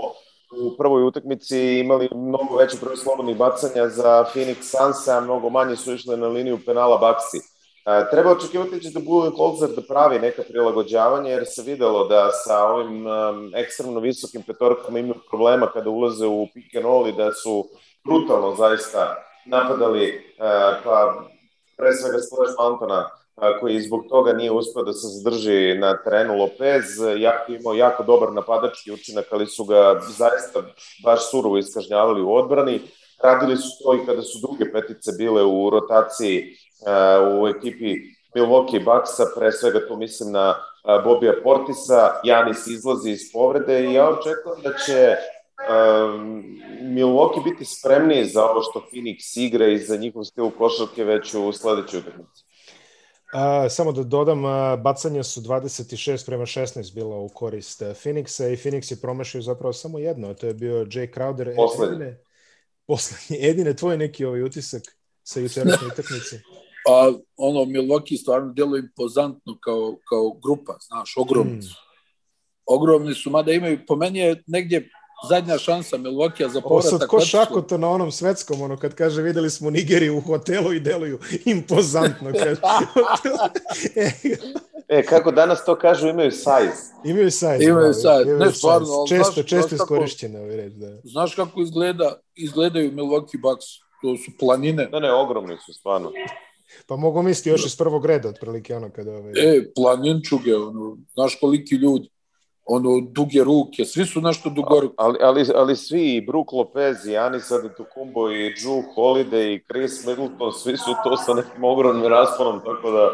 u 0.63 0.78
prvoj 0.78 1.04
utakmici 1.04 1.80
imali 1.80 2.10
mnogo 2.15 2.56
veći 2.58 2.78
broj 2.82 2.98
slobodnih 2.98 3.38
bacanja 3.38 3.89
za 3.89 4.26
Phoenix 4.34 4.58
Suns, 4.62 5.08
a 5.08 5.22
mnogo 5.22 5.50
manje 5.50 5.76
su 5.76 5.93
išle 5.93 6.17
na 6.17 6.28
liniju 6.28 6.60
penala 6.65 7.00
Baxi. 7.00 7.53
E, 7.86 8.10
treba 8.12 8.32
očekivati 8.32 8.76
da 8.76 8.80
će 8.80 8.89
da 8.89 9.00
Budenholzer 9.00 9.69
da 9.69 9.82
pravi 9.82 10.19
neka 10.19 10.43
prilagođavanja, 10.50 11.30
jer 11.30 11.43
se 11.48 11.62
videlo 11.62 12.08
da 12.08 12.30
sa 12.32 12.65
ovim 12.65 13.06
um, 13.08 13.52
ekstremno 13.56 14.00
visokim 14.00 14.43
petorkama 14.48 15.00
imaju 15.00 15.19
problema 15.30 15.72
kada 15.74 15.89
ulaze 15.89 16.26
u 16.26 16.48
pick 16.54 16.76
and 16.76 16.86
roll 16.86 17.08
i 17.08 17.12
da 17.12 17.32
su 17.32 17.65
brutalno 18.06 18.56
zaista 18.56 19.15
napadali, 19.46 20.08
uh, 20.08 20.84
pa 20.84 21.24
pre 21.78 21.93
svega 21.93 22.19
Stores 22.19 22.52
Mountaina, 22.60 23.10
koji 23.60 23.82
zbog 23.82 24.06
toga 24.10 24.34
nije 24.34 24.52
uspeo 24.52 24.84
da 24.84 24.93
se 24.93 25.08
zadrži 25.08 25.78
na 25.78 25.98
terenu 26.04 26.38
Lopez, 26.38 26.86
jako 27.17 27.52
imao 27.52 27.74
jako 27.74 28.04
dobar 28.04 28.34
napadački 28.34 28.91
učinak, 28.91 29.26
ali 29.32 29.48
su 29.48 29.63
ga 29.65 30.00
zaista 30.17 30.62
baš 31.04 31.30
surovo 31.32 31.58
iskažnjavali 31.58 32.22
u 32.22 32.34
odbrani. 32.34 32.82
Radili 33.24 33.58
su 33.58 33.69
to 33.84 33.96
i 33.96 34.06
kada 34.06 34.22
su 34.22 34.39
druge 34.48 34.72
petice 34.72 35.12
bile 35.17 35.43
u 35.43 35.69
rotaciji 35.69 36.56
u 37.41 37.48
ekipi 37.48 37.96
Milwaukee 38.36 38.80
Bucksa, 38.80 39.26
pre 39.36 39.52
svega 39.52 39.88
tu 39.88 39.98
mislim 39.98 40.32
na 40.32 40.56
Bobija 41.04 41.34
Portisa, 41.43 42.19
Janis 42.24 42.67
izlazi 42.67 43.12
iz 43.12 43.32
povrede 43.34 43.84
i 43.84 43.93
ja 43.93 44.10
očekujem 44.10 44.62
da 44.63 44.74
će 44.86 45.15
um, 45.63 46.43
Milwaukee 46.82 47.43
biti 47.43 47.65
spremniji 47.65 48.26
za 48.26 48.46
ovo 48.46 48.62
što 48.62 48.86
Phoenix 48.91 49.39
igra 49.39 49.67
i 49.67 49.78
za 49.78 49.98
njihov 49.98 50.24
stil 50.24 50.50
košarke 50.58 51.04
već 51.04 51.34
u 51.34 51.52
sledećoj 51.52 52.00
utakmici. 52.00 52.43
A, 53.34 53.69
samo 53.69 53.91
da 53.91 54.04
dodam, 54.04 54.46
a, 54.46 54.76
bacanja 54.76 55.24
su 55.24 55.41
26 55.41 56.26
prema 56.26 56.46
16 56.46 56.96
bila 56.96 57.17
u 57.17 57.30
korist 57.30 57.82
Phoenixa 57.82 58.54
i 58.54 58.58
Phoenix 58.58 58.91
je 58.91 59.02
promašio 59.02 59.41
zapravo 59.41 59.74
samo 59.74 60.00
jedno, 60.00 60.34
to 60.34 60.48
je 60.48 60.54
bio 60.54 60.86
Jay 60.86 61.13
Crowder. 61.15 61.56
Poslednje. 61.56 61.96
Edine, 61.96 62.24
poslednje. 62.88 63.50
Edine, 63.50 63.76
tvoj 63.76 63.98
neki 63.98 64.26
ovaj 64.26 64.41
utisak 64.41 64.84
sa 65.24 65.39
jučerašnje 65.39 65.88
utakmice? 65.88 66.41
Pa, 66.86 67.13
ono, 67.38 67.60
Milwaukee 67.60 68.22
stvarno 68.22 68.54
djeluje 68.54 68.80
impozantno 68.80 69.58
kao, 69.60 69.96
kao 70.10 70.32
grupa, 70.43 70.78
znaš, 70.88 71.13
ogromni 71.17 71.62
su. 71.62 71.69
Mm. 71.69 71.93
Ogromni 72.65 73.13
su, 73.13 73.30
mada 73.30 73.52
imaju, 73.52 73.80
po 73.88 73.96
meni 73.96 74.19
je 74.19 74.43
negdje 74.48 74.89
zadnja 75.30 75.58
šansa 75.58 75.98
Milwaukee 75.98 76.48
za 76.48 76.62
povratak. 76.62 76.91
Ovo 76.91 77.00
sad 77.00 77.08
ko 77.08 77.19
šakoto 77.19 77.78
na 77.78 77.89
onom 77.89 78.12
svetskom, 78.12 78.62
ono 78.62 78.78
kad 78.78 78.96
kaže 78.96 79.22
videli 79.22 79.50
smo 79.50 79.69
Nigeriju 79.69 80.17
u 80.17 80.22
hotelu 80.22 80.74
i 80.74 80.80
deluju 80.80 81.19
impozantno. 81.46 82.32
Kaže. 82.34 82.56
e, 85.00 85.04
kako 85.04 85.32
danas 85.32 85.65
to 85.65 85.76
kažu, 85.76 86.08
imaju 86.08 86.32
size. 86.32 86.93
Imaju 87.06 87.32
size. 87.32 87.58
Imaju 87.60 87.88
da, 87.88 87.93
size. 87.93 88.38
Ne, 88.39 88.52
stvarno. 88.52 88.88
Često, 89.10 89.34
znaš, 89.34 89.46
često 89.46 89.76
iskorišćeno, 89.76 90.39
ovaj 90.39 90.56
reč, 90.56 90.74
da. 90.74 90.88
Znaš 91.04 91.36
kako 91.36 91.62
izgleda, 91.62 92.19
izgledaju 92.36 92.91
Milwaukee 92.91 93.41
Bucks? 93.41 93.65
To 94.02 94.17
su 94.17 94.32
planine. 94.39 94.89
Ne, 94.91 95.00
ne, 95.00 95.13
ogromni 95.13 95.58
su, 95.65 95.74
stvarno. 95.74 96.12
Pa 96.88 96.95
mogu 96.95 97.21
misliti 97.21 97.49
još 97.49 97.65
iz 97.65 97.77
prvog 97.77 98.05
reda, 98.05 98.29
otprilike 98.29 98.75
ono 98.75 98.89
kada... 98.89 99.12
Ovaj... 99.12 99.31
E, 99.36 99.73
planinčuge, 99.75 100.55
ono, 100.55 100.97
znaš 101.13 101.38
koliki 101.41 101.75
ljudi, 101.75 102.09
ono, 102.65 103.01
duge 103.12 103.43
ruke, 103.43 103.86
svi 103.86 104.05
su 104.05 104.21
nešto 104.21 104.49
dugoruke. 104.49 104.95
Ali, 104.97 105.17
ali, 105.21 105.45
ali 105.55 105.75
svi, 105.75 106.15
i 106.15 106.21
Brook 106.21 106.51
Lopez, 106.51 107.05
i 107.05 107.17
Anis 107.17 107.51
Adetokumbo, 107.51 108.31
i 108.31 108.53
Drew 108.55 108.83
Holiday, 108.95 109.55
i 109.55 109.63
Chris 109.63 110.05
Middleton, 110.05 110.51
svi 110.51 110.77
su 110.77 110.91
to 111.03 111.17
sa 111.17 111.33
nekim 111.33 111.63
ogromnim 111.63 112.07
rasponom, 112.07 112.59
tako 112.59 112.91
da... 112.91 113.09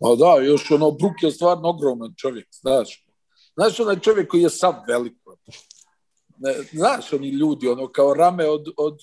Pa 0.00 0.14
da, 0.14 0.44
još 0.44 0.70
ono, 0.70 0.90
Brook 0.90 1.22
je 1.22 1.30
stvarno 1.30 1.68
ogroman 1.68 2.14
čovjek, 2.16 2.48
znaš. 2.50 3.04
Znaš, 3.54 3.80
onaj 3.80 3.98
čovjek 3.98 4.28
koji 4.28 4.42
je 4.42 4.50
sad 4.50 4.84
veliko. 4.88 5.36
Ne, 6.38 6.54
znaš, 6.72 7.12
oni 7.12 7.28
ljudi, 7.28 7.68
ono, 7.68 7.88
kao 7.88 8.14
rame 8.14 8.48
od, 8.48 8.66
od 8.76 8.98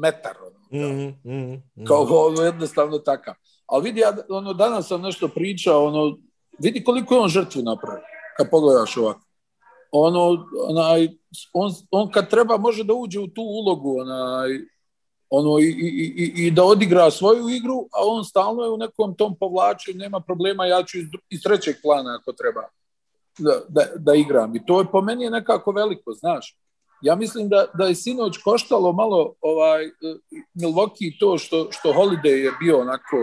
metar. 0.00 0.36
Ono, 0.46 0.88
mm, 0.88 1.14
mm, 1.24 1.62
mm. 1.76 1.84
Kao 1.84 2.06
ono, 2.10 2.42
jednostavno 2.42 2.98
takav. 2.98 3.34
Ali 3.66 3.84
vidi, 3.84 4.00
ja 4.00 4.16
ono, 4.28 4.52
danas 4.52 4.88
sam 4.88 5.02
nešto 5.02 5.28
pričao, 5.28 5.84
ono, 5.84 6.18
vidi 6.58 6.84
koliko 6.84 7.14
je 7.14 7.20
on 7.20 7.28
žrtvu 7.28 7.62
napravio, 7.62 8.04
kad 8.36 8.50
pogledaš 8.50 8.96
ovako. 8.96 9.20
Ono, 9.92 10.46
onaj, 10.68 11.08
on, 11.52 11.72
on 11.90 12.10
kad 12.10 12.30
treba 12.30 12.56
može 12.56 12.84
da 12.84 12.94
uđe 12.94 13.20
u 13.20 13.28
tu 13.28 13.42
ulogu, 13.42 14.00
onaj, 14.00 14.50
ono, 15.30 15.58
i, 15.58 15.64
i, 15.64 16.14
i, 16.16 16.46
i 16.46 16.50
da 16.50 16.64
odigra 16.64 17.10
svoju 17.10 17.48
igru, 17.48 17.88
a 17.92 17.98
on 18.06 18.24
stalno 18.24 18.62
je 18.62 18.70
u 18.70 18.76
nekom 18.76 19.14
tom 19.16 19.36
povlačenju, 19.40 19.98
nema 19.98 20.20
problema, 20.20 20.66
ja 20.66 20.82
ću 20.82 20.98
iz, 20.98 21.06
iz 21.30 21.42
trećeg 21.42 21.76
plana 21.82 22.18
ako 22.20 22.32
treba 22.32 22.62
da, 23.38 23.60
da, 23.68 23.82
da 23.96 24.14
igram. 24.14 24.56
I 24.56 24.66
to 24.66 24.80
je 24.80 24.86
po 24.92 25.00
meni 25.00 25.24
je 25.24 25.30
nekako 25.30 25.72
veliko, 25.72 26.12
znaš 26.12 26.56
ja 27.04 27.14
mislim 27.14 27.48
da, 27.48 27.66
da 27.74 27.84
je 27.84 27.94
sinoć 27.94 28.38
koštalo 28.38 28.92
malo 28.92 29.34
ovaj, 29.40 29.90
Milwaukee 30.54 31.18
to 31.20 31.38
što, 31.38 31.68
što 31.70 31.92
Holiday 31.92 32.44
je 32.44 32.52
bio 32.60 32.80
onako 32.80 33.16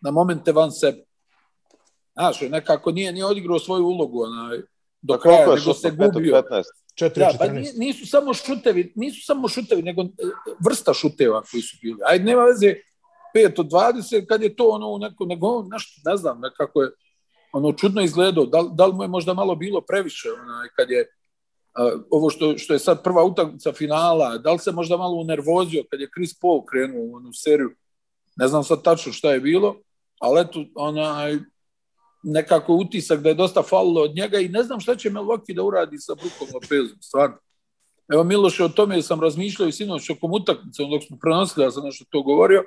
na 0.00 0.10
momente 0.10 0.52
van 0.52 0.72
sebe. 0.72 1.04
Znaš, 2.12 2.40
nekako 2.40 2.90
nije, 2.90 3.12
nije 3.12 3.26
odigrao 3.26 3.58
svoju 3.58 3.84
ulogu 3.84 4.22
onaj, 4.22 4.58
do 5.02 5.18
kraja, 5.18 5.54
nego 5.54 5.74
se 5.74 5.90
gubio. 5.90 6.42
15. 6.50 6.62
4, 7.00 7.18
da, 7.18 7.30
pa 7.38 7.46
nisu 7.78 8.06
samo 8.06 8.34
šutevi, 8.34 8.92
nisu 8.96 9.26
samo 9.26 9.48
šutevi, 9.48 9.82
nego 9.82 10.02
e, 10.02 10.06
vrsta 10.64 10.94
šuteva 10.94 11.42
koji 11.50 11.62
su 11.62 11.76
bili. 11.82 11.98
Ajde, 12.06 12.24
nema 12.24 12.44
veze 12.44 12.74
5 13.34 13.60
od 13.60 13.66
20, 13.70 14.26
kad 14.26 14.42
je 14.42 14.56
to 14.56 14.68
ono 14.68 14.88
u 14.88 14.98
nekom, 14.98 15.28
nego 15.28 15.62
nešto, 15.72 16.10
ne 16.10 16.16
znam, 16.16 16.40
nekako 16.40 16.82
je 16.82 16.90
ono 17.52 17.72
čudno 17.72 18.02
izgledao, 18.02 18.46
da, 18.46 18.62
da 18.62 18.86
li 18.86 18.94
mu 18.94 19.02
je 19.02 19.08
možda 19.08 19.34
malo 19.34 19.54
bilo 19.54 19.80
previše, 19.80 20.28
onaj, 20.32 20.68
kad 20.76 20.90
je 20.90 21.08
ovo 22.10 22.30
što, 22.30 22.58
što 22.58 22.72
je 22.72 22.78
sad 22.78 23.02
prva 23.02 23.24
utakmica 23.24 23.72
finala, 23.72 24.38
da 24.38 24.52
li 24.52 24.58
se 24.58 24.72
možda 24.72 24.96
malo 24.96 25.16
unervozio 25.16 25.84
kad 25.90 26.00
je 26.00 26.10
Chris 26.16 26.38
Paul 26.40 26.64
krenuo 26.64 27.02
u 27.02 27.14
onu 27.14 27.32
seriju, 27.32 27.70
ne 28.36 28.48
znam 28.48 28.64
sad 28.64 28.82
tačno 28.82 29.12
šta 29.12 29.32
je 29.32 29.40
bilo, 29.40 29.76
ali 30.20 30.40
eto, 30.40 30.64
onaj, 30.74 31.38
nekako 32.22 32.74
utisak 32.74 33.20
da 33.20 33.28
je 33.28 33.34
dosta 33.34 33.62
falilo 33.62 34.02
od 34.02 34.14
njega 34.14 34.38
i 34.38 34.48
ne 34.48 34.62
znam 34.62 34.80
šta 34.80 34.96
će 34.96 35.10
Milwaukee 35.10 35.54
da 35.54 35.62
uradi 35.62 35.98
sa 35.98 36.14
Brookom 36.14 36.48
Lopezom, 36.54 36.98
stvarno. 37.02 37.36
Evo 38.12 38.24
Miloše, 38.24 38.64
o 38.64 38.68
tome 38.68 39.02
sam 39.02 39.20
razmišljao 39.20 39.68
i 39.68 39.72
sinoć 39.72 40.06
tokom 40.06 40.32
utakmice, 40.32 40.82
dok 40.90 41.02
smo 41.06 41.16
prenosili, 41.20 41.64
ja 41.64 41.70
sam 41.70 41.84
nešto 41.84 42.04
to 42.10 42.22
govorio, 42.22 42.64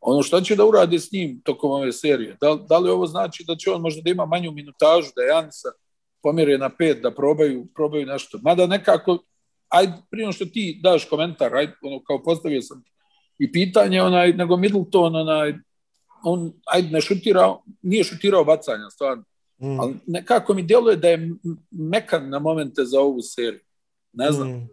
ono 0.00 0.22
šta 0.22 0.40
će 0.40 0.56
da 0.56 0.64
uradi 0.64 0.98
s 0.98 1.12
njim 1.12 1.40
tokom 1.44 1.70
ove 1.70 1.92
serije? 1.92 2.36
Da, 2.40 2.54
da 2.68 2.78
li 2.78 2.90
ovo 2.90 3.06
znači 3.06 3.44
da 3.46 3.56
će 3.56 3.70
on 3.70 3.80
možda 3.80 4.02
da 4.02 4.10
ima 4.10 4.26
manju 4.26 4.52
minutažu, 4.52 5.10
da 5.16 5.22
je 5.22 5.28
Janisa 5.28 5.68
pomere 6.22 6.58
na 6.58 6.70
pet, 6.76 7.02
da 7.02 7.10
probaju, 7.14 7.66
probaju 7.74 8.06
nešto. 8.06 8.38
Mada 8.42 8.66
nekako, 8.66 9.18
ajde, 9.68 9.92
prije 10.10 10.32
što 10.32 10.44
ti 10.44 10.80
daš 10.82 11.04
komentar, 11.04 11.56
ajde, 11.56 11.72
ono, 11.82 12.02
kao 12.02 12.22
postavio 12.22 12.62
sam 12.62 12.84
i 13.38 13.52
pitanje, 13.52 14.02
onaj, 14.02 14.32
nego 14.32 14.56
Middleton, 14.56 15.16
onaj, 15.16 15.54
on, 16.24 16.52
ajde, 16.66 16.88
ne 16.88 17.00
šutirao, 17.00 17.62
nije 17.82 18.04
šutirao 18.04 18.44
bacanja, 18.44 18.90
stvarno. 18.90 19.24
Mm. 19.58 19.80
Ali 19.80 19.94
nekako 20.06 20.54
mi 20.54 20.62
djeluje 20.62 20.96
da 20.96 21.08
je 21.08 21.30
mekan 21.70 22.28
na 22.28 22.38
momente 22.38 22.84
za 22.84 23.00
ovu 23.00 23.22
seriju. 23.22 23.60
Ne 24.12 24.32
znam. 24.32 24.48
Mm. 24.48 24.68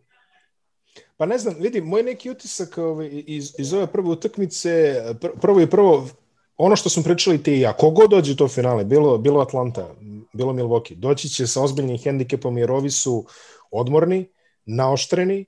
Pa 1.17 1.25
ne 1.25 1.37
znam, 1.37 1.55
vidi, 1.59 1.81
moj 1.81 2.03
neki 2.03 2.29
utisak 2.29 2.77
ovaj, 2.77 3.23
iz, 3.27 3.53
iz 3.59 3.73
ove 3.73 3.87
prve 3.87 4.09
utakmice, 4.09 4.95
prvo 5.41 5.61
i 5.61 5.69
prvo, 5.69 6.07
ono 6.57 6.75
što 6.75 6.89
smo 6.89 7.03
pričali 7.03 7.43
ti 7.43 7.53
i 7.53 7.59
ja, 7.59 7.73
kogod 7.73 8.09
dođe 8.09 8.35
do 8.35 8.47
finale, 8.47 8.85
bilo, 8.85 9.17
bilo 9.17 9.41
Atlanta, 9.41 9.95
bilo 10.37 10.53
Milwaukee, 10.53 10.95
doći 10.95 11.29
će 11.29 11.47
sa 11.47 11.61
ozbiljnim 11.63 11.97
hendikepom 11.97 12.57
jer 12.57 12.71
ovi 12.71 12.91
su 12.91 13.25
odmorni, 13.71 14.25
naoštreni 14.65 15.45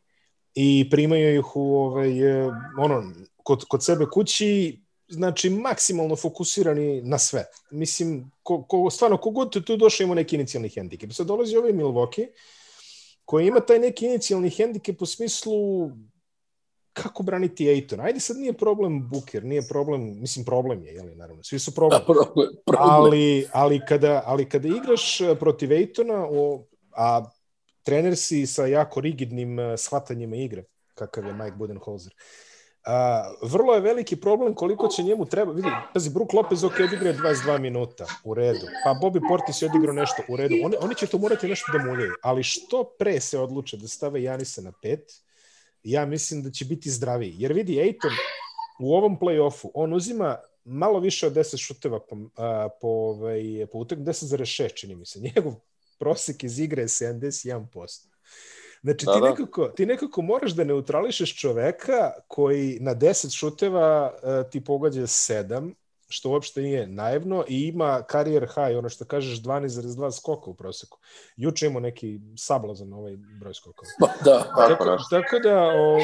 i 0.56 0.90
primaju 0.90 1.40
ih 1.40 1.56
u 1.56 1.76
ovaj, 1.78 2.44
e, 2.44 2.52
ono, 2.80 3.04
kod, 3.44 3.66
kod 3.68 3.84
sebe 3.84 4.06
kući, 4.14 4.82
znači 5.08 5.50
maksimalno 5.50 6.16
fokusirani 6.16 7.02
na 7.02 7.18
sve. 7.18 7.46
Mislim, 7.72 8.32
ko, 8.44 8.64
ko, 8.64 8.90
stvarno, 8.90 9.18
kogod 9.18 9.66
tu 9.66 9.78
došao 9.78 10.06
ima 10.06 10.16
neki 10.16 10.36
inicijalni 10.36 10.70
hendikep. 10.70 11.14
Sad 11.14 11.28
dolazi 11.28 11.58
ovaj 11.58 11.74
Milwaukee, 11.74 12.28
koji 13.26 13.48
ima 13.48 13.60
taj 13.60 13.80
neki 13.80 14.06
inicijalni 14.06 14.50
hendikep 14.50 15.02
u 15.02 15.06
smislu 15.06 15.90
kako 17.02 17.24
braniti 17.24 17.70
Ejton? 17.70 18.00
Ajde 18.00 18.20
sad 18.20 18.38
nije 18.38 18.54
problem 18.54 19.10
Booker, 19.10 19.44
nije 19.44 19.62
problem, 19.68 20.20
mislim 20.20 20.46
problem 20.46 20.84
je, 20.84 20.94
jeli, 20.94 21.16
naravno, 21.16 21.44
svi 21.44 21.60
su 21.60 21.76
problem. 21.76 22.00
Da, 22.00 22.06
problem, 22.06 22.48
problem. 22.66 22.90
Ali, 22.90 23.48
ali, 23.52 23.82
kada, 23.88 24.24
ali 24.26 24.50
kada 24.50 24.68
igraš 24.68 25.22
e, 25.22 25.36
protiv 25.36 25.72
Ejtona, 25.72 26.28
o, 26.32 26.66
a 26.92 27.30
trener 27.84 28.18
si 28.18 28.46
sa 28.48 28.66
jako 28.66 29.02
rigidnim 29.02 29.60
uh, 29.60 29.74
shvatanjima 29.78 30.36
igre, 30.36 30.64
kakav 30.94 31.26
je 31.26 31.34
Mike 31.34 31.56
Budenholzer, 31.58 32.14
a, 32.86 33.24
vrlo 33.42 33.74
je 33.74 33.82
veliki 33.82 34.16
problem 34.16 34.54
koliko 34.54 34.88
će 34.88 35.04
njemu 35.04 35.26
treba, 35.26 35.52
vidi, 35.52 35.70
pazi, 35.94 36.10
Brook 36.10 36.34
Lopez 36.34 36.64
ok, 36.64 36.74
odigra 36.88 37.14
22 37.14 37.60
minuta, 37.60 38.06
u 38.24 38.34
redu, 38.34 38.68
pa 38.84 38.94
Bobby 39.02 39.22
Portis 39.30 39.62
je 39.62 39.70
odigrao 39.70 39.94
nešto, 39.94 40.24
u 40.28 40.38
redu, 40.38 40.56
oni, 40.64 40.76
oni 40.82 40.96
će 40.96 41.08
to 41.08 41.18
morati 41.18 41.48
nešto 41.48 41.72
da 41.72 41.84
muljaju, 41.86 42.14
ali 42.22 42.44
što 42.44 42.84
pre 43.00 43.20
se 43.20 43.40
odluče 43.40 43.78
da 43.78 43.88
stave 43.88 44.24
Janisa 44.24 44.62
na 44.62 44.72
pet, 44.82 45.12
ja 45.84 46.06
mislim 46.06 46.44
da 46.44 46.52
će 46.52 46.66
biti 46.66 46.90
zdraviji, 46.90 47.36
jer 47.38 47.54
vidi, 47.54 47.80
Ejton 47.80 48.12
u 48.80 48.96
ovom 48.96 49.20
play-offu, 49.20 49.70
on 49.74 49.94
uzima 49.94 50.38
malo 50.64 51.00
više 51.00 51.28
od 51.28 51.34
10 51.34 51.58
šuteva 51.58 52.00
po, 52.00 52.18
a, 52.36 52.70
po, 52.82 52.88
ovaj, 52.88 53.66
po 53.72 53.78
utak, 53.78 54.00
10,6 54.00 54.74
čini 54.74 54.96
mi 54.96 55.06
se, 55.06 55.20
njegov 55.36 55.54
prosek 56.00 56.44
iz 56.44 56.60
igre 56.60 56.82
je 56.82 56.88
71%. 56.88 58.10
Znači, 58.82 59.06
Da, 59.06 59.14
ti, 59.14 59.20
da. 59.22 59.30
nekako, 59.30 59.68
ti 59.68 59.86
nekako 59.86 60.22
moraš 60.22 60.52
da 60.52 60.64
neutrališeš 60.64 61.36
čoveka 61.36 62.12
koji 62.28 62.78
na 62.82 62.96
10 62.96 63.38
šuteva 63.38 64.14
uh, 64.14 64.52
ti 64.52 64.64
pogađa 64.64 65.02
7, 65.02 65.74
što 66.10 66.30
uopšte 66.30 66.62
nije 66.62 66.88
naivno 66.88 67.46
i 67.48 67.68
ima 67.68 68.02
karijer 68.02 68.48
high, 68.48 68.78
ono 68.78 68.90
što 68.90 69.06
kažeš 69.06 69.42
12,2 69.42 70.12
skoka 70.12 70.50
u 70.50 70.54
proseku. 70.54 70.98
Juče 71.38 71.66
imamo 71.66 71.80
neki 71.80 72.20
sablazan 72.38 72.94
ovaj 72.94 73.18
broj 73.40 73.54
skokova. 73.54 73.92
Pa, 74.00 74.08
da. 74.26 74.40
Tako 74.40 74.86
Tako, 74.86 75.04
tako 75.10 75.40
da, 75.40 75.64
o, 75.64 76.00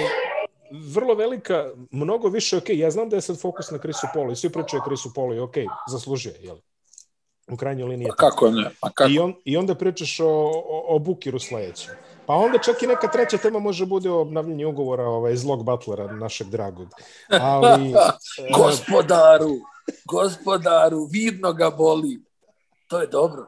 vrlo 0.93 1.15
velika, 1.15 1.69
mnogo 1.91 2.27
više, 2.27 2.57
ok, 2.57 2.69
ja 2.69 2.91
znam 2.91 3.09
da 3.09 3.15
je 3.15 3.21
sad 3.21 3.41
fokus 3.41 3.71
na 3.71 3.77
Krisu 3.77 4.07
Polu 4.13 4.31
i 4.31 4.35
svi 4.35 4.49
pričaju 4.49 4.81
o 4.81 4.85
Krisu 4.85 5.13
Polu 5.13 5.33
i 5.33 5.39
ok, 5.39 5.55
zaslužuje, 5.87 6.35
jel? 6.39 6.57
U 7.51 7.57
krajnjoj 7.57 7.89
liniji. 7.89 8.07
Pa 8.07 8.15
kako 8.15 8.51
ne? 8.51 8.69
Pa 8.81 8.89
kako? 8.89 9.11
I, 9.11 9.19
on, 9.19 9.33
I 9.45 9.57
onda 9.57 9.75
pričaš 9.75 10.19
o, 10.19 10.27
o, 10.27 10.85
o 10.95 10.99
Bukiru 10.99 11.39
sledećem. 11.39 11.93
Pa 12.25 12.33
onda 12.33 12.57
čak 12.57 12.83
i 12.83 12.87
neka 12.87 13.07
treća 13.07 13.37
tema 13.37 13.59
može 13.59 13.85
bude 13.85 14.09
obnavljanje 14.09 14.65
ugovora 14.65 15.03
ovaj, 15.03 15.35
zlog 15.35 15.63
Butlera, 15.63 16.11
našeg 16.11 16.47
dragog. 16.47 16.87
Ali, 17.29 17.93
gospodaru, 18.57 19.49
gospodaru, 20.05 21.05
vidno 21.05 21.53
ga 21.53 21.69
boli. 21.69 22.19
To 22.87 23.01
je 23.01 23.07
dobro. 23.07 23.45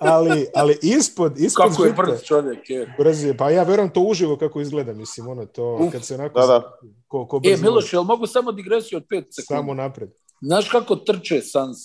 ali, 0.00 0.46
ali 0.54 0.78
ispod, 0.82 1.38
ispod 1.38 1.66
Kako 1.66 1.84
je 1.84 1.90
žita- 1.90 2.02
brz 2.02 2.22
čovjek, 2.22 2.70
je. 2.70 2.94
brz 2.98 3.24
je. 3.24 3.36
Pa 3.36 3.50
ja 3.50 3.62
verujem 3.62 3.90
to 3.90 4.00
uživo 4.00 4.36
kako 4.36 4.60
izgleda, 4.60 4.92
mislim, 4.94 5.28
ono 5.28 5.46
to, 5.46 5.74
Uf. 5.76 5.92
kad 5.92 6.04
se 6.04 6.14
onako... 6.14 6.40
Da, 6.40 6.46
da. 6.46 6.78
Ko, 7.08 7.26
ko 7.26 7.40
E, 7.44 7.56
Miloš, 7.56 7.92
jel 7.92 8.02
mogu 8.02 8.26
samo 8.26 8.52
digresiju 8.52 8.96
od 8.96 9.02
5 9.04 9.08
sekundi? 9.08 9.32
Samo 9.48 9.74
napred. 9.74 10.10
Znaš 10.40 10.68
kako 10.68 10.96
trče 10.96 11.40
Sans? 11.42 11.76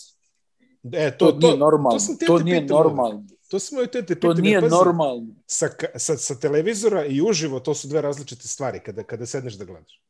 E, 0.85 1.11
To, 1.11 1.31
to, 1.31 1.37
nije 1.37 1.51
to, 1.51 1.57
normalno. 1.59 1.99
sam 1.99 2.17
te 2.17 2.25
To, 2.25 2.37
te 2.37 2.43
nije 2.43 2.61
pitao. 2.61 2.83
normalno. 2.83 3.23
to 3.49 3.59
smo 3.59 3.81
i 3.81 3.87
te 3.87 4.01
te 4.01 4.15
To 4.15 4.19
pitali. 4.21 4.41
nije 4.41 4.61
Pazi, 4.61 4.71
normalno. 4.71 5.27
Sa, 5.47 5.67
sa, 5.95 6.17
sa 6.17 6.35
televizora 6.35 7.05
i 7.05 7.21
uživo 7.21 7.59
to 7.59 7.73
su 7.73 7.87
dve 7.87 8.01
različite 8.01 8.47
stvari 8.47 8.79
kada, 8.79 9.03
kada 9.03 9.25
sedneš 9.25 9.53
da 9.53 9.65
gledaš. 9.65 10.01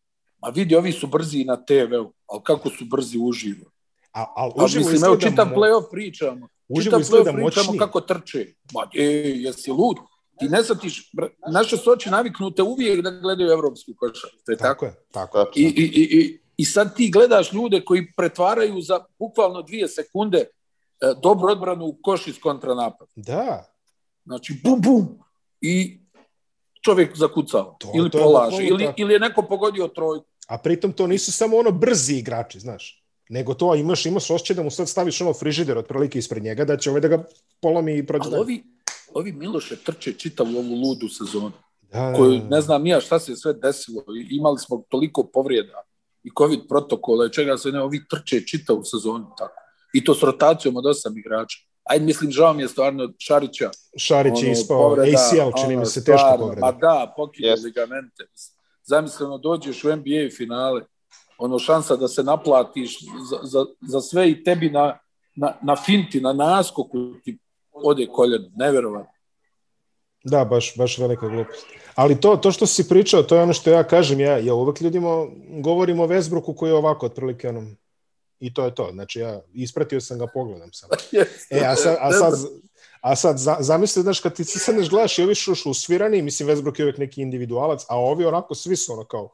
A 0.42 0.50
vidi, 0.50 0.76
ovi 0.76 0.92
su 0.92 1.08
brzi 1.08 1.40
i 1.40 1.46
na 1.46 1.56
TV-u, 1.58 2.14
ali 2.28 2.42
kako 2.44 2.70
su 2.70 2.86
brzi 2.86 3.18
uživo. 3.20 3.66
A, 4.14 4.26
A 4.36 4.50
uživo 4.56 4.80
mislim, 4.82 5.04
evo, 5.04 5.14
izgleda 5.14 5.30
čitav 5.30 5.48
mo- 5.48 5.56
play-off 5.56 5.84
pričamo. 5.92 6.48
Uživo 6.70 7.00
izgleda 7.00 7.24
play-off 7.24 7.36
pričamo 7.36 7.64
moćnije. 7.66 7.80
kako 7.80 8.02
trče. 8.02 8.46
Ma, 8.74 8.88
e, 8.96 9.04
jesi 9.36 9.72
lud? 9.72 9.98
Ti 10.40 10.46
ne 10.46 10.64
shvatiš, 10.64 11.12
br- 11.12 11.30
naše 11.52 11.78
su 11.78 11.92
oči 11.92 12.10
naviknute 12.10 12.64
uvijek 12.64 13.02
da 13.02 13.12
gledaju 13.12 13.52
evropsku 13.52 13.92
košarku. 13.98 14.38
To 14.46 14.52
je 14.52 14.58
tako. 14.58 14.86
Tako 14.86 14.86
je, 14.86 14.96
tako 15.12 15.38
je. 15.40 15.46
I, 15.56 15.64
i, 15.64 15.84
i, 15.84 16.20
i, 16.20 16.40
I 16.58 16.66
sad 16.66 16.96
ti 16.96 17.12
gledaš 17.12 17.54
ljude 17.54 17.82
koji 17.82 18.12
pretvaraju 18.18 18.82
za 18.82 19.00
bukvalno 19.20 19.62
dvije 19.62 19.88
sekunde 19.88 20.38
e, 20.38 20.48
dobru 21.24 21.48
odbranu 21.50 21.86
u 21.86 21.98
koš 22.02 22.28
iz 22.28 22.40
kontranapad. 22.40 23.08
Da, 23.16 23.66
Znači, 24.26 24.62
bum, 24.64 24.82
bum, 24.82 25.08
i 25.62 26.00
čovjek 26.82 27.18
zakucao. 27.18 27.76
To- 27.80 27.92
ili 27.96 28.10
to 28.10 28.18
polaže, 28.18 28.64
ili, 28.64 28.88
ili 28.98 29.14
je 29.14 29.20
neko 29.20 29.42
pogodio 29.42 29.88
trojku. 29.88 30.26
A 30.52 30.58
pritom 30.58 30.92
to 30.94 31.08
nisu 31.08 31.32
samo 31.32 31.58
ono 31.58 31.72
brzi 31.72 32.16
igrači, 32.16 32.60
znaš. 32.60 33.04
Nego 33.30 33.54
to 33.54 33.76
imaš, 33.76 34.06
imaš 34.06 34.30
osjećaj 34.30 34.56
da 34.56 34.64
mu 34.64 34.72
sad 34.72 34.90
staviš 34.90 35.22
ono 35.22 35.34
frižider 35.34 35.78
otprilike 35.78 36.20
ispred 36.20 36.44
njega, 36.44 36.66
da 36.66 36.78
će 36.78 36.90
ovaj 36.90 37.02
da 37.02 37.08
ga 37.08 37.24
polomi 37.62 37.98
i 37.98 38.06
prođe 38.06 38.30
Ali 38.30 38.40
ovi, 38.40 38.64
ovi 39.14 39.32
Miloše 39.32 39.76
trče 39.76 40.14
čitavu 40.14 40.50
ovu 40.58 40.76
ludu 40.76 41.08
sezonu. 41.10 41.52
Da, 41.82 42.14
koju 42.14 42.42
ne 42.50 42.62
znam 42.62 42.84
nija 42.84 43.02
šta 43.02 43.20
se 43.20 43.36
sve 43.36 43.54
desilo. 43.54 44.04
Imali 44.32 44.60
smo 44.60 44.84
toliko 44.90 45.24
povrijeda 45.24 45.84
i 46.24 46.30
covid 46.38 46.60
protokola 46.70 47.26
i 47.26 47.34
čega 47.34 47.58
se 47.58 47.72
ne, 47.72 47.82
ovi 47.82 48.02
trče 48.10 48.46
čitavu 48.46 48.84
sezonu 48.84 49.32
tako. 49.38 49.62
I 49.94 50.04
to 50.04 50.16
s 50.16 50.24
rotacijom 50.24 50.78
od 50.78 50.86
osam 50.86 51.18
igrača. 51.18 51.58
Ajde, 51.84 52.06
mislim, 52.06 52.32
žao 52.32 52.54
mi 52.54 52.62
je 52.62 52.68
stvarno 52.68 53.04
od 53.04 53.16
Šarića. 53.20 53.70
Šarić 53.98 54.44
je 54.44 54.52
ispao 54.52 54.90
povreda, 54.90 55.18
ACL, 55.18 55.62
čini 55.62 55.78
mi 55.78 55.86
se, 55.86 56.04
teško 56.04 56.36
povreda. 56.40 56.62
Ma 56.62 56.72
da, 56.72 57.14
pokidao 57.18 57.50
Jeste. 57.50 57.66
ligamente. 57.66 58.28
Zamisleno, 58.92 59.38
dođeš 59.38 59.84
u 59.84 59.96
NBA 59.96 60.30
finale, 60.38 60.82
ono 61.38 61.60
šansa 61.60 61.96
da 61.96 62.08
se 62.08 62.24
naplatiš 62.24 63.00
za, 63.30 63.38
za, 63.44 63.66
za 63.82 64.02
sve 64.02 64.30
i 64.32 64.44
tebi 64.44 64.70
na, 64.70 64.98
na, 65.36 65.54
na 65.62 65.76
finti, 65.76 66.22
na 66.22 66.34
naskoku 66.34 67.14
ti 67.24 67.38
ode 67.72 68.08
koljeno. 68.08 68.52
Neverovatno. 68.56 69.12
Da, 70.24 70.46
baš, 70.46 70.74
baš 70.78 70.98
velika 70.98 71.28
glupost. 71.28 71.66
Ali 71.96 72.20
to, 72.22 72.36
to 72.36 72.52
što 72.52 72.66
si 72.66 72.90
pričao, 72.90 73.24
to 73.24 73.36
je 73.36 73.42
ono 73.42 73.54
što 73.54 73.70
ja 73.70 73.84
kažem, 73.84 74.20
ja, 74.20 74.38
ja 74.38 74.54
uvek 74.54 74.82
ljudima 74.82 75.28
govorim 75.62 76.00
o 76.00 76.06
Vesbruku 76.06 76.54
koji 76.54 76.70
je 76.70 76.76
ovako, 76.76 77.06
otprilike 77.06 77.50
onom, 77.50 77.78
i 78.40 78.54
to 78.54 78.66
je 78.66 78.76
to. 78.76 78.90
Znači, 78.92 79.20
ja 79.20 79.40
ispratio 79.54 80.02
sam 80.02 80.20
ga, 80.20 80.28
pogledam 80.34 80.74
sam. 80.74 80.90
E, 81.52 81.66
a 81.66 81.76
sad, 81.76 81.98
a 82.00 82.12
sad, 82.12 82.34
a 83.02 83.16
sad 83.16 83.38
za, 83.38 83.58
zamisli, 83.60 84.02
znaš, 84.02 84.20
kad 84.20 84.36
ti 84.36 84.44
se 84.44 84.60
sedneš 84.60 84.90
gledaš 84.90 85.20
i 85.20 85.24
ovi 85.24 85.36
su 85.36 85.54
usvirani, 85.66 86.22
mislim, 86.22 86.48
Vesbruk 86.48 86.80
je 86.80 86.86
uvek 86.86 86.98
neki 86.98 87.22
individualac, 87.22 87.86
a 87.90 88.00
ovi 88.00 88.26
onako, 88.26 88.56
svi 88.56 88.76
su 88.76 88.94
ono 88.94 89.04
kao, 89.04 89.30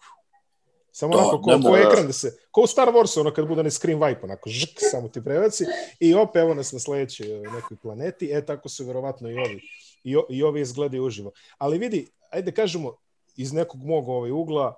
samo 0.92 1.14
Da, 1.14 1.20
onako, 1.20 1.42
ko, 1.42 1.52
ne 1.52 1.64
ko 1.64 1.78
ekran 1.78 2.08
da 2.08 2.14
se, 2.14 2.38
ko 2.52 2.62
u 2.62 2.68
Star 2.68 2.88
Warsu, 2.88 3.20
ono 3.20 3.34
kad 3.34 3.48
bude 3.48 3.60
onaj 3.60 3.72
screen 3.72 4.00
wipe, 4.00 4.24
onako, 4.24 4.50
žk, 4.50 4.70
samo 4.92 5.10
ti 5.10 5.24
prebaci, 5.24 5.66
i 6.00 6.14
opet 6.14 6.36
evo 6.36 6.54
nas 6.54 6.72
na 6.72 6.80
sledećoj 6.80 7.38
e, 7.38 7.40
nekoj 7.40 7.78
planeti, 7.82 8.30
e, 8.32 8.46
tako 8.46 8.70
su 8.70 8.86
verovatno 8.86 9.30
i 9.30 9.38
ovi, 9.38 9.62
i, 10.04 10.18
o, 10.18 10.26
i 10.30 10.44
ovi 10.44 10.62
izgledaju 10.62 11.04
uživo. 11.04 11.32
Ali 11.58 11.78
vidi, 11.78 12.08
ajde 12.32 12.52
kažemo, 12.52 12.96
iz 13.36 13.54
nekog 13.54 13.84
mog 13.84 14.10
ovaj 14.10 14.32
ugla, 14.32 14.74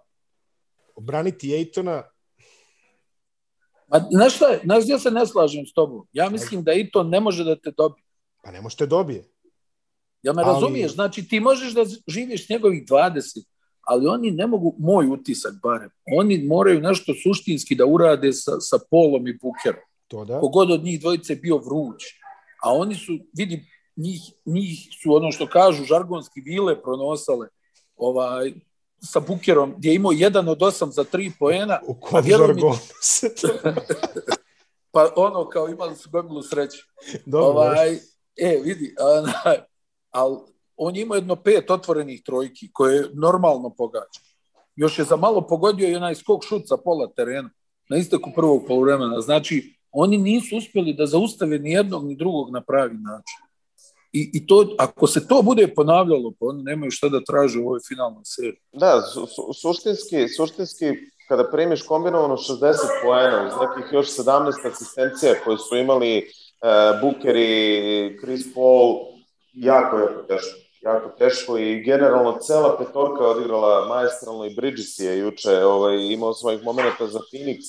braniti 0.97 1.55
Ejtona, 1.55 2.03
Ma, 3.91 3.99
znaš 4.11 4.35
šta, 4.35 4.45
znaš 4.63 4.83
gdje 4.83 4.99
se 4.99 5.11
ne 5.11 5.25
slažem 5.25 5.65
s 5.65 5.73
tobom? 5.73 6.07
Ja 6.13 6.29
mislim 6.29 6.63
da 6.63 6.71
to 6.93 7.03
ne 7.03 7.19
može 7.19 7.43
da 7.43 7.55
te 7.55 7.71
dobije. 7.77 8.08
Pa 8.41 8.51
ne 8.51 8.61
možete 8.61 8.85
dobije. 8.85 9.23
Ja 10.23 10.33
me 10.33 10.43
Ali- 10.43 10.53
razumiješ, 10.53 10.93
znači 10.93 11.27
ti 11.27 11.39
možeš 11.39 11.73
da 11.73 11.85
živiš 12.07 12.49
njegovih 12.49 12.85
20, 12.85 13.45
ali 13.81 14.07
oni 14.07 14.31
ne 14.31 14.47
mogu, 14.47 14.75
moj 14.79 15.07
utisak 15.07 15.53
barem, 15.63 15.89
oni 16.17 16.43
moraju 16.43 16.81
nešto 16.81 17.13
suštinski 17.23 17.75
da 17.75 17.85
urade 17.85 18.33
sa, 18.33 18.59
sa 18.59 18.79
Polom 18.91 19.27
i 19.27 19.37
Bukerom. 19.41 19.83
To 20.07 20.25
da. 20.25 20.39
Kogod 20.39 20.71
od 20.71 20.83
njih 20.83 20.99
dvojice 20.99 21.35
bio 21.35 21.57
vruć. 21.57 22.03
A 22.63 22.73
oni 22.73 22.95
su, 22.95 23.11
vidi, 23.37 23.65
njih, 23.95 24.21
njih 24.45 24.89
su 25.03 25.15
ono 25.15 25.31
što 25.31 25.47
kažu, 25.47 25.83
žargonski 25.83 26.41
vile 26.41 26.81
pronosale 26.81 27.47
ovaj, 27.95 28.53
sa 29.01 29.19
Bukerom, 29.19 29.73
gdje 29.77 29.89
je 29.89 29.95
imao 29.95 30.11
jedan 30.11 30.47
od 30.47 30.63
osam 30.63 30.91
za 30.91 31.03
tri 31.03 31.31
poena, 31.39 31.79
U 31.87 31.93
kom 31.93 32.23
žargonu 32.23 32.77
se 33.01 33.35
to... 33.35 33.47
pa 34.93 35.13
ono 35.15 35.49
kao 35.49 35.69
imali 35.69 35.95
su 35.95 36.09
gomilu 36.09 36.41
sreće. 36.41 36.83
Dobro, 37.25 37.61
ovaj, 37.61 37.99
e, 38.41 38.61
vidi, 38.63 38.95
onaj, 38.99 39.57
ali 40.11 40.37
on 40.77 40.95
je 40.95 41.07
jedno 41.13 41.35
pet 41.35 41.71
otvorenih 41.71 42.21
trojki 42.23 42.69
koje 42.73 43.09
normalno 43.13 43.69
pogađa. 43.69 44.19
Još 44.75 44.99
je 44.99 45.05
za 45.05 45.15
malo 45.15 45.47
pogodio 45.47 45.89
i 45.89 45.95
onaj 45.95 46.15
skok 46.15 46.43
šut 46.43 46.61
sa 46.65 46.77
pola 46.77 47.07
terena 47.15 47.49
na 47.89 47.97
isteku 47.97 48.31
prvog 48.35 48.63
poluvremena. 48.67 49.21
Znači, 49.21 49.75
oni 49.91 50.17
nisu 50.17 50.57
uspjeli 50.57 50.93
da 50.93 51.05
zaustave 51.05 51.59
ni 51.59 51.71
jednog 51.71 52.07
ni 52.07 52.15
drugog 52.15 52.51
na 52.51 52.61
pravi 52.61 52.93
način. 52.93 53.39
I, 54.13 54.31
i 54.33 54.47
to, 54.47 54.75
ako 54.77 55.07
se 55.07 55.27
to 55.27 55.41
bude 55.41 55.67
ponavljalo, 55.75 56.31
pa 56.39 56.45
oni 56.45 56.63
nemaju 56.63 56.91
šta 56.91 57.09
da 57.09 57.23
traže 57.23 57.59
u 57.59 57.67
ovoj 57.67 57.79
finalnoj 57.87 58.23
seriji. 58.25 58.61
Da, 58.73 59.01
su, 59.01 59.27
su, 59.27 59.53
suštinski, 59.61 60.27
suštinski 60.27 60.85
kada 61.27 61.51
primiš 61.51 61.81
kombinovano 61.81 62.37
60 62.37 62.75
poena 63.03 63.47
uz 63.47 63.53
nekih 63.61 63.93
još 63.93 64.07
17 64.07 64.71
asistencija 64.71 65.33
koje 65.43 65.57
su 65.57 65.75
imali 65.75 66.31
uh, 66.61 67.01
Booker 67.01 67.35
i 67.35 68.17
Chris 68.21 68.53
Paul, 68.53 68.97
jako, 69.53 69.97
jako 69.97 70.23
teško. 70.27 70.59
Jako 70.81 71.09
teško 71.09 71.57
i 71.57 71.83
generalno 71.83 72.37
cela 72.41 72.77
petorka 72.77 73.23
je 73.23 73.29
odigrala 73.29 73.87
maestralno 73.87 74.45
i 74.45 74.55
Bridges 74.55 74.99
je 74.99 75.17
juče 75.17 75.63
ovaj, 75.63 75.97
imao 75.97 76.33
svojih 76.33 76.63
momenta 76.63 77.07
za 77.07 77.19
Phoenix. 77.19 77.59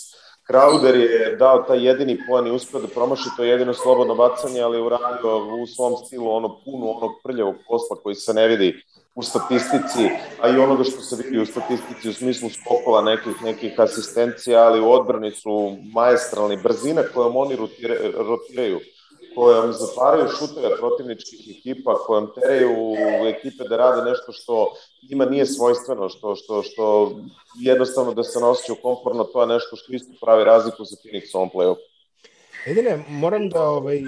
Crowder 0.51 0.95
je 0.95 1.37
dao 1.37 1.63
taj 1.63 1.87
jedini 1.87 2.19
poen 2.29 2.47
i 2.47 2.51
uspeo 2.51 2.81
da 2.81 2.89
promaši 2.89 3.29
to 3.37 3.45
jedino 3.45 3.75
slobodno 3.75 4.15
bacanje, 4.15 4.61
ali 4.61 4.77
je 4.77 4.83
uradio 4.83 5.55
u 5.63 5.67
svom 5.67 5.97
stilu 6.07 6.31
ono 6.31 6.61
puno 6.65 6.91
onog 6.91 7.11
prljavog 7.25 7.55
posla 7.69 7.97
koji 8.03 8.15
se 8.15 8.35
ne 8.35 8.49
vidi 8.49 8.83
u 9.21 9.23
statistici, 9.23 10.09
a 10.43 10.49
i 10.49 10.59
onoga 10.59 10.85
što 10.85 11.01
se 11.01 11.17
vidi 11.23 11.39
u 11.39 11.47
statistici 11.47 12.09
u 12.09 12.13
smislu 12.13 12.49
skokova 12.51 13.03
nekih, 13.03 13.43
nekih 13.43 13.81
asistencija, 13.81 14.63
ali 14.63 14.81
u 14.81 14.91
odbrani 14.91 15.31
su 15.31 15.77
majestralni 15.95 16.57
brzina 16.63 17.03
kojom 17.15 17.37
oni 17.37 17.57
rotire, 17.57 17.97
rotiraju 18.15 18.81
kojom 19.35 19.73
zatvaraju 19.73 20.29
šuteve 20.29 20.77
protivničkih 20.77 21.57
ekipa, 21.59 21.95
kojom 21.95 22.31
teraju 22.35 22.73
ekipe 23.29 23.65
da 23.69 23.77
rade 23.77 24.11
nešto 24.11 24.33
što 24.33 24.73
njima 25.11 25.25
nije 25.25 25.47
svojstveno, 25.47 26.09
što, 26.09 26.35
što, 26.35 26.63
što 26.63 27.13
jednostavno 27.61 28.15
da 28.15 28.25
se 28.25 28.41
nosio 28.41 28.75
komfortno, 28.83 29.25
to 29.25 29.41
je 29.41 29.47
nešto 29.47 29.77
što 29.77 29.93
isto 29.93 30.13
pravi 30.21 30.45
razliku 30.45 30.85
za 30.85 30.97
Phoenix 30.97 31.35
ovom 31.35 31.51
play-off. 31.55 31.79
Edine, 32.67 33.05
moram 33.09 33.49
da 33.49 33.63
ovaj, 33.63 34.01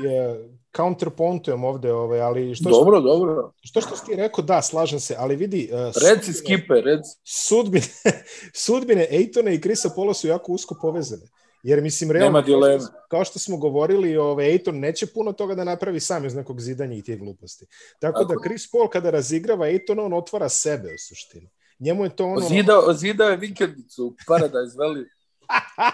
counterpointujem 0.77 1.64
ovde, 1.64 1.93
ovaj, 1.93 2.20
ali 2.20 2.55
što 2.55 2.70
dobro, 2.70 3.01
što, 3.01 3.09
dobro. 3.09 3.53
Što 3.62 3.81
što 3.81 3.97
ti 4.07 4.16
rekao, 4.16 4.45
da, 4.45 4.62
slažem 4.62 5.01
se, 5.01 5.14
ali 5.18 5.37
vidi... 5.37 5.70
Uh, 5.73 5.79
reci 6.09 6.33
skipe, 6.33 6.81
reci. 6.81 7.18
Sudbine, 7.25 7.87
sudbine 8.64 9.07
Ejtona 9.11 9.51
i 9.51 9.61
Krisa 9.61 9.91
Pola 9.97 10.14
su 10.14 10.29
jako 10.29 10.53
usko 10.53 10.77
povezane. 10.83 11.23
Jer 11.62 11.83
mislim, 11.83 12.11
realno, 12.11 12.27
Nema 12.27 12.41
dilema. 12.41 12.79
Kao, 12.79 12.87
što, 12.87 13.09
kao 13.09 13.25
što 13.25 13.39
smo 13.39 13.57
govorili, 13.57 14.16
ovaj, 14.16 14.51
Ejton 14.51 14.79
neće 14.79 15.07
puno 15.07 15.33
toga 15.33 15.55
da 15.55 15.64
napravi 15.64 16.01
sam 16.01 16.25
iz 16.25 16.35
nekog 16.35 16.61
zidanja 16.61 16.97
i 16.97 17.03
tih 17.03 17.18
gluposti. 17.18 17.66
Tako, 18.01 18.20
Tako. 18.20 18.35
da 18.35 18.49
Chris 18.49 18.70
Paul 18.70 18.89
kada 18.89 19.11
razigrava 19.11 19.68
Ejtona, 19.68 20.03
on 20.03 20.12
otvara 20.12 20.49
sebe 20.49 20.89
u 20.89 20.99
suštini. 21.09 21.49
Njemu 21.79 22.05
je 22.05 22.16
to 22.16 22.25
ono... 22.27 22.49
Zidao, 22.49 22.93
zidao 22.93 23.29
je 23.29 23.37
vikendicu, 23.37 24.16
Paradise 24.27 24.77
Valley. 24.77 25.05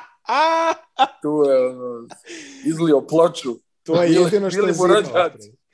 tu 1.23 1.45
je 1.51 1.69
ono, 1.69 2.09
izlio 2.67 3.01
ploču. 3.01 3.57
To 3.95 4.03
je 4.03 4.13
jedino 4.13 4.51
što 4.51 4.67
je 4.67 4.73
zidao. 4.73 5.31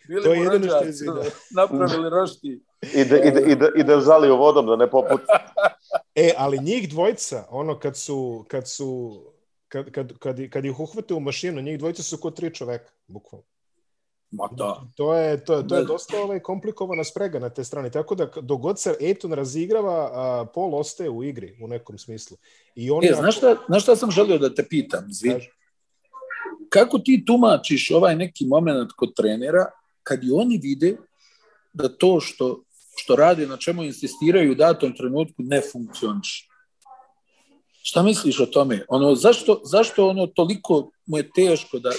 Bili 0.08 0.22
to 0.22 0.32
je 0.32 0.40
jedino 0.40 0.66
što 0.66 0.84
je 0.84 0.92
zidao. 0.92 1.24
Napravili 1.50 2.10
rošti. 2.10 2.60
I 2.94 3.04
da, 3.04 3.18
i, 3.18 3.30
da, 3.30 3.40
i, 3.40 3.54
da, 3.54 3.68
I 3.76 3.84
da 3.84 4.00
zalio 4.00 4.36
vodom 4.36 4.66
da 4.66 4.76
ne 4.76 4.90
poput. 4.90 5.20
e, 6.14 6.32
ali 6.36 6.58
njih 6.58 6.88
dvojca, 6.88 7.46
ono 7.50 7.78
kad 7.78 7.96
su, 7.96 8.44
kad 8.48 8.68
su 8.68 9.20
kad, 9.68 9.90
kad, 9.90 10.18
kad, 10.18 10.50
kad 10.50 10.64
ih 10.64 10.80
uhvate 10.80 11.14
u 11.14 11.20
mašinu, 11.20 11.62
njih 11.62 11.78
dvojica 11.78 12.02
su 12.02 12.18
kod 12.18 12.36
tri 12.36 12.54
čoveka, 12.54 12.90
bukvalno. 13.06 13.46
Ma 14.30 14.48
da. 14.52 14.82
To 14.96 15.14
je, 15.14 15.44
to, 15.44 15.62
to 15.62 15.76
je 15.76 15.84
dosta 15.84 16.16
ovaj, 16.22 16.40
komplikovana 16.40 17.04
sprega 17.04 17.38
na 17.38 17.50
te 17.50 17.64
strane. 17.64 17.90
Tako 17.90 18.14
da, 18.14 18.26
dogod 18.42 18.80
se 18.80 18.96
Ejton 19.00 19.32
razigrava, 19.32 20.10
a, 20.12 20.44
Pol 20.54 20.74
ostaje 20.74 21.10
u 21.10 21.24
igri 21.24 21.56
u 21.62 21.68
nekom 21.68 21.98
smislu. 21.98 22.36
I 22.74 22.90
on 22.90 23.04
e, 23.04 23.08
ako... 23.08 23.20
znaš, 23.20 23.36
šta, 23.36 23.56
znaš 23.66 23.82
šta 23.82 23.96
sam 23.96 24.10
želio 24.10 24.38
da 24.38 24.54
te 24.54 24.64
pitam, 24.68 25.06
Zvi? 25.10 25.48
Kako 26.74 26.98
ti 26.98 27.22
tumačiš 27.26 27.90
ovaj 27.90 28.16
neki 28.16 28.46
moment 28.46 28.92
kod 28.96 29.14
trenera, 29.16 29.66
kad 30.02 30.24
i 30.24 30.32
oni 30.32 30.58
vide 30.62 30.96
da 31.72 31.88
to 31.88 32.20
što, 32.20 32.64
što 32.96 33.16
rade, 33.16 33.46
na 33.46 33.56
čemu 33.56 33.82
insistiraju 33.82 34.52
u 34.52 34.54
datom 34.54 34.96
trenutku, 34.96 35.42
ne 35.42 35.60
funkcioniše? 35.72 36.48
Šta 37.82 38.02
misliš 38.02 38.40
o 38.40 38.46
tome? 38.46 38.84
Ono, 38.88 39.14
zašto, 39.14 39.60
zašto 39.64 40.08
ono 40.08 40.26
toliko 40.26 40.90
mu 41.06 41.18
je 41.18 41.30
teško 41.30 41.78
da, 41.78 41.92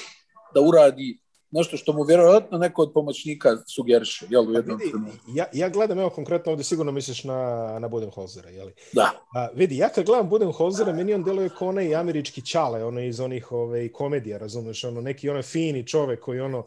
da 0.53 0.61
uradi 0.61 1.19
nešto 1.51 1.77
što 1.77 1.93
mu 1.93 2.03
vjerojatno 2.03 2.57
neko 2.57 2.81
od 2.81 2.91
pomoćnika 2.93 3.57
sugeriše, 3.67 4.25
jel, 4.29 4.49
u 4.49 4.53
jednom 4.53 4.77
vidi, 4.77 4.93
ja, 5.35 5.45
ja 5.53 5.69
gledam, 5.69 5.99
evo, 5.99 6.09
konkretno 6.09 6.51
ovde 6.51 6.63
sigurno 6.63 6.91
misliš 6.91 7.23
na, 7.23 7.79
na 7.79 7.87
Budenholzera, 7.87 8.49
jeli? 8.49 8.73
Da. 8.93 9.11
A, 9.35 9.47
vidi, 9.55 9.77
ja 9.77 9.89
kad 9.89 10.05
gledam 10.05 10.29
Budenholzera, 10.29 10.93
meni 10.93 11.13
on 11.13 11.23
deluje 11.23 11.49
kao 11.49 11.67
onaj 11.67 11.95
američki 11.95 12.41
čale, 12.41 12.83
ono 12.83 13.01
iz 13.01 13.19
onih 13.19 13.51
ove, 13.51 13.91
komedija, 13.91 14.37
razumeš, 14.37 14.83
ono, 14.83 15.01
neki 15.01 15.29
onaj 15.29 15.43
fini 15.43 15.87
čovek 15.87 16.19
koji, 16.19 16.39
ono, 16.39 16.65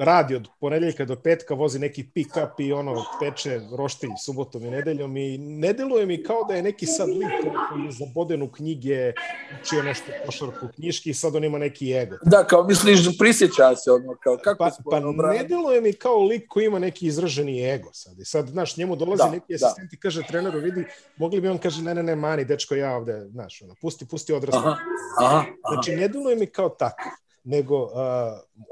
radi 0.00 0.34
od 0.34 0.48
ponedeljka 0.60 1.04
do 1.04 1.16
petka, 1.16 1.54
vozi 1.54 1.78
neki 1.78 2.04
pick-up 2.14 2.50
i 2.58 2.72
ono, 2.72 3.04
peče 3.20 3.60
roštilj 3.78 4.10
subotom 4.24 4.64
i 4.64 4.70
nedeljom 4.70 5.16
i 5.16 5.38
ne 5.38 5.72
deluje 5.72 6.06
mi 6.06 6.22
kao 6.22 6.44
da 6.48 6.54
je 6.54 6.62
neki 6.62 6.86
sad 6.86 7.08
lik 7.08 7.28
koji 7.68 7.84
je 7.84 7.92
zaboden 7.92 8.42
u 8.42 8.52
knjige, 8.52 9.12
učio 9.60 9.82
nešto 9.82 10.12
košarku 10.26 10.68
knjiški 10.74 11.10
i 11.10 11.14
sad 11.14 11.36
on 11.36 11.44
ima 11.44 11.58
neki 11.58 11.92
ego. 11.92 12.16
Da, 12.22 12.46
kao 12.46 12.64
misliš, 12.64 13.18
prisjeća 13.18 13.76
se 13.76 13.92
ono, 13.92 14.16
kao 14.22 14.36
kako 14.44 14.58
Pa, 14.58 14.70
pa 14.90 15.00
ne 15.32 15.44
deluje 15.44 15.80
mi 15.80 15.92
kao 15.92 16.24
lik 16.24 16.48
koji 16.48 16.66
ima 16.66 16.78
neki 16.78 17.06
izraženi 17.06 17.70
ego 17.70 17.90
sad. 17.92 18.20
I 18.20 18.24
sad, 18.24 18.48
znaš, 18.48 18.76
njemu 18.76 18.96
dolazi 18.96 19.22
da, 19.22 19.30
neki 19.30 19.54
asistent 19.54 19.90
da. 19.90 19.94
i 19.94 19.96
kaže 19.96 20.22
treneru, 20.28 20.58
vidi, 20.58 20.84
mogli 21.16 21.40
bi 21.40 21.48
on 21.48 21.58
kaže, 21.58 21.82
ne, 21.82 21.94
ne, 21.94 22.02
ne, 22.02 22.16
mani, 22.16 22.44
dečko, 22.44 22.74
ja 22.74 22.96
ovde, 22.96 23.26
znaš, 23.30 23.62
ono, 23.62 23.74
pusti, 23.80 24.06
pusti 24.08 24.32
odraslo. 24.32 24.60
Aha, 24.60 24.76
aha, 25.18 25.36
aha. 25.36 25.46
Znači, 25.74 25.96
ne 25.96 26.08
deluje 26.08 26.36
mi 26.36 26.46
kao 26.46 26.68
tako 26.68 27.10
nego, 27.44 27.84
uh, 27.84 27.90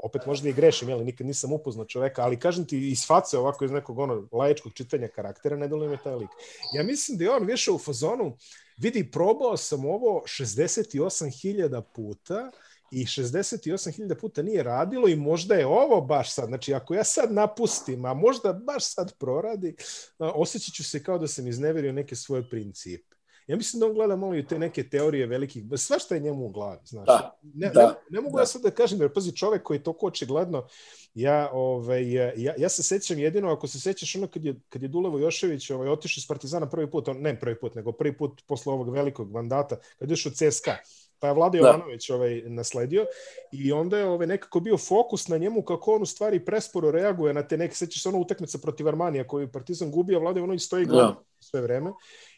opet 0.03 0.25
možda 0.25 0.49
i 0.49 0.53
grešim, 0.53 0.89
jel, 0.89 1.03
nikad 1.03 1.27
nisam 1.27 1.53
upoznao 1.53 1.85
čoveka, 1.85 2.21
ali 2.21 2.39
kažem 2.39 2.65
ti, 2.65 2.89
iz 2.89 3.05
face 3.07 3.37
ovako, 3.37 3.65
iz 3.65 3.71
nekog 3.71 3.99
ono, 3.99 4.27
laječkog 4.31 4.73
čitanja 4.73 5.07
karaktera, 5.07 5.57
ne 5.57 5.67
deluje 5.67 5.89
me 5.89 5.97
taj 6.03 6.15
lik. 6.15 6.29
Ja 6.75 6.83
mislim 6.83 7.17
da 7.17 7.23
je 7.23 7.31
on 7.31 7.45
više 7.45 7.71
u 7.71 7.77
fazonu, 7.77 8.37
vidi, 8.77 9.11
probao 9.11 9.57
sam 9.57 9.85
ovo 9.85 10.23
68.000 10.25 11.81
puta, 11.95 12.51
i 12.91 13.05
68.000 13.05 14.19
puta 14.19 14.41
nije 14.41 14.63
radilo 14.63 15.07
i 15.07 15.15
možda 15.15 15.55
je 15.55 15.65
ovo 15.65 16.01
baš 16.01 16.33
sad, 16.33 16.47
znači 16.47 16.73
ako 16.73 16.93
ja 16.93 17.03
sad 17.03 17.33
napustim, 17.33 18.05
a 18.05 18.13
možda 18.13 18.53
baš 18.53 18.93
sad 18.93 19.17
proradi, 19.17 19.75
osjećat 20.19 20.73
ću 20.73 20.83
se 20.83 21.03
kao 21.03 21.17
da 21.17 21.27
sam 21.27 21.47
izneverio 21.47 21.93
neke 21.93 22.15
svoje 22.15 22.49
principe. 22.49 23.08
Ja 23.49 23.55
mislim 23.55 23.79
da 23.79 23.85
on 23.85 23.93
gleda 23.93 24.15
malo 24.15 24.35
i 24.35 24.45
te 24.45 24.59
neke 24.59 24.89
teorije 24.89 25.27
velikih, 25.27 25.63
sva 25.77 25.99
šta 25.99 26.15
je 26.15 26.21
njemu 26.21 26.45
u 26.45 26.49
glavi, 26.49 26.79
znaš. 26.85 27.05
Da, 27.05 27.39
ne, 27.53 27.69
da, 27.69 27.87
ne, 27.87 27.93
ne 28.09 28.21
mogu 28.21 28.35
da. 28.35 28.41
ja 28.41 28.45
sad 28.45 28.61
da 28.61 28.71
kažem, 28.71 29.01
jer 29.01 29.13
pazi, 29.13 29.35
čovek 29.35 29.63
koji 29.63 29.77
je 29.77 29.83
to 29.83 29.93
očigledno, 30.01 30.67
ja, 31.13 31.49
ovaj, 31.53 32.11
ja, 32.13 32.53
ja 32.57 32.69
se 32.69 32.83
sećam 32.83 33.19
jedino, 33.19 33.51
ako 33.51 33.67
se 33.67 33.79
sećaš 33.79 34.15
ono 34.15 34.27
kad 34.27 34.45
je, 34.45 34.55
kad 34.69 34.81
je 34.81 34.87
Dulevo 34.87 35.19
Jošević 35.19 35.69
ovaj, 35.69 35.89
otišao 35.89 36.21
iz 36.21 36.27
Partizana 36.27 36.69
prvi 36.69 36.91
put, 36.91 37.07
on, 37.07 37.17
ne 37.17 37.39
prvi 37.39 37.59
put, 37.59 37.75
nego 37.75 37.91
prvi 37.91 38.17
put 38.17 38.41
posle 38.47 38.73
ovog 38.73 38.89
velikog 38.89 39.31
mandata, 39.31 39.77
kad 39.99 40.09
je 40.09 40.13
išao 40.13 40.31
CSKA, 40.31 40.77
pa 41.19 41.27
je 41.27 41.33
Vlada 41.33 41.57
da. 41.57 41.57
Jovanović 41.57 42.09
ovaj, 42.09 42.41
nasledio 42.45 43.05
i 43.51 43.71
onda 43.71 43.97
je 43.97 44.05
ovaj, 44.05 44.27
nekako 44.27 44.59
bio 44.59 44.77
fokus 44.77 45.27
na 45.27 45.37
njemu 45.37 45.61
kako 45.61 45.95
on 45.95 46.01
u 46.01 46.05
stvari 46.05 46.45
presporo 46.45 46.91
reaguje 46.91 47.33
na 47.33 47.47
te 47.47 47.57
neke, 47.57 47.75
sećaš 47.75 48.03
se 48.03 48.09
ono 48.09 48.19
utakmica 48.19 48.57
protiv 48.57 48.87
Armanija 48.87 49.27
koju 49.27 49.51
Partizan 49.51 49.91
gubi, 49.91 50.15
a 50.15 50.19
Vlada 50.19 50.39
Jovanović 50.39 50.65
stoji 50.65 50.85
gleda 50.85 51.03
da. 51.03 51.28
Sve 51.39 51.61
vreme 51.61 51.91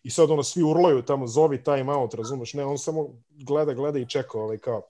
i 0.03 0.09
sad 0.09 0.31
ono 0.31 0.43
svi 0.43 0.63
urlaju 0.63 1.01
tamo 1.01 1.27
zovi 1.27 1.63
time 1.63 1.93
out, 1.93 2.13
razumeš, 2.13 2.53
ne, 2.53 2.65
on 2.65 2.77
samo 2.77 3.09
gleda, 3.29 3.73
gleda 3.73 3.99
i 3.99 4.09
čeka 4.09 4.39
ovaj, 4.39 4.57
kao 4.57 4.81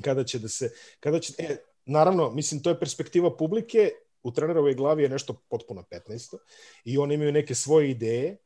kada 0.00 0.24
će 0.24 0.38
da 0.38 0.48
se, 0.48 0.70
kada 1.00 1.20
će, 1.20 1.32
e, 1.38 1.56
naravno, 1.84 2.30
mislim, 2.30 2.62
to 2.62 2.70
je 2.70 2.80
perspektiva 2.80 3.36
publike, 3.36 3.90
u 4.22 4.32
trenerovoj 4.32 4.74
glavi 4.74 5.02
je 5.02 5.08
nešto 5.08 5.34
potpuno 5.48 5.84
15. 5.90 6.36
i 6.84 6.98
oni 6.98 7.14
imaju 7.14 7.32
neke 7.32 7.54
svoje 7.54 7.90
ideje 7.90 8.36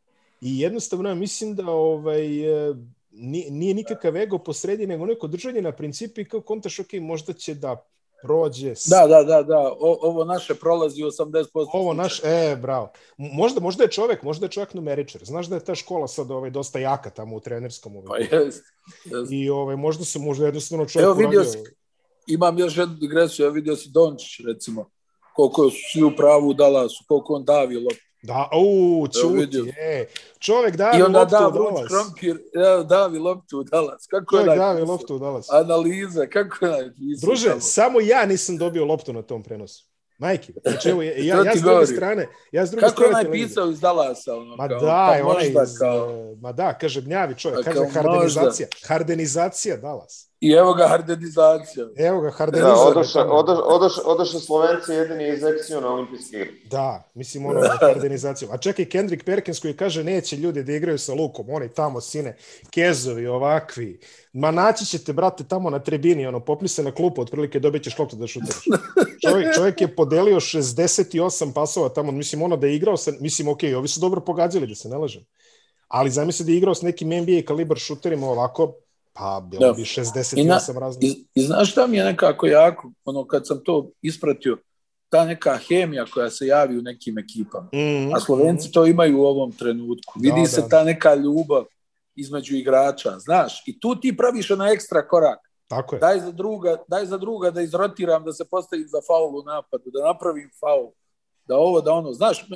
i 0.40 0.60
jednostavno 0.60 1.08
ja 1.08 1.14
mislim 1.14 1.54
da 1.54 1.70
ovaj, 1.70 2.28
nije, 3.10 3.50
nije 3.50 3.74
nikakav 3.74 4.16
ego 4.16 4.38
posredi, 4.38 4.86
nego 4.86 5.06
neko 5.06 5.26
držanje 5.26 5.62
na 5.62 5.72
principi 5.72 6.24
kao 6.24 6.40
kontaš, 6.40 6.78
ok, 6.78 6.92
možda 7.00 7.32
će 7.32 7.54
da 7.54 7.88
prođe. 8.22 8.74
Da, 8.86 9.06
da, 9.06 9.22
da, 9.22 9.42
da. 9.42 9.58
O, 9.58 9.98
ovo 10.02 10.24
naše 10.24 10.54
prolazi 10.54 11.02
80%. 11.02 11.44
Ovo 11.72 11.94
naš, 11.94 12.24
e, 12.24 12.56
bravo. 12.62 12.92
Možda, 13.16 13.60
možda 13.60 13.84
je 13.84 13.90
čovek, 13.90 14.22
možda 14.22 14.46
je 14.46 14.50
čovek 14.50 14.74
numeričar. 14.74 15.24
Znaš 15.24 15.46
da 15.46 15.54
je 15.54 15.64
ta 15.64 15.74
škola 15.74 16.08
sad 16.08 16.30
ovaj, 16.30 16.50
dosta 16.50 16.78
jaka 16.78 17.10
tamo 17.10 17.36
u 17.36 17.40
trenerskom. 17.40 17.96
Ovaj. 17.96 18.28
Pa 18.30 18.36
jest, 18.36 18.64
jest. 19.04 19.32
I 19.32 19.50
ovaj, 19.50 19.76
možda 19.76 20.04
su 20.04 20.20
možda 20.20 20.44
jednostavno 20.44 20.86
čovek 20.86 21.04
Evo 21.04 21.14
vidio 21.14 21.44
si, 21.44 21.58
imam 22.26 22.58
još 22.58 22.76
jednu 22.76 22.94
digresiju, 22.94 23.46
ja 23.46 23.50
vidio 23.50 23.76
si 23.76 23.90
Dončić, 23.90 24.46
recimo, 24.46 24.90
koliko 25.36 25.70
su 25.70 25.76
svi 25.92 26.02
u 26.02 26.16
pravu 26.16 26.48
u 26.48 26.54
Dallasu, 26.54 27.04
koliko 27.08 27.34
on 27.34 27.44
davi 27.44 27.76
loptu. 27.76 28.11
Da, 28.22 28.48
u, 28.52 29.06
čuti, 29.08 29.72
e. 29.78 30.06
Čovek 30.38 30.76
davi 30.76 30.98
I 30.98 31.02
onda 31.02 31.18
loptu 31.18 31.36
da, 31.36 31.48
u 31.48 31.52
Dallas. 31.52 31.88
Krompir, 31.88 32.38
ja, 32.54 32.82
davi 32.82 33.18
loptu 33.18 33.58
u 33.58 33.64
Dallas. 33.64 34.06
Kako 34.06 34.36
Čovek 34.36 34.50
je 34.50 34.56
davi 34.56 34.82
loptu 34.82 35.16
u 35.16 35.18
Dallas. 35.18 35.50
Analiza, 35.50 36.26
kako 36.26 36.66
je 36.66 36.70
napisao. 36.70 37.28
Druže, 37.28 37.48
tamo. 37.48 37.60
samo 37.60 38.00
ja 38.00 38.26
nisam 38.26 38.56
dobio 38.56 38.84
loptu 38.84 39.12
na 39.12 39.22
tom 39.22 39.42
prenosu. 39.42 39.84
Majke, 40.18 40.52
znači 40.62 40.88
evo, 40.88 41.02
ja, 41.02 41.12
ja, 41.16 41.44
ja 41.44 41.56
s 41.56 41.60
druge 41.60 41.86
strane, 41.86 42.28
ja 42.52 42.66
s 42.66 42.70
druge 42.70 42.86
Kako 42.86 42.92
strane... 42.92 43.12
Kako 43.12 43.18
je 43.18 43.24
napisao 43.24 43.70
iz 43.70 43.80
Dallasa? 43.80 44.36
Ono, 44.36 44.56
ma 44.56 44.68
kao, 44.68 44.80
da, 44.80 45.18
pa 45.20 45.28
onaj 45.28 45.46
iz, 45.46 45.78
kao... 45.78 46.34
ma 46.40 46.52
da, 46.52 46.78
kaže 46.78 47.00
gnjavi 47.00 47.34
čovjek, 47.38 47.64
Pa 47.64 47.72
kaže 47.72 47.86
hardenizacija, 47.92 48.68
hardenizacija 48.86 49.76
Dallas. 49.76 50.31
I 50.42 50.50
evo 50.52 50.74
ga 50.74 50.88
hardenizacija. 50.88 51.86
Evo 51.96 52.20
ga, 52.20 52.28
Da, 52.28 52.34
hardenizacija. 52.36 52.86
odoše, 52.88 53.18
odoše, 53.20 53.62
odoše, 53.64 54.00
odoše 54.04 54.38
Slovenci 54.40 54.92
jedini 54.92 55.28
iz 55.28 55.42
ekciju 55.44 55.80
na 55.80 55.88
olimpijski 55.94 56.36
igri. 56.36 56.60
Da, 56.64 57.10
mislim 57.14 57.46
ono 57.46 57.60
hardenizaciju. 57.80 58.48
A 58.52 58.58
čekaj, 58.58 58.84
Kendrick 58.84 59.24
Perkins 59.24 59.60
koji 59.60 59.76
kaže 59.76 60.04
neće 60.04 60.36
ljudi 60.36 60.64
da 60.64 60.72
igraju 60.72 60.98
sa 60.98 61.14
lukom, 61.14 61.46
oni 61.50 61.68
tamo 61.74 62.00
sine, 62.00 62.36
kezovi, 62.70 63.26
ovakvi. 63.26 64.00
Ma 64.32 64.50
naći 64.50 64.86
ćete, 64.86 65.12
brate, 65.12 65.44
tamo 65.44 65.70
na 65.70 65.78
tribini, 65.78 66.26
ono, 66.26 66.40
popni 66.40 66.68
se 66.68 66.82
na 66.82 66.92
klupu, 66.92 67.20
otprilike 67.22 67.60
dobit 67.60 67.82
ćeš 67.82 67.98
loptu 67.98 68.16
da 68.16 68.26
šutiraš. 68.26 68.64
Čovjek, 69.28 69.54
čovjek 69.54 69.80
je 69.80 69.96
podelio 69.96 70.40
68 70.40 71.52
pasova 71.54 71.88
tamo, 71.88 72.12
mislim, 72.12 72.42
ono 72.42 72.56
da 72.56 72.66
je 72.66 72.76
igrao 72.76 72.96
sa, 72.96 73.12
mislim, 73.20 73.48
ok, 73.48 73.60
ovi 73.76 73.88
su 73.88 74.00
dobro 74.00 74.20
pogađali, 74.20 74.66
da 74.66 74.74
se 74.74 74.88
ne 74.88 74.96
lažem. 74.96 75.22
Ali 75.88 76.10
zamisli 76.10 76.46
da 76.46 76.52
je 76.52 76.58
igrao 76.58 76.74
s 76.74 76.82
nekim 76.82 77.08
NBA 77.08 77.42
kalibar 77.46 77.78
šuterima 77.78 78.26
ovako, 78.26 78.74
pa 79.12 79.42
bilo 79.50 79.66
Da. 79.66 79.72
bi 79.72 79.82
68 79.82 80.38
I, 80.40 80.44
na, 80.44 80.60
raznih. 80.80 81.10
i, 81.10 81.26
I 81.34 81.42
znaš 81.42 81.70
šta 81.72 81.86
mi 81.86 81.96
je 81.96 82.04
nekako 82.04 82.46
jako, 82.46 82.92
ono, 83.04 83.26
kad 83.26 83.46
sam 83.46 83.60
to 83.64 83.90
ispratio, 84.02 84.58
ta 85.08 85.24
neka 85.24 85.58
hemija 85.68 86.04
koja 86.14 86.30
se 86.30 86.46
javi 86.46 86.78
u 86.78 86.82
nekim 86.82 87.18
ekipama. 87.18 87.68
Mm, 87.74 88.14
A 88.14 88.20
Slovenci 88.20 88.72
to 88.72 88.86
imaju 88.86 89.20
u 89.20 89.24
ovom 89.24 89.52
trenutku. 89.52 90.12
Vidi 90.20 90.40
Da, 90.40 90.46
se 90.48 90.60
da. 90.60 90.68
ta 90.68 90.84
neka 90.84 91.14
ljubav 91.14 91.64
između 92.14 92.56
igrača, 92.56 93.18
znaš, 93.18 93.62
i 93.66 93.80
tu 93.80 94.00
ti 94.00 94.16
praviš 94.16 94.48
na 94.50 94.68
ekstra 94.68 95.08
korak. 95.08 95.38
Tako 95.68 95.94
je. 95.94 95.98
Daj 95.98 96.20
za 96.20 96.30
druga, 96.32 96.76
daj 96.88 97.06
za 97.06 97.18
druga 97.18 97.50
da 97.50 97.60
izrotiram, 97.62 98.24
da 98.24 98.32
se 98.32 98.44
postavim 98.50 98.88
za 98.88 98.98
faul 99.06 99.36
u 99.38 99.42
napadu, 99.42 99.90
da 99.90 100.06
napravim 100.06 100.50
faul, 100.60 100.90
da 101.44 101.56
ovo, 101.56 101.80
da 101.80 101.92
ono, 101.92 102.12
znaš, 102.12 102.46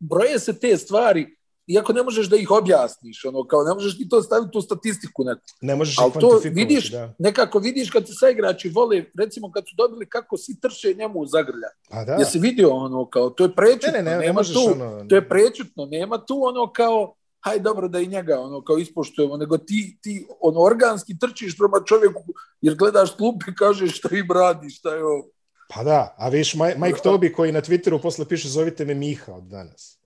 broje 0.00 0.38
se 0.38 0.58
te 0.58 0.76
stvari, 0.76 1.36
iako 1.66 1.92
ne 1.92 2.02
možeš 2.02 2.26
da 2.26 2.36
ih 2.36 2.50
objasniš, 2.50 3.24
ono, 3.24 3.46
kao 3.46 3.64
ne 3.64 3.74
možeš 3.74 3.98
ti 3.98 4.08
to 4.08 4.22
staviti 4.22 4.58
u 4.58 4.60
statistiku 4.60 5.24
neku. 5.24 5.40
Ne 5.60 5.76
možeš 5.76 5.98
Ali 5.98 6.12
to 6.20 6.40
vidiš, 6.44 6.90
da. 6.90 7.14
nekako 7.18 7.58
vidiš 7.58 7.90
kad 7.90 8.06
se 8.06 8.12
saigrači 8.12 8.68
vole, 8.68 9.04
recimo 9.18 9.52
kad 9.52 9.64
su 9.68 9.74
dobili 9.76 10.08
kako 10.08 10.36
si 10.36 10.60
trče 10.60 10.94
njemu 10.98 11.20
u 11.20 11.26
zagrlja. 11.26 11.68
Pa 11.90 12.04
da. 12.04 12.12
Jesi 12.12 12.38
vidio 12.38 12.70
ono 12.70 13.10
kao, 13.10 13.30
to 13.30 13.44
je 13.44 13.54
prečutno, 13.54 13.92
Ne, 13.92 14.02
ne, 14.02 14.10
ne, 14.10 14.16
ne 14.16 14.26
nema 14.26 14.32
možeš 14.32 14.54
tu, 14.54 14.70
ono... 14.72 15.04
to 15.08 15.14
je 15.14 15.28
prečutno, 15.28 15.86
nema 15.86 16.24
tu 16.26 16.44
ono 16.44 16.72
kao, 16.72 17.14
haj 17.40 17.58
dobro 17.58 17.88
da 17.88 18.00
i 18.00 18.06
njega 18.06 18.40
ono 18.40 18.64
kao 18.64 18.78
ispoštujemo, 18.78 19.36
nego 19.36 19.58
ti, 19.58 19.98
ti 20.02 20.26
ono 20.40 20.60
organski 20.60 21.18
trčiš 21.18 21.58
prema 21.58 21.84
čovjeku 21.86 22.22
jer 22.60 22.74
gledaš 22.74 23.16
klup 23.16 23.42
i 23.48 23.54
kažeš 23.62 23.98
šta 23.98 24.16
im 24.16 24.28
radi, 24.34 24.70
šta 24.70 24.94
je 24.94 25.04
ovo. 25.04 25.26
Pa 25.74 25.84
da, 25.84 26.14
a 26.18 26.28
viš 26.28 26.54
Mike 26.54 27.00
Tobi 27.02 27.32
koji 27.32 27.52
na 27.52 27.62
Twitteru 27.62 28.02
posle 28.02 28.28
piše 28.28 28.48
zovite 28.48 28.84
me 28.84 28.94
Miha 28.94 29.32
od 29.32 29.44
danas. 29.44 29.98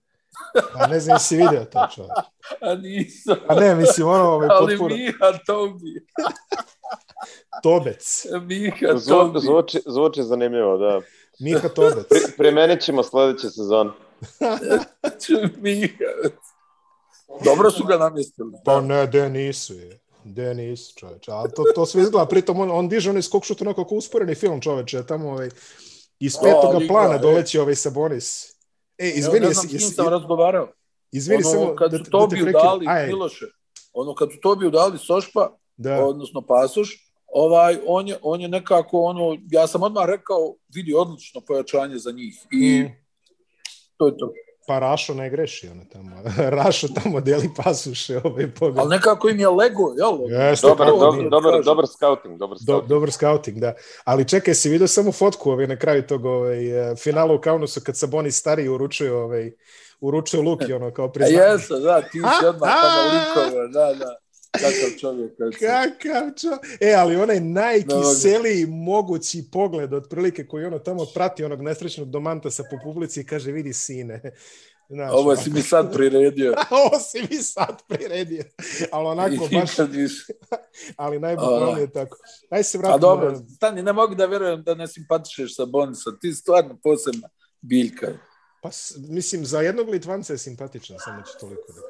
Pa 0.72 0.86
ne 0.86 1.00
znam 1.00 1.14
jesi 1.14 1.36
vidio 1.36 1.64
to 1.64 1.86
čovječ. 1.94 2.10
A 2.60 2.74
nisam. 2.74 3.36
A 3.48 3.54
ne, 3.54 3.74
mislim, 3.74 4.08
ono 4.08 4.24
ovaj, 4.24 4.48
Ali 4.50 4.78
potpuno 4.78 4.96
Miha 4.96 5.38
Tobi. 5.46 6.06
Tobec. 7.62 8.26
Miha 8.42 8.88
Tobi. 9.08 9.40
zvuči, 9.40 9.80
zvuči 9.86 10.22
zanimljivo, 10.22 10.78
da. 10.78 11.00
Miha 11.38 11.68
Tobec. 11.68 12.08
Pri, 12.08 12.20
primenit 12.36 12.80
ćemo 12.80 13.02
sledeće 13.02 13.50
sezone. 13.50 13.90
Miha. 15.62 15.94
Dobro 17.44 17.70
su 17.70 17.84
ga 17.84 17.96
namjestili. 17.96 18.52
Pa 18.64 18.80
ne, 18.80 19.06
de 19.06 19.28
nisu 19.28 19.74
je. 19.74 19.98
De 20.24 20.54
nisu, 20.54 20.94
čoveče. 20.96 21.30
A 21.32 21.48
to, 21.56 21.64
to 21.74 21.86
sve 21.86 22.02
izgleda, 22.02 22.26
pritom 22.26 22.60
on, 22.60 22.70
on 22.70 22.88
diže 22.88 23.10
onaj 23.10 23.22
skok 23.22 23.44
šut 23.44 23.62
onako 23.62 23.84
kao 23.84 23.96
usporeni 23.98 24.34
film, 24.34 24.60
čoveče. 24.60 25.06
Tamo 25.06 25.30
ovaj, 25.30 25.48
iz 26.20 26.36
petoga 26.42 26.76
ali 26.76 26.88
plana 26.88 27.18
doleći 27.18 27.58
ovaj 27.58 27.74
Sabonis. 27.74 28.57
E, 28.98 29.04
Evo, 29.04 29.12
izvini, 29.16 29.40
ne 29.40 29.46
jesi, 29.46 29.54
znam 29.54 29.64
s 29.64 29.70
kim 29.70 29.76
jesi, 29.76 29.94
sam 29.94 30.08
razgovarao. 30.08 30.72
izvini 31.12 31.42
ono, 31.44 31.52
samo 31.54 31.74
kad 31.74 31.90
da, 31.90 31.96
su 31.98 32.04
da 32.04 32.10
Tobiju 32.10 32.44
prekinem. 32.44 32.62
dali, 32.64 32.86
Aj, 32.88 33.06
Miloše, 33.06 33.46
ono 33.92 34.14
kad 34.14 34.32
su 34.32 34.38
Tobiju 34.40 34.70
dali 34.70 34.98
Sošpa, 34.98 35.50
da. 35.76 36.04
odnosno 36.04 36.42
Pasoš, 36.42 36.88
ovaj, 37.26 37.78
on, 37.86 38.08
je, 38.08 38.18
on 38.22 38.40
je 38.40 38.48
nekako, 38.48 39.00
ono, 39.00 39.36
ja 39.50 39.66
sam 39.66 39.82
odmah 39.82 40.06
rekao, 40.06 40.54
vidi 40.68 40.94
odlično 40.94 41.40
pojačanje 41.40 41.98
za 41.98 42.12
njih. 42.12 42.34
I 42.52 42.80
Mm. 42.80 42.86
to 43.96 44.06
je 44.06 44.16
to. 44.16 44.32
Pa 44.68 44.78
Rašo 44.78 45.14
ne 45.14 45.30
greši, 45.30 45.68
ono 45.68 45.84
tamo. 45.84 46.10
Rašo 46.56 46.88
tamo 46.94 47.20
deli 47.20 47.50
pasuše, 47.56 48.20
ovaj 48.24 48.50
pogled. 48.50 48.78
Ali 48.78 48.88
nekako 48.88 49.28
im 49.28 49.40
je 49.40 49.48
lego, 49.50 49.82
jel? 49.94 50.42
Jeste, 50.42 50.66
Dobar, 50.66 50.86
dobar, 50.88 51.14
nije- 51.14 51.30
dobar, 51.30 51.52
kažem. 51.52 51.64
dobar 51.64 51.86
scouting, 51.86 52.38
dobar 52.38 52.56
Do, 52.56 52.62
scouting. 52.64 52.88
dobar 52.88 53.10
scouting, 53.10 53.58
da. 53.58 53.74
Ali 54.04 54.24
čekaj, 54.24 54.54
si 54.54 54.68
vidio 54.68 54.86
samo 54.88 55.12
fotku 55.12 55.50
ovaj, 55.50 55.66
na 55.66 55.76
kraju 55.76 56.02
tog 56.02 56.24
ovaj, 56.26 56.60
eh, 56.92 56.96
finala 56.96 57.34
u 57.34 57.40
Kaunasu 57.40 57.80
kad 57.80 57.96
Sabonis 57.96 58.36
stariji 58.36 58.68
uručuje, 58.68 59.12
ovaj, 59.14 59.52
uručuje 60.00 60.42
Luki, 60.42 60.72
ono, 60.72 60.90
kao 60.90 61.04
A 61.04 61.10
priznanje. 61.10 61.52
jesu, 61.52 61.78
da, 61.78 62.02
ti 62.02 62.10
si 62.10 62.46
odmah 62.46 62.70
tamo 62.72 63.02
likove, 63.14 63.68
da, 63.68 63.94
da. 63.94 64.16
Kakav 64.50 64.98
čovjek. 65.00 65.32
Kakav 65.38 66.30
čo... 66.40 66.48
E, 66.80 66.94
ali 66.94 67.16
onaj 67.16 67.40
najkiseliji 67.40 68.66
mogući 68.66 69.44
pogled, 69.52 69.92
otprilike, 69.92 70.46
koji 70.46 70.64
ono 70.64 70.78
tamo 70.78 71.06
prati 71.14 71.44
onog 71.44 71.62
nesrećnog 71.62 72.10
domantasa 72.10 72.62
po 72.70 72.78
publici 72.84 73.20
i 73.20 73.24
kaže, 73.24 73.52
vidi 73.52 73.72
sine. 73.72 74.22
Znaš, 74.88 75.10
Ovo 75.14 75.36
si 75.36 75.50
mi 75.50 75.62
sad 75.62 75.92
priredio. 75.92 76.54
ovo 76.84 76.98
si 76.98 77.22
mi 77.30 77.42
sad 77.42 77.82
priredio. 77.88 78.44
Ali 78.92 79.06
onako 79.06 79.48
baš, 79.52 79.70
ali 80.96 81.20
najbukvalnije 81.20 81.82
je 81.82 81.92
tako. 81.92 82.16
Aj 82.50 82.62
se 82.62 82.78
vratimo. 82.78 82.96
A 82.96 82.98
dobro, 82.98 83.32
na- 83.32 83.38
stani, 83.56 83.82
ne 83.82 83.92
mogu 83.92 84.14
da 84.14 84.26
verujem 84.26 84.62
da 84.62 84.74
ne 84.74 84.88
simpatišeš 84.88 85.56
sa 85.56 85.64
Bonisa. 85.64 86.10
Ti 86.20 86.32
stvarno 86.32 86.78
posebna 86.82 87.28
biljka. 87.60 88.06
Pa, 88.62 88.70
mislim, 89.08 89.44
za 89.44 89.60
jednog 89.60 89.88
Litvanca 89.88 90.32
je 90.32 90.38
simpatičan, 90.38 90.96
samo 91.04 91.22
ću 91.22 91.32
toliko 91.40 91.72
da 91.72 91.82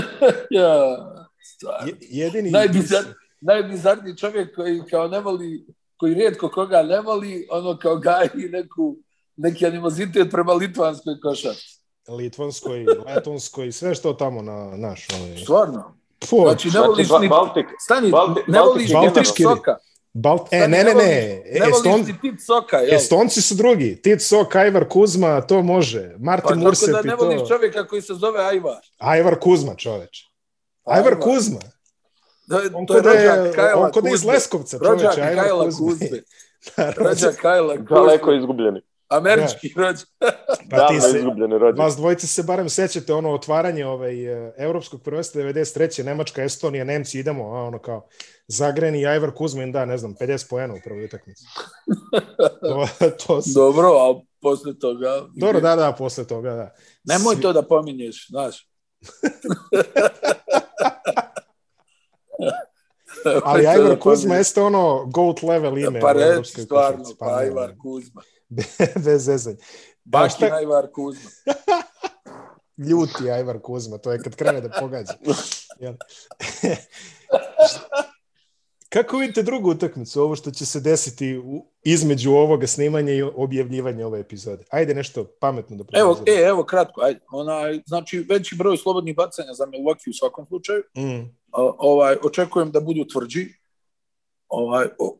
ja, 0.60 1.21
stvarno. 1.42 1.92
Jedini... 2.00 2.50
Najbizar, 2.50 3.04
najbizarniji 3.40 4.16
čovjek 4.16 4.54
koji 4.54 4.82
kao 4.90 5.08
ne 5.08 5.20
voli, 5.20 5.66
koji 5.96 6.14
rijetko 6.14 6.48
koga 6.48 6.82
ne 6.82 7.00
voli, 7.00 7.46
ono 7.50 7.78
kao 7.78 7.96
gaji 7.96 8.48
neku, 8.50 8.96
neki 9.36 9.66
animozitet 9.66 10.30
prema 10.30 10.52
litvanskoj 10.52 11.20
košarci. 11.22 11.78
Litvanskoj, 12.08 12.84
Letonskoj, 13.06 13.72
sve 13.72 13.94
što 13.94 14.12
tamo 14.12 14.42
na 14.42 14.76
naš. 14.76 15.06
Ovaj. 15.20 15.36
Stvarno. 15.36 15.94
Fu, 16.26 16.36
Znači, 16.42 16.68
ne 16.70 16.80
voliš 16.80 17.08
Ba- 17.08 17.20
ni... 17.20 17.28
Baltic, 17.28 17.66
Stani, 17.80 18.10
Balti- 18.10 18.42
ne 18.46 18.60
voliš 18.60 18.88
ni 18.88 18.94
Baltički- 18.94 19.42
soka. 19.42 19.76
Balt... 20.14 20.52
E, 20.52 20.58
ne, 20.58 20.68
ne, 20.68 20.94
ne. 20.94 20.94
Ne 20.94 21.42
Eston... 21.70 21.92
voliš 21.92 22.06
ni 22.06 22.20
tit 22.20 22.40
soka, 22.46 22.76
jel? 22.76 22.94
Estonci 22.94 23.42
su 23.42 23.54
drugi. 23.54 24.02
Tit 24.02 24.22
Sok, 24.22 24.56
Ajvar 24.56 24.88
Kuzma, 24.88 25.40
to 25.40 25.62
može. 25.62 26.12
Pa 26.12 26.18
Martin 26.18 26.48
tako 26.48 26.60
Mursep 26.60 26.90
da 26.90 27.00
i 27.00 27.06
ne 27.06 27.16
to. 27.16 27.24
voliš 27.24 27.48
čovjeka 27.48 27.86
koji 27.86 28.02
se 28.02 28.14
zove 28.14 28.40
Ajvar. 28.44 28.76
Ajvar 28.98 29.38
Kuzma, 29.38 29.74
čoveč. 29.74 30.31
Ajvar 30.84 31.18
Kuzma. 31.20 31.58
To 32.48 32.60
je, 32.60 32.70
On 32.74 32.86
to 32.86 32.96
je 32.96 33.02
kod 33.02 33.12
je, 33.12 33.28
rođak 33.28 33.54
Kajla 33.54 33.80
on 33.80 33.92
kod 33.92 34.06
iz. 34.06 34.24
Leskovca, 34.24 34.78
Rođak 34.78 35.00
čoveče. 35.02 35.20
Ajvar 35.22 35.44
Kajla 35.44 35.64
Kuzma. 35.64 35.88
Kuzme. 35.88 36.08
Da, 36.76 36.84
rođak- 36.84 36.98
Rođak 36.98 37.36
Kajla 37.36 37.76
daleko 37.76 38.24
Kuzme. 38.24 38.38
izgubljeni. 38.38 38.80
Američki 39.08 39.72
rođak. 39.76 40.08
Pa 40.18 40.28
ti 40.58 40.66
Davno 40.68 41.00
se, 41.02 41.18
izgubljeni 41.18 41.58
rođak. 41.58 41.78
vas 41.78 41.96
dvojice 41.96 42.26
se 42.26 42.42
barem 42.42 42.68
sećate 42.68 43.12
ono 43.12 43.30
otvaranje 43.30 43.86
ovaj, 43.86 44.26
eh, 44.48 44.54
evropskog 44.58 45.02
prvenstva 45.02 45.42
93. 45.42 46.04
Nemačka, 46.04 46.42
Estonija, 46.42 46.84
Nemci, 46.84 47.18
idemo, 47.18 47.44
a 47.46 47.62
ono 47.62 47.78
kao 47.78 48.08
Zagreni 48.48 49.06
Ajvar 49.06 49.30
Kuzmin, 49.30 49.72
da, 49.72 49.84
ne 49.84 49.98
znam, 49.98 50.14
50 50.14 50.48
poena 50.50 50.74
u 50.74 50.80
prvoj 50.84 51.04
utakmici. 51.04 51.44
to, 52.60 52.86
to 53.18 53.42
su, 53.42 53.50
Dobro, 53.54 53.88
a 53.90 54.20
posle 54.40 54.78
toga... 54.78 55.22
dobro, 55.36 55.60
da, 55.60 55.76
da, 55.76 55.92
posle 55.92 56.26
toga, 56.26 56.50
da. 56.50 56.74
Nemoj 57.06 57.34
Svi- 57.34 57.42
to 57.42 57.52
da 57.52 57.62
pominješ, 57.62 58.28
znaš. 58.28 58.68
Ali 63.44 63.64
to 63.64 63.70
Ajvar 63.70 63.88
da 63.88 64.00
Kuzma 64.00 64.34
jeste 64.34 64.62
ono 64.62 65.06
goat 65.06 65.42
level 65.42 65.78
ime 65.78 66.00
Pa 66.00 66.12
reći 66.12 66.62
stvarno, 66.62 67.04
pa 67.18 67.26
ne, 67.26 67.32
Ajvar 67.32 67.72
Kuzma. 67.82 68.22
Bez 69.04 69.24
zezanja. 69.24 69.56
Baki 70.04 70.34
šta- 70.34 70.54
Ajvar 70.54 70.86
Kuzma. 70.94 71.30
Ljuti 72.88 73.30
Ajvar 73.30 73.58
Kuzma, 73.62 73.98
to 73.98 74.12
je 74.12 74.18
kad 74.18 74.36
krene 74.36 74.60
da 74.60 74.68
pogađa. 74.80 75.12
Kako 78.92 79.18
vidite 79.18 79.42
drugu 79.42 79.70
utakmicu, 79.70 80.22
ovo 80.22 80.36
što 80.36 80.50
će 80.50 80.66
se 80.66 80.80
desiti 80.80 81.38
u, 81.38 81.66
između 81.84 82.30
ovoga 82.30 82.66
snimanja 82.66 83.12
i 83.12 83.22
objavljivanja 83.22 84.06
ove 84.06 84.20
epizode? 84.20 84.64
Ajde 84.70 84.94
nešto 84.94 85.24
pametno 85.40 85.76
da 85.76 85.84
Evo, 85.92 86.18
e, 86.26 86.32
evo 86.32 86.64
kratko, 86.64 87.00
ajde. 87.00 87.20
Onaj, 87.30 87.80
znači, 87.86 88.18
veći 88.18 88.56
broj 88.56 88.76
slobodnih 88.76 89.16
bacanja 89.16 89.52
za 89.52 89.66
Milwaukee 89.66 90.10
u 90.10 90.12
svakom 90.12 90.46
slučaju. 90.46 90.82
Mm, 90.96 91.42
O, 91.52 91.76
ovaj, 91.78 92.16
očekujem 92.24 92.70
da 92.70 92.80
budu 92.80 93.04
tvrđi. 93.04 93.46
Ovaj, 94.48 94.86
o, 94.98 95.18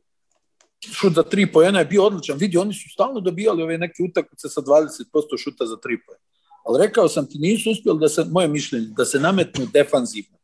šut 0.92 1.14
za 1.14 1.22
tri 1.22 1.52
pojena 1.52 1.78
je 1.78 1.84
bio 1.84 2.04
odličan. 2.04 2.38
Vidi, 2.38 2.58
oni 2.58 2.74
su 2.74 2.88
stalno 2.92 3.20
dobijali 3.20 3.62
ove 3.62 3.78
neke 3.78 4.02
utakmice 4.02 4.48
sa 4.48 4.60
20% 4.60 5.38
šuta 5.38 5.66
za 5.66 5.76
tri 5.76 5.98
pojena. 6.06 6.24
Ali 6.64 6.86
rekao 6.86 7.08
sam 7.08 7.26
ti, 7.26 7.38
nisu 7.38 7.70
uspjeli 7.70 7.98
da 7.98 8.08
se, 8.08 8.24
moje 8.24 8.48
mišljenje, 8.48 8.86
da 8.96 9.04
se 9.04 9.20
nametnu 9.20 9.66
defanzivno. 9.72 10.38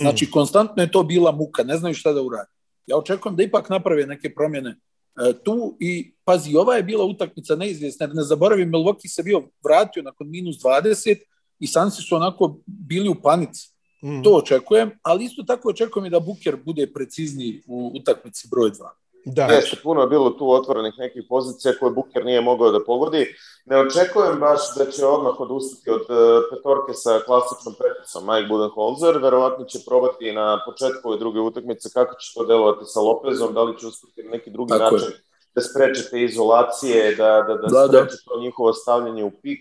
Znači, 0.00 0.30
konstantno 0.30 0.82
je 0.82 0.90
to 0.90 1.02
bila 1.02 1.32
muka, 1.32 1.62
ne 1.62 1.76
znaju 1.76 1.94
šta 1.94 2.12
da 2.12 2.22
uradi. 2.22 2.53
Ja 2.86 2.96
očekujem 2.96 3.36
da 3.36 3.42
ipak 3.42 3.70
naprave 3.70 4.06
neke 4.06 4.34
promjene 4.34 4.70
e, 4.70 5.32
tu 5.44 5.76
i 5.80 6.14
pazi, 6.24 6.56
ova 6.56 6.74
je 6.74 6.82
bila 6.82 7.04
utakmica 7.04 7.56
neizvjesna, 7.56 8.06
ne 8.06 8.22
zaboravim, 8.22 8.70
Milwaukee 8.70 9.08
se 9.08 9.22
bio 9.22 9.42
vratio 9.64 10.02
nakon 10.02 10.30
minus 10.30 10.56
20 10.62 11.18
i 11.58 11.66
Sansi 11.66 12.02
su 12.02 12.16
onako 12.16 12.60
bili 12.66 13.08
u 13.08 13.14
panici. 13.22 13.70
mm. 14.02 14.22
To 14.22 14.30
očekujem, 14.30 14.90
ali 15.02 15.24
isto 15.24 15.42
tako 15.42 15.68
očekujem 15.68 16.06
i 16.06 16.10
da 16.10 16.20
Buker 16.20 16.56
bude 16.64 16.92
precizniji 16.92 17.62
u 17.66 17.92
utakmici 17.94 18.48
broj 18.50 18.70
2. 18.70 18.88
Da, 19.24 19.44
Jeste, 19.44 19.76
puno 19.82 20.00
je 20.00 20.06
bilo 20.06 20.30
tu 20.30 20.50
otvorenih 20.52 20.94
nekih 20.98 21.22
pozicija 21.28 21.74
koje 21.80 21.92
Buker 21.92 22.24
nije 22.24 22.40
mogao 22.40 22.70
da 22.70 22.84
pogodi. 22.84 23.26
Ne 23.64 23.78
očekujem 23.80 24.40
baš 24.40 24.60
da 24.78 24.90
će 24.90 25.06
odmah 25.06 25.40
odustati 25.40 25.90
od 25.90 26.00
uh, 26.00 26.42
petorke 26.50 26.92
sa 26.92 27.20
klasičnom 27.26 27.74
peticom 27.74 28.26
Mike 28.26 28.48
Budenholzer. 28.48 29.18
Verovatno 29.22 29.64
će 29.64 29.78
probati 29.86 30.32
na 30.32 30.60
početku 30.66 31.08
ove 31.08 31.18
druge 31.18 31.40
utakmice 31.40 31.88
kako 31.94 32.14
će 32.14 32.34
to 32.34 32.44
delovati 32.44 32.84
sa 32.84 33.00
Lopezom, 33.00 33.54
da 33.54 33.62
li 33.62 33.78
će 33.78 33.86
uspeti 33.86 34.22
na 34.22 34.30
neki 34.30 34.50
drugi 34.50 34.68
Tako 34.70 34.96
je. 34.96 35.00
način 35.00 35.14
da 35.54 35.60
spreče 35.60 36.02
te 36.10 36.22
izolacije, 36.22 37.14
da, 37.14 37.44
da, 37.48 37.54
da, 37.54 37.66
Da, 37.68 37.86
da. 37.86 37.98
spreče 37.98 38.22
to 38.24 38.40
njihovo 38.40 38.72
stavljanje 38.72 39.24
u 39.24 39.30
pik. 39.30 39.60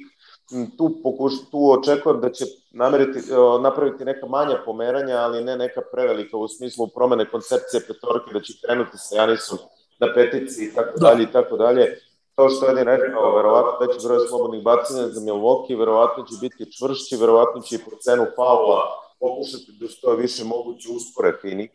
M, 0.51 0.71
Tu, 0.77 0.99
pokuš, 1.03 1.33
tu 1.51 1.71
očekujem 1.71 2.21
da 2.21 2.29
će 2.31 2.45
nameriti, 2.71 3.33
o, 3.33 3.57
napraviti 3.59 4.05
neka 4.05 4.27
manja 4.27 4.61
pomeranja, 4.65 5.15
ali 5.17 5.43
ne 5.43 5.57
neka 5.57 5.81
prevelika 5.91 6.37
u 6.37 6.47
smislu 6.47 6.87
promene 6.87 7.29
koncepcije 7.29 7.81
petorke, 7.87 8.33
da 8.33 8.41
će 8.41 8.53
krenuti 8.65 8.97
sa 8.97 9.15
Janisom 9.15 9.57
na 9.99 10.13
petici 10.13 10.65
i 10.65 10.73
tako 10.75 10.99
Da. 10.99 11.07
dalje 11.09 11.23
i 11.23 11.31
tako 11.31 11.57
dalje. 11.57 11.97
kao 12.35 12.49
što 12.49 12.65
je 12.65 12.83
rekao, 12.83 13.35
verovatno 13.35 13.87
veći 13.87 14.07
broj 14.07 14.27
slobodnih 14.29 14.63
bacanja 14.63 15.07
za 15.07 15.21
Milwaukee, 15.21 15.79
verovatno 15.79 16.23
će 16.23 16.35
biti 16.41 16.71
čvršći, 16.77 17.17
verovatno 17.17 17.61
će 17.61 17.75
i 17.75 17.79
po 17.79 17.91
cenu 18.01 18.25
faula 18.35 18.81
pokušati 19.19 19.71
da 19.79 19.87
što 19.87 20.11
je 20.11 20.17
više 20.17 20.43
moguće 20.43 20.89
uspore 20.91 21.33
Phoenix, 21.43 21.69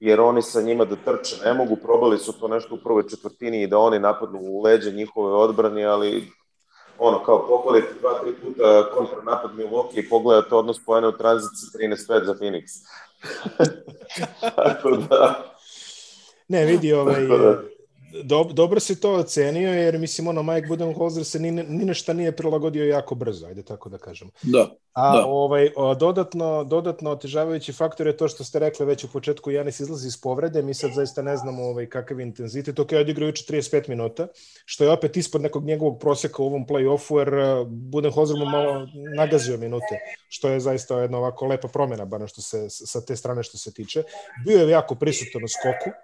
jer 0.00 0.20
oni 0.20 0.42
sa 0.42 0.60
njima 0.62 0.84
da 0.84 0.96
trče 0.96 1.36
ne 1.44 1.54
mogu, 1.54 1.76
probali 1.76 2.18
su 2.18 2.32
to 2.40 2.48
nešto 2.48 2.74
u 2.74 2.78
prvoj 2.78 3.08
četvrtini 3.08 3.62
i 3.62 3.66
da 3.66 3.78
oni 3.78 3.98
napadnu 3.98 4.38
u 4.42 4.62
leđe 4.62 4.92
njihove 4.92 5.32
odbrani, 5.34 5.84
ali 5.84 6.32
ono, 7.00 7.24
kao 7.24 7.46
pogledajte 7.46 7.94
dva, 8.00 8.20
tri 8.22 8.32
puta 8.42 8.90
kontra 8.94 9.22
napad 9.22 9.50
Milwaukee 9.56 9.98
i 9.98 10.08
pogledajte 10.08 10.54
odnos 10.54 10.84
pojene 10.86 11.08
u 11.08 11.12
tranziciji 11.12 11.88
13-5 11.88 12.24
za 12.24 12.34
Phoenix. 12.34 12.64
Tako 14.56 14.90
da... 14.90 15.44
Ne, 16.48 16.64
vidi, 16.64 16.92
ovaj, 16.92 17.26
Dob, 18.22 18.52
dobro 18.52 18.80
si 18.80 19.00
to 19.00 19.12
ocenio, 19.12 19.72
jer 19.72 19.98
mislim, 19.98 20.28
ono, 20.28 20.42
Mike 20.42 20.66
Budenholzer 20.66 21.24
se 21.24 21.38
ni, 21.38 21.50
ni 21.50 21.84
nešto 21.84 22.12
nije 22.12 22.36
prilagodio 22.36 22.84
jako 22.84 23.14
brzo, 23.14 23.46
ajde 23.46 23.62
tako 23.62 23.88
da 23.88 23.98
kažemo. 23.98 24.30
Da. 24.42 24.70
A 24.92 25.16
da. 25.16 25.26
ovaj, 25.26 25.70
o, 25.76 25.94
dodatno, 25.94 26.64
dodatno 26.64 27.10
otežavajući 27.10 27.72
faktor 27.72 28.06
je 28.06 28.16
to 28.16 28.28
što 28.28 28.44
ste 28.44 28.58
rekli 28.58 28.86
već 28.86 29.04
u 29.04 29.08
početku, 29.12 29.50
Janis 29.50 29.80
izlazi 29.80 30.06
iz 30.06 30.20
povrede, 30.20 30.62
mi 30.62 30.74
sad 30.74 30.90
zaista 30.94 31.22
ne 31.22 31.36
znamo 31.36 31.62
ovaj, 31.62 31.86
kakav 31.86 32.20
je 32.20 32.26
intenzitet, 32.26 32.78
ok, 32.78 32.92
odigrao 32.92 33.26
juče 33.26 33.44
35 33.52 33.88
minuta, 33.88 34.26
što 34.64 34.84
je 34.84 34.90
opet 34.90 35.16
ispod 35.16 35.42
nekog 35.42 35.64
njegovog 35.64 35.98
proseka 36.00 36.42
u 36.42 36.46
ovom 36.46 36.66
play-offu, 36.66 37.18
jer 37.18 37.34
uh, 37.34 37.68
Budenholzer 37.68 38.36
mu 38.36 38.44
malo 38.44 38.86
nagazio 39.16 39.56
minute, 39.56 39.98
što 40.28 40.48
je 40.48 40.60
zaista 40.60 41.00
jedna 41.00 41.18
ovako 41.18 41.46
lepa 41.46 41.68
promjena, 41.68 42.04
bar 42.04 42.28
što 42.28 42.42
se, 42.42 42.70
sa 42.70 43.00
te 43.00 43.16
strane 43.16 43.42
što 43.42 43.58
se 43.58 43.72
tiče. 43.72 44.02
Bio 44.46 44.58
je 44.58 44.68
jako 44.68 44.94
prisutan 44.94 45.44
u 45.44 45.48
skoku, 45.48 45.96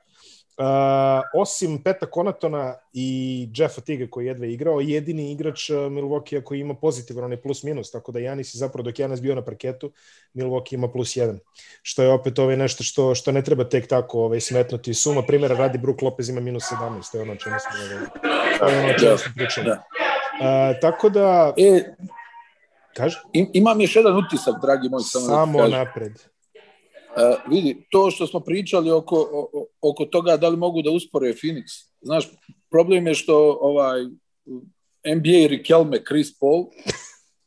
osim 1.35 1.83
Peta 1.83 2.07
Konatona 2.07 2.75
i 2.93 3.49
Jeffa 3.57 3.81
Tiga 3.81 4.07
koji 4.11 4.27
jedve 4.27 4.53
igrao, 4.53 4.81
jedini 4.81 5.33
igrač 5.33 5.71
uh, 5.71 5.77
Milwaukee 5.77 6.43
koji 6.43 6.61
ima 6.61 6.75
pozitivan 6.75 7.25
onaj 7.25 7.41
plus 7.41 7.63
minus, 7.63 7.91
tako 7.91 8.13
da 8.13 8.19
Janis 8.19 8.55
je 8.55 8.59
zapravo 8.59 8.83
dok 8.83 8.99
Janis 8.99 9.21
bio 9.21 9.35
na 9.35 9.45
parketu, 9.45 9.93
Milwaukee 10.35 10.75
ima 10.75 10.89
plus 10.89 11.17
jedan. 11.17 11.39
Što 11.83 12.03
je 12.03 12.13
opet 12.13 12.39
ovaj 12.39 12.57
nešto 12.57 12.85
što 12.85 13.15
što 13.15 13.33
ne 13.33 13.43
treba 13.43 13.65
tek 13.65 13.89
tako 13.89 14.21
ovaj 14.21 14.41
smetnuti. 14.41 14.95
Suma 14.95 15.23
primjera 15.23 15.57
radi 15.57 15.79
Brook 15.79 16.03
Lopez 16.03 16.29
ima 16.29 16.41
minus 16.41 16.65
17, 16.65 17.13
to 17.13 17.19
je 17.19 17.23
ono 17.23 17.37
čemu 17.37 17.57
smo 17.59 17.97
ovaj, 18.63 18.75
je 18.75 18.85
ono 18.85 18.99
čemu 18.99 19.19
smo 19.19 19.33
pričali. 19.37 19.67
Da. 19.67 19.83
Uh, 20.41 20.81
tako 20.81 21.09
da 21.09 21.55
e, 21.57 21.95
Kaži? 22.97 23.17
Imam 23.33 23.81
još 23.81 23.97
jedan 23.97 24.17
utisak, 24.17 24.55
dragi 24.63 24.89
moj, 24.89 25.01
samo, 25.03 25.27
da 25.27 25.33
samo 25.33 25.69
da 25.69 25.79
napred. 25.79 26.36
Uh, 27.17 27.53
vidi, 27.53 27.87
to 27.91 28.11
što 28.11 28.27
smo 28.27 28.41
pričali 28.41 28.91
oko, 28.91 29.29
o, 29.33 29.67
oko 29.81 30.05
toga 30.05 30.37
da 30.37 30.49
li 30.49 30.57
mogu 30.57 30.83
da 30.83 30.91
uspore 30.91 31.33
Phoenix. 31.33 31.65
Znaš, 32.01 32.29
problem 32.71 33.07
je 33.07 33.15
što 33.15 33.59
ovaj 33.61 34.03
NBA 35.17 35.47
Rikelme, 35.49 36.05
Chris 36.09 36.39
Paul, 36.39 36.67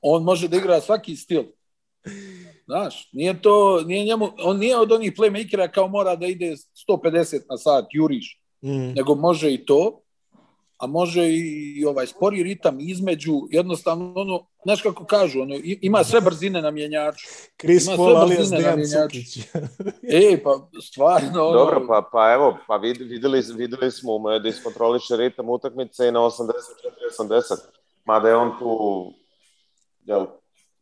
on 0.02 0.24
može 0.24 0.48
da 0.48 0.58
igra 0.58 0.82
svaki 0.82 1.16
stil. 1.16 1.44
Znaš, 2.66 3.10
nije 3.14 3.42
to, 3.42 3.82
nije 3.82 4.06
njemu, 4.06 4.30
on 4.44 4.58
nije 4.58 4.78
od 4.78 4.92
onih 4.92 5.14
playmakera 5.18 5.72
kao 5.72 5.88
mora 5.88 6.16
da 6.16 6.28
ide 6.28 6.56
150 6.90 7.40
na 7.50 7.58
sat, 7.58 7.86
juriš, 7.92 8.42
mm. 8.64 8.94
nego 8.94 9.16
može 9.16 9.54
i 9.54 9.66
to, 9.66 10.02
a 10.80 10.88
može 10.88 11.30
i, 11.30 11.86
ovaj 11.86 12.08
spori 12.08 12.44
ritam 12.44 12.80
između, 12.80 13.34
jednostavno 13.50 14.14
ono, 14.16 14.48
znaš 14.64 14.82
kako 14.82 15.06
kažu, 15.06 15.42
ono, 15.42 15.56
ima 15.64 16.04
sve 16.04 16.22
brzine 16.22 16.62
na 16.62 16.72
mjenjaču. 16.72 17.28
Chris 17.62 17.88
ima 17.88 17.96
Paul, 17.96 18.18
ali 18.18 18.36
Dejan 18.50 18.80
Cukić. 18.86 19.38
e, 20.34 20.44
pa 20.44 20.70
stvarno... 20.82 21.48
Ono... 21.48 21.60
Dobro, 21.60 21.86
pa, 21.88 22.10
pa 22.12 22.34
evo, 22.34 22.58
pa 22.68 22.78
videli, 22.78 23.44
videli 23.56 23.92
smo 23.92 24.16
u 24.16 24.40
da 24.40 24.50
iskontroliše 24.50 25.18
ritam 25.18 25.50
utakmice 25.50 26.08
i 26.08 26.12
na 26.12 26.20
84-80, 26.20 27.56
mada 28.06 28.30
je 28.30 28.36
on 28.36 28.52
tu, 28.60 29.14
jel, 30.06 30.26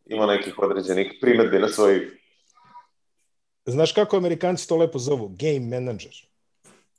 ima 0.06 0.26
nekih 0.26 0.60
određenih 0.60 1.14
primetbi 1.22 1.60
na 1.60 1.68
svojih 1.68 2.18
Znaš 3.66 3.92
kako 3.92 4.18
amerikanci 4.18 4.68
to 4.68 4.78
lepo 4.78 5.00
zovu? 5.00 5.28
Game 5.28 5.80
manager. 5.80 6.12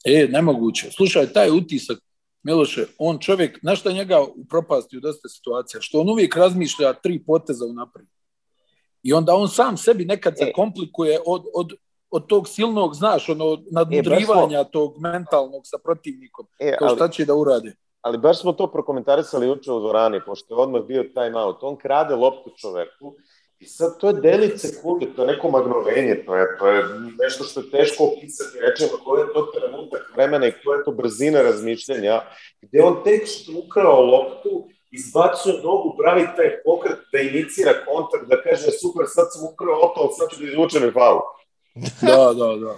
E, 0.05 0.27
nemoguće. 0.31 0.91
Slušaj, 0.91 1.33
taj 1.33 1.51
utisak 1.51 1.99
Miloše, 2.43 2.87
on 2.99 3.19
čovjek, 3.19 3.59
na 3.63 3.77
šta 3.77 3.93
njega 3.93 4.21
upropasti 4.37 4.97
u 4.97 5.01
dosta 5.01 5.29
situacija, 5.29 5.81
što 5.81 6.01
on 6.01 6.11
uvijek 6.11 6.37
razmišlja 6.37 6.93
tri 6.93 7.25
poteza 7.25 7.65
u 7.65 7.73
naprijed. 7.73 8.09
I 9.03 9.13
onda 9.13 9.35
on 9.35 9.49
sam 9.49 9.77
sebi 9.77 10.05
nekad 10.05 10.33
e. 10.33 10.45
zakomplikuje 10.45 11.19
od, 11.27 11.45
od, 11.55 11.73
od 12.11 12.27
tog 12.27 12.49
silnog, 12.49 12.95
znaš, 12.95 13.29
ono, 13.29 13.59
nadmudrivanja 13.71 14.61
e, 14.61 14.71
tog 14.73 14.95
mentalnog 14.99 15.63
sa 15.65 15.79
protivnikom, 15.85 16.47
e, 16.59 16.77
to 16.79 16.89
šta 16.89 17.09
će 17.09 17.25
da 17.25 17.35
urade. 17.35 17.75
Ali 18.01 18.19
baš 18.19 18.41
smo 18.41 18.53
to 18.53 18.67
prokomentarisali 18.73 19.47
juče 19.47 19.73
u 19.73 19.81
Zorani, 19.81 20.21
pošto 20.27 20.55
je 20.55 20.63
odmah 20.63 20.83
bio 20.83 21.03
time 21.03 21.39
out. 21.39 21.57
On 21.61 21.77
krade 21.77 22.15
loptu 22.15 22.51
čoveku 22.57 23.15
I 23.61 23.67
sad 23.67 23.99
to 24.01 24.09
je 24.09 24.15
delić 24.15 24.61
sekunde, 24.61 25.07
to 25.17 25.23
je 25.23 25.33
neko 25.33 25.51
magnovenje, 25.51 26.23
to 26.27 26.37
je, 26.37 26.59
to 26.59 26.69
je 26.69 26.85
nešto 27.23 27.45
što 27.45 27.61
je 27.61 27.71
teško 27.71 28.05
opisati 28.05 28.59
rečima, 28.61 28.99
koji 29.05 29.21
je 29.21 29.33
to 29.33 29.43
trenutak 29.43 30.13
vremena 30.15 30.47
i 30.47 30.53
koja 30.65 30.79
je 30.79 30.85
to 30.85 30.93
brzina 30.93 31.43
razmišljanja, 31.43 32.21
gde 32.63 32.83
on 32.83 33.05
tek 33.05 33.27
što 33.27 33.53
ukrao 33.67 34.01
loptu, 34.01 34.69
izbacuje 34.91 35.55
nogu, 35.63 35.97
pravi 35.99 36.27
taj 36.37 36.63
pokret 36.65 36.99
da 37.13 37.19
inicira 37.19 37.73
kontakt, 37.87 38.29
da 38.29 38.43
kaže 38.43 38.71
super, 38.71 39.07
sad 39.07 39.27
sam 39.33 39.49
ukrao 39.53 39.79
loptu, 39.79 40.01
ali 40.01 40.11
sad 40.19 40.31
ću 40.31 40.43
da 40.43 40.49
izvučem 40.51 40.89
i 40.89 40.93
faul. 40.93 41.21
da, 42.09 42.35
da, 42.35 42.57
da. 42.57 42.77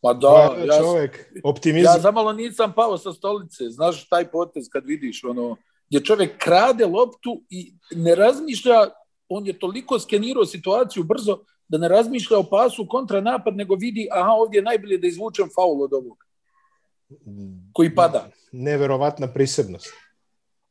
Pa 0.00 0.12
da, 0.12 0.56
ja, 0.64 0.78
čovek, 0.78 1.32
optimizam. 1.44 1.94
Ja 1.94 2.00
zamalo 2.00 2.32
nisam 2.32 2.72
pao 2.76 2.98
sa 2.98 3.12
stolice, 3.12 3.64
znaš 3.70 4.08
taj 4.08 4.30
potez 4.30 4.68
kad 4.72 4.86
vidiš, 4.86 5.24
ono, 5.24 5.56
gdje 5.88 6.04
čovek 6.04 6.38
krade 6.38 6.86
loptu 6.86 7.42
i 7.50 7.72
ne 7.90 8.14
razmišlja 8.14 8.88
on 9.34 9.46
je 9.46 9.58
toliko 9.58 9.98
skenirao 9.98 10.46
situaciju 10.46 11.04
brzo 11.04 11.38
da 11.68 11.78
ne 11.78 11.88
razmišlja 11.88 12.38
o 12.38 12.42
pasu 12.42 12.86
kontra 12.88 13.20
napad, 13.20 13.56
nego 13.56 13.74
vidi, 13.74 14.08
aha, 14.10 14.30
ovdje 14.30 14.58
je 14.58 14.62
najbolje 14.62 14.98
da 14.98 15.06
izvučem 15.06 15.48
faul 15.54 15.82
od 15.82 15.92
ovog. 15.92 16.24
Koji 17.72 17.94
pada. 17.94 18.30
Neverovatna 18.52 19.26
prisebnost. 19.32 19.92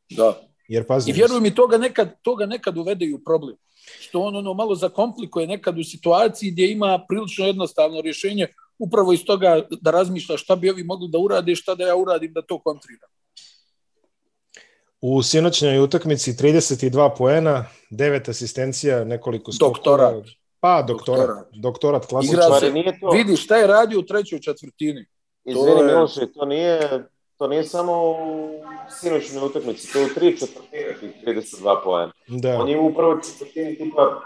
Da. 0.09 0.41
Jer 0.67 0.87
pazi. 0.87 1.09
I 1.09 1.13
vjeruj 1.13 1.39
mi, 1.41 1.55
toga 1.55 1.77
nekad, 1.77 2.21
toga 2.21 2.45
nekad 2.45 2.77
uvede 2.77 3.13
u 3.13 3.23
problem. 3.23 3.55
Što 3.99 4.21
on 4.21 4.35
ono 4.35 4.53
malo 4.53 4.75
zakomplikuje 4.75 5.47
nekad 5.47 5.79
u 5.79 5.83
situaciji 5.83 6.51
gdje 6.51 6.71
ima 6.71 7.05
prilično 7.09 7.45
jednostavno 7.45 8.01
rješenje 8.01 8.47
upravo 8.79 9.13
iz 9.13 9.25
toga 9.25 9.61
da 9.81 9.91
razmišlja 9.91 10.37
šta 10.37 10.55
bi 10.55 10.69
ovi 10.69 10.83
mogli 10.83 11.09
da 11.09 11.17
urade, 11.17 11.55
šta 11.55 11.75
da 11.75 11.87
ja 11.87 11.95
uradim 11.95 12.33
da 12.33 12.41
to 12.41 12.59
kontriram. 12.59 13.09
U 15.01 15.23
sinoćnjoj 15.23 15.79
utakmici 15.79 16.33
32 16.33 17.17
poena, 17.17 17.65
9 17.91 18.29
asistencija, 18.29 19.03
nekoliko 19.03 19.51
skokova. 19.51 19.73
Doktorat. 19.73 20.25
Pa, 20.59 20.81
doktorat. 20.81 21.27
Doktorat, 21.27 21.47
doktorat 21.53 22.05
klasičan. 22.05 22.35
Igra 22.35 22.59
se, 22.59 22.71
nije 22.71 22.99
to... 22.99 23.09
vidi 23.09 23.35
šta 23.35 23.57
je 23.57 23.67
radio 23.67 23.99
u 23.99 24.03
trećoj 24.03 24.39
četvrtini. 24.39 25.05
Izvini, 25.43 25.79
je... 25.79 25.85
Miloše, 25.85 26.33
to 26.33 26.45
nije, 26.45 27.03
to 27.37 27.47
nije 27.47 27.63
samo 27.63 28.11
u 28.11 28.49
sinoćnjoj 28.99 29.45
utakmici, 29.45 29.93
to 29.93 29.99
je 29.99 30.05
u 30.05 30.09
tri 30.09 30.37
četvrtine 30.37 30.95
tih 30.99 31.11
32 31.27 31.83
poena. 31.83 32.11
Da. 32.27 32.57
On 32.59 32.69
je 32.69 32.79
u 32.79 32.93
prvoj 32.93 33.17
četvrtini 33.25 33.77
tipa 33.77 34.21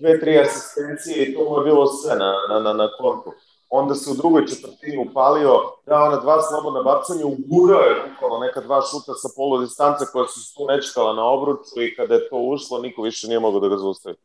dve, 0.00 0.20
tri 0.20 0.38
asistencije 0.38 1.26
i 1.26 1.34
to 1.34 1.50
mu 1.50 1.58
je 1.58 1.64
bilo 1.64 1.86
sve 1.86 2.16
na, 2.16 2.32
na, 2.48 2.60
na, 2.60 2.72
na 2.72 2.88
korpu 3.00 3.30
onda 3.74 3.94
se 3.94 4.10
u 4.10 4.14
drugoj 4.14 4.46
četvrtini 4.46 5.06
upalio, 5.08 5.52
dao 5.86 6.10
na 6.10 6.16
dva 6.20 6.42
slobodna 6.42 6.82
bacanja, 6.82 7.26
ugurao 7.26 7.80
je 7.80 7.94
bukvalno 8.08 8.38
neka 8.46 8.60
dva 8.60 8.80
šuta 8.90 9.14
sa 9.14 9.28
polu 9.36 9.60
distance 9.60 10.04
koja 10.12 10.26
su 10.28 10.54
tu 10.54 10.66
nečekala 10.68 11.14
na 11.14 11.24
obruču 11.24 11.82
i 11.82 11.94
kada 11.96 12.14
je 12.14 12.28
to 12.28 12.36
ušlo, 12.36 12.78
niko 12.78 13.02
više 13.02 13.28
nije 13.28 13.40
mogao 13.40 13.60
da 13.60 13.68
ga 13.68 13.76
zaustavi. 13.76 14.16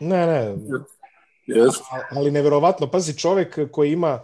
Ne, 0.00 0.26
ne. 0.26 0.56
Yes. 1.46 1.80
Ali 2.16 2.30
neverovatno, 2.30 2.90
pazi, 2.90 3.18
čovek 3.18 3.70
koji 3.70 3.92
ima 3.92 4.20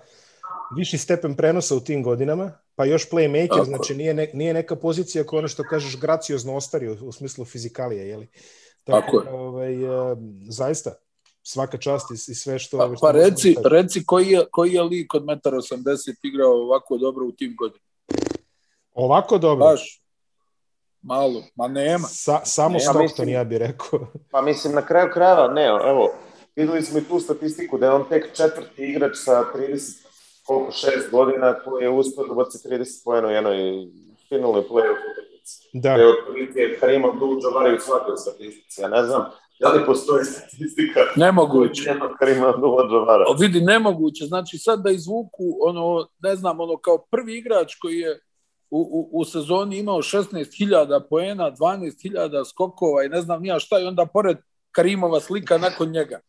viši 0.76 0.98
stepen 0.98 1.36
prenosa 1.36 1.76
u 1.76 1.80
tim 1.80 2.02
godinama, 2.02 2.52
pa 2.74 2.84
još 2.84 3.10
playmaker, 3.10 3.48
Tako. 3.48 3.64
znači 3.64 3.94
nije, 3.94 4.14
ne, 4.14 4.30
nije 4.34 4.54
neka 4.54 4.76
pozicija 4.76 5.24
koja 5.24 5.38
ono 5.38 5.48
što 5.48 5.62
kažeš 5.62 6.00
graciozno 6.00 6.56
ostari 6.56 6.88
u, 6.88 6.96
u 7.02 7.12
smislu 7.12 7.44
fizikalije, 7.44 8.08
jeli? 8.08 8.28
Tako, 8.84 9.00
Tako 9.00 9.16
je. 9.20 9.34
Ovaj, 9.34 9.74
zaista, 10.48 10.94
svaka 11.43 11.78
čast 11.78 12.11
i, 12.11 12.14
i 12.14 12.34
sve 12.34 12.59
što... 12.59 12.78
Pa, 12.78 12.90
pa 13.01 13.11
reci, 13.11 13.57
reci 13.64 14.05
koji 14.07 14.28
je, 14.28 14.45
koji 14.51 14.72
je 14.72 14.82
lik 14.82 15.14
od 15.14 15.22
1,80 15.22 16.09
m 16.09 16.14
igrao 16.22 16.53
ovako 16.53 16.99
dobro 16.99 17.26
u 17.26 17.32
tim 17.32 17.57
godinama? 17.59 17.93
Ovako 18.95 19.38
dobro? 19.38 19.66
Baš. 19.66 20.03
Malo, 21.03 21.43
ma 21.55 21.68
nema. 21.68 22.09
Sa, 22.09 22.40
samo 22.45 22.68
nema, 22.68 22.80
Stockton, 22.80 23.03
mislim, 23.03 23.28
ja 23.28 23.45
bih 23.45 23.59
rekao. 23.59 24.01
Pa 24.32 24.43
mislim, 24.43 24.74
na 24.74 24.86
kraju 24.86 25.11
krajeva, 25.12 25.49
ne, 25.49 25.64
evo, 25.64 26.11
videli 26.57 26.82
smo 26.82 26.99
i 26.99 27.05
tu 27.05 27.20
statistiku 27.20 27.78
da 27.78 27.86
je 27.86 27.93
on 27.93 28.09
tek 28.09 28.36
četvrti 28.36 28.82
igrač 28.82 29.16
sa 29.16 29.45
30, 29.55 30.07
koliko, 30.47 30.72
6 30.72 31.11
godina 31.11 31.55
koji 31.64 31.82
je 31.82 31.90
uspio 31.90 32.24
da 32.24 32.34
baci 32.34 32.68
30 32.68 33.05
pojena 33.05 33.28
u 33.28 33.30
jednoj 33.30 33.88
finalnoj 34.28 34.62
play-off 34.62 35.01
utakmici. 35.12 35.68
Da. 35.72 35.80
Da 35.80 35.95
je 35.95 36.09
otprilike 36.09 36.78
Karim 36.80 37.03
Abdul-Jabari 37.03 37.76
u 37.76 37.80
svakoj 37.80 38.16
statistici, 38.16 38.80
ja 38.80 38.88
ne 38.88 39.03
znam, 39.05 39.24
Da 39.61 39.68
li 39.68 39.86
postoji 39.86 40.24
statistika? 40.24 41.00
Nemoguće. 41.16 41.94
Karima 42.18 42.46
Abdul-Jabara. 42.46 43.40
Vidi, 43.40 43.61
nemoguće. 43.61 44.24
Znači 44.24 44.59
sad 44.59 44.82
da 44.82 44.90
izvuku, 44.90 45.59
ono, 45.61 46.09
ne 46.22 46.36
znam, 46.36 46.61
ono, 46.61 46.76
kao 46.76 46.98
prvi 47.11 47.38
igrač 47.38 47.74
koji 47.74 47.98
je 47.98 48.20
u, 48.70 48.80
u, 48.80 49.20
u 49.20 49.24
sezoni 49.24 49.78
imao 49.78 49.98
16.000 49.98 51.00
poena, 51.11 51.50
12.000 51.50 52.48
skokova 52.50 53.05
i 53.05 53.09
ne 53.09 53.20
znam 53.20 53.42
nija 53.42 53.59
šta 53.59 53.80
i 53.80 53.84
onda 53.84 54.07
pored 54.07 54.36
Karimova 54.70 55.20
slika 55.20 55.59
nakon 55.59 55.90
njega. 55.90 56.20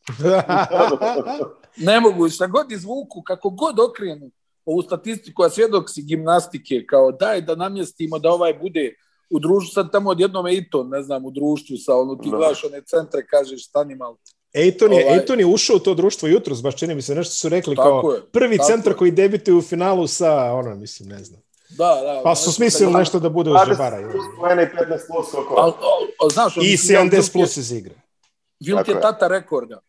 ne 1.87 1.99
mogu, 1.99 2.29
šta 2.29 2.47
god 2.47 2.71
izvuku, 2.71 3.21
kako 3.21 3.49
god 3.49 3.79
okrenu 3.79 4.31
ovu 4.65 4.81
statistiku, 4.81 5.43
a 5.43 5.49
svjedok 5.49 5.89
si 5.89 6.03
gimnastike, 6.03 6.85
kao 6.85 7.11
daj 7.11 7.41
da 7.41 7.55
namjestimo 7.55 8.19
da 8.19 8.31
ovaj 8.31 8.53
bude 8.53 8.93
u 9.33 9.39
društvu, 9.39 9.73
sad 9.73 9.91
tamo 9.91 10.09
odjednom 10.09 10.47
Ejton, 10.47 10.89
ne 10.89 11.03
znam, 11.03 11.25
u 11.25 11.31
društvu 11.31 11.77
sa 11.77 11.95
ono, 11.95 12.15
ti 12.15 12.29
gledaš 12.29 12.63
one 12.63 12.81
centre, 12.81 13.25
kažeš, 13.27 13.67
stani 13.67 13.95
malo. 13.95 14.17
Ejton 14.53 14.93
je, 14.93 15.05
ovaj... 15.05 15.17
Ejton 15.17 15.39
je 15.39 15.45
ušao 15.45 15.75
u 15.75 15.79
to 15.79 15.93
društvo 15.93 16.27
jutros, 16.27 16.61
baš 16.63 16.75
čini 16.75 16.95
mi 16.95 17.01
se, 17.01 17.15
nešto 17.15 17.33
su 17.33 17.49
rekli 17.49 17.75
tako 17.75 18.01
kao 18.01 18.11
je, 18.11 18.21
prvi 18.31 18.57
centar 18.67 18.93
je. 18.93 18.97
koji 18.97 19.11
debituje 19.11 19.55
u 19.55 19.61
finalu 19.61 20.07
sa, 20.07 20.53
ono, 20.53 20.75
mislim, 20.75 21.09
ne 21.09 21.23
znam. 21.23 21.41
Da, 21.69 21.99
da. 22.03 22.21
Pa 22.23 22.35
su 22.35 22.51
smislili 22.51 22.93
da, 22.93 22.99
nešto 22.99 23.19
da 23.19 23.29
bude 23.29 23.49
uz 23.49 23.57
Džabara. 23.67 23.97
20 23.97 24.11
plus 24.11 24.25
poena 24.39 24.61
i 24.61 24.65
15 24.65 24.71
plus 25.11 25.31
koliko. 25.31 25.53
Al, 25.53 25.73
al, 26.21 26.29
znaš, 26.29 26.57
I 26.57 26.77
70 26.77 27.33
plus 27.33 27.57
iz 27.57 27.71
igre. 27.71 27.95
Vilt 28.59 28.87
je 28.87 29.01
tata 29.01 29.27
rekorda. 29.27 29.79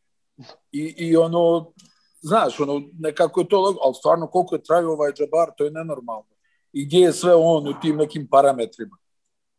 I, 0.73 0.95
I 0.97 1.17
ono, 1.17 1.73
znaš, 2.21 2.61
ono, 2.61 2.83
nekako 2.99 3.41
je 3.41 3.49
to, 3.49 3.77
ali 3.83 3.95
stvarno 3.95 4.27
koliko 4.27 4.55
je 4.55 4.63
trajao 4.63 4.93
ovaj 4.93 5.13
Džabar, 5.13 5.51
to 5.57 5.65
je 5.65 5.71
nenormalno. 5.71 6.35
I 6.73 6.87
gdje 6.87 6.99
je 6.99 7.13
sve 7.13 7.35
on 7.35 7.69
u 7.69 7.81
tim 7.83 7.97
nekim 7.97 8.29
parametrima. 8.31 8.97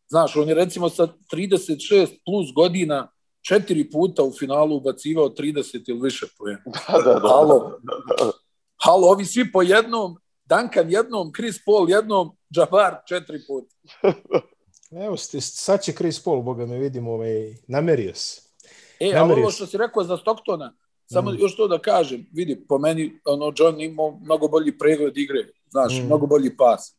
Znaš, 0.08 0.36
on 0.36 0.48
je 0.48 0.54
recimo 0.54 0.88
sa 0.88 1.08
36 1.32 2.06
plus 2.24 2.52
godina 2.54 3.12
četiri 3.48 3.90
puta 3.90 4.22
u 4.22 4.32
finalu 4.32 4.76
ubacivao 4.76 5.28
30 5.28 5.90
ili 5.90 6.00
više 6.02 6.26
pojena. 6.38 6.62
Da, 6.92 7.12
da, 7.12 7.20
da. 7.20 7.28
Halo, 7.28 7.80
halo, 8.84 9.08
ovi 9.08 9.24
svi 9.24 9.52
po 9.52 9.62
jednom, 9.62 10.16
Duncan 10.44 10.90
jednom, 10.90 11.32
Chris 11.36 11.56
Paul 11.64 11.90
jednom, 11.90 12.36
Jabbar 12.50 12.96
četiri 13.08 13.40
puta. 13.46 13.74
Evo, 15.04 15.16
sad 15.40 15.82
će 15.82 15.92
Chris 15.92 16.24
Paul, 16.24 16.42
boga 16.42 16.66
me 16.66 16.78
vidimo, 16.78 17.12
ovaj, 17.12 17.54
namerio 17.68 18.14
se. 18.14 18.42
E, 19.00 19.12
a 19.16 19.24
ovo 19.24 19.50
što 19.50 19.66
si 19.66 19.76
rekao 19.76 20.04
za 20.04 20.16
Stocktona, 20.16 20.76
samo 21.06 21.30
mm. 21.30 21.36
još 21.38 21.56
to 21.56 21.68
da 21.68 21.78
kažem, 21.78 22.26
vidi, 22.32 22.66
po 22.68 22.78
meni, 22.78 23.20
ono, 23.24 23.52
John 23.56 23.80
imao 23.80 24.18
mnogo 24.22 24.48
bolji 24.48 24.78
pregled 24.78 25.16
igre, 25.16 25.46
znaš, 25.70 25.98
mm. 25.98 26.06
mnogo 26.06 26.26
bolji 26.26 26.56
pas 26.56 26.96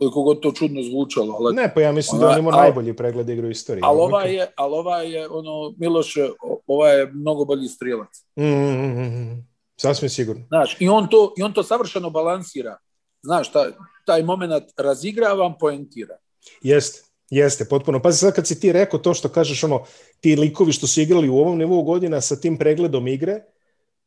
koliko 0.00 0.22
god 0.22 0.40
to 0.40 0.52
čudno 0.52 0.82
zvučalo. 0.82 1.36
Ali, 1.40 1.54
ne, 1.54 1.74
pa 1.74 1.80
ja 1.80 1.92
mislim 1.92 2.20
ona, 2.20 2.28
da 2.28 2.34
on 2.34 2.38
ima 2.38 2.50
najbolji 2.50 2.96
pregled 2.96 3.28
igre 3.28 3.46
u 3.46 3.50
istoriji. 3.50 3.82
Ali 3.84 4.00
ova 4.00 4.22
je, 4.22 4.46
ali 4.56 4.74
ova 4.74 4.98
je, 4.98 5.28
ono, 5.28 5.74
Miloše, 5.78 6.28
ova 6.66 6.88
je 6.88 7.12
mnogo 7.12 7.44
bolji 7.44 7.68
strijelac. 7.68 8.24
Mm, 8.36 8.44
mm, 8.44 9.02
mm, 9.02 9.46
sasvim 9.76 10.10
sigurno. 10.10 10.44
Znaš, 10.48 10.76
i 10.80 10.88
on 10.88 11.08
to, 11.08 11.34
i 11.36 11.42
on 11.42 11.52
to 11.52 11.62
savršeno 11.62 12.10
balansira. 12.10 12.76
Znaš, 13.22 13.52
taj, 13.52 13.70
taj 14.06 14.22
moment 14.22 14.64
razigravam, 14.76 15.54
poentira. 15.58 16.16
Jeste, 16.62 17.02
jeste, 17.30 17.64
potpuno. 17.64 18.02
Pazi 18.02 18.18
sad 18.18 18.34
kad 18.34 18.46
si 18.46 18.60
ti 18.60 18.72
rekao 18.72 18.98
to 19.00 19.14
što 19.14 19.28
kažeš, 19.28 19.64
ono, 19.64 19.84
ti 20.20 20.36
likovi 20.36 20.72
što 20.72 20.86
su 20.86 21.00
igrali 21.00 21.28
u 21.28 21.38
ovom 21.38 21.58
nivou 21.58 21.82
godina 21.82 22.20
sa 22.20 22.36
tim 22.36 22.58
pregledom 22.58 23.08
igre, 23.08 23.40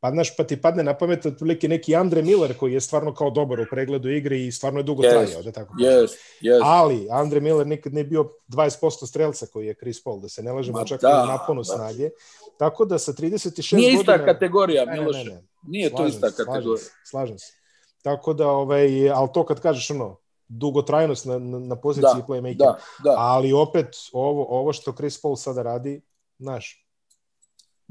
pa 0.03 0.11
znaš, 0.11 0.35
pa 0.35 0.43
ti 0.43 0.61
padne 0.61 0.83
na 0.83 0.93
pamet 0.97 1.25
otprilike 1.25 1.67
neki 1.67 1.95
Andre 1.95 2.21
Miller 2.21 2.57
koji 2.57 2.73
je 2.73 2.81
stvarno 2.81 3.13
kao 3.13 3.29
dobar 3.29 3.59
u 3.59 3.65
pregledu 3.69 4.09
igre 4.09 4.39
i 4.39 4.51
stvarno 4.51 4.79
je 4.79 4.83
dugo 4.83 5.03
yes, 5.03 5.09
trajao, 5.09 5.41
da 5.43 5.51
tako 5.51 5.73
yes, 5.73 6.07
yes. 6.41 6.59
Ali 6.63 7.07
Andre 7.11 7.39
Miller 7.39 7.67
nikad 7.67 7.93
nije 7.93 8.03
bio 8.03 8.29
20% 8.49 9.07
strelca 9.07 9.45
koji 9.45 9.67
je 9.67 9.73
Chris 9.73 10.03
Paul, 10.03 10.19
da 10.19 10.29
se 10.29 10.43
ne 10.43 10.51
lažemo 10.51 10.79
Ma 10.79 10.85
čak 10.85 11.01
da, 11.01 11.25
na 11.25 11.25
naponu 11.25 11.61
da. 11.61 11.63
snage. 11.63 12.09
Tako 12.57 12.85
da 12.85 12.99
sa 12.99 13.13
36 13.13 13.75
nije 13.75 13.93
ista 13.93 14.11
godina... 14.11 14.33
kategorija, 14.33 14.85
Miloš. 14.85 15.15
Ne, 15.15 15.23
ne, 15.23 15.31
ne. 15.31 15.43
Nije 15.67 15.89
slažem 15.89 16.11
to 16.11 16.15
ista 16.15 16.29
se, 16.29 16.35
kategorija. 16.35 16.63
Slažem 16.63 16.77
se, 16.77 16.91
slažem 17.05 17.39
se. 17.39 17.53
Tako 18.01 18.33
da, 18.33 18.47
ovaj, 18.47 19.09
ali 19.09 19.29
to 19.33 19.45
kad 19.45 19.59
kažeš 19.59 19.91
ono, 19.91 20.17
dugotrajnost 20.47 21.25
na, 21.25 21.39
na, 21.39 21.59
na 21.59 21.75
poziciji 21.75 22.21
da, 22.21 22.25
playmaker, 22.27 22.57
da, 22.57 22.77
da. 23.03 23.15
ali 23.17 23.53
opet 23.53 23.87
ovo, 24.13 24.45
ovo 24.59 24.73
što 24.73 24.93
Chris 24.93 25.21
Paul 25.21 25.35
sada 25.35 25.61
radi, 25.61 26.01
znaš, 26.39 26.82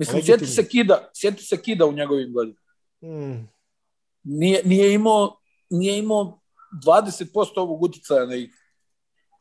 Mislim, 0.03 0.22
sjeti 0.22 0.46
se 0.46 0.68
Kida, 0.68 1.11
sjeti 1.14 1.44
se 1.44 1.62
Kida 1.62 1.86
u 1.86 1.92
njegovim 1.92 2.32
godinama. 2.32 2.61
Mm. 3.03 3.48
Nije, 4.22 4.62
nije, 4.64 4.94
imao, 4.94 5.36
nije 5.70 5.98
imao 5.98 6.40
20% 6.86 7.48
ovog 7.57 7.82
uticaja 7.82 8.26
na 8.26 8.34
igru. 8.34 8.57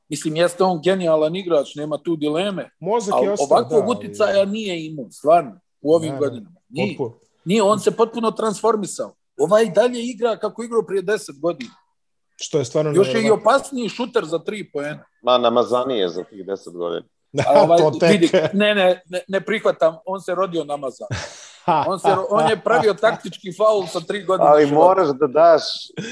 Mislim, 0.09 0.35
jeste 0.35 0.63
on 0.63 0.81
genijalan 0.83 1.35
igrač, 1.35 1.75
nema 1.75 1.97
tu 1.97 2.15
dileme. 2.15 2.69
Mozak 2.79 3.15
je 3.23 3.31
ostao, 3.31 3.47
ovakvog 3.57 3.81
da, 3.81 3.87
uticaja 3.87 4.39
ali... 4.39 4.51
nije 4.51 4.85
imao, 4.85 5.11
stvarno, 5.11 5.59
u 5.81 5.93
ovim 5.93 6.13
ne, 6.13 6.19
godinama. 6.19 6.55
Nije, 6.69 6.97
nije, 7.45 7.63
on 7.63 7.79
se 7.79 7.91
potpuno 7.91 8.31
transformisao. 8.31 9.15
Ovaj 9.37 9.69
dalje 9.69 10.03
igra 10.03 10.37
kako 10.37 10.63
igrao 10.63 10.85
prije 10.87 11.03
10 11.03 11.39
godina. 11.39 11.71
Što 12.35 12.57
je 12.59 12.65
stvarno 12.65 12.91
Još 12.91 13.13
je 13.13 13.23
i 13.27 13.31
opasniji 13.31 13.89
šuter 13.89 14.25
za 14.25 14.39
3 14.39 14.71
poena. 14.73 15.05
Ma, 15.21 15.37
namazanije 15.37 16.09
za 16.09 16.23
tih 16.23 16.45
10 16.45 16.71
godina. 16.71 17.07
A 17.47 17.61
ovaj, 17.63 17.79
vidi, 18.11 18.29
ne, 18.53 18.75
ne, 18.75 19.01
ne, 19.09 19.21
ne 19.27 19.41
prihvatam, 19.41 19.97
on 20.05 20.21
se 20.21 20.35
rodio 20.35 20.63
namazan. 20.63 21.07
On, 21.87 21.99
se, 21.99 22.07
on 22.29 22.49
je 22.49 22.61
pravio 22.63 22.93
taktički 22.93 23.53
faul 23.57 23.87
sa 23.87 23.99
tri 23.99 24.23
godine. 24.23 24.49
Ali 24.49 24.71
moraš 24.71 25.07
da 25.07 25.27
daš 25.27 25.61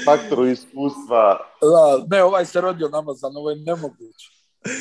faktoru 0.04 0.46
iskustva. 0.46 1.38
Da, 1.60 2.16
ne, 2.16 2.22
ovaj 2.24 2.46
se 2.46 2.60
rodio 2.60 2.88
namazan, 2.88 3.36
ovo 3.36 3.50
je 3.50 3.56
nemoguće. 3.56 4.30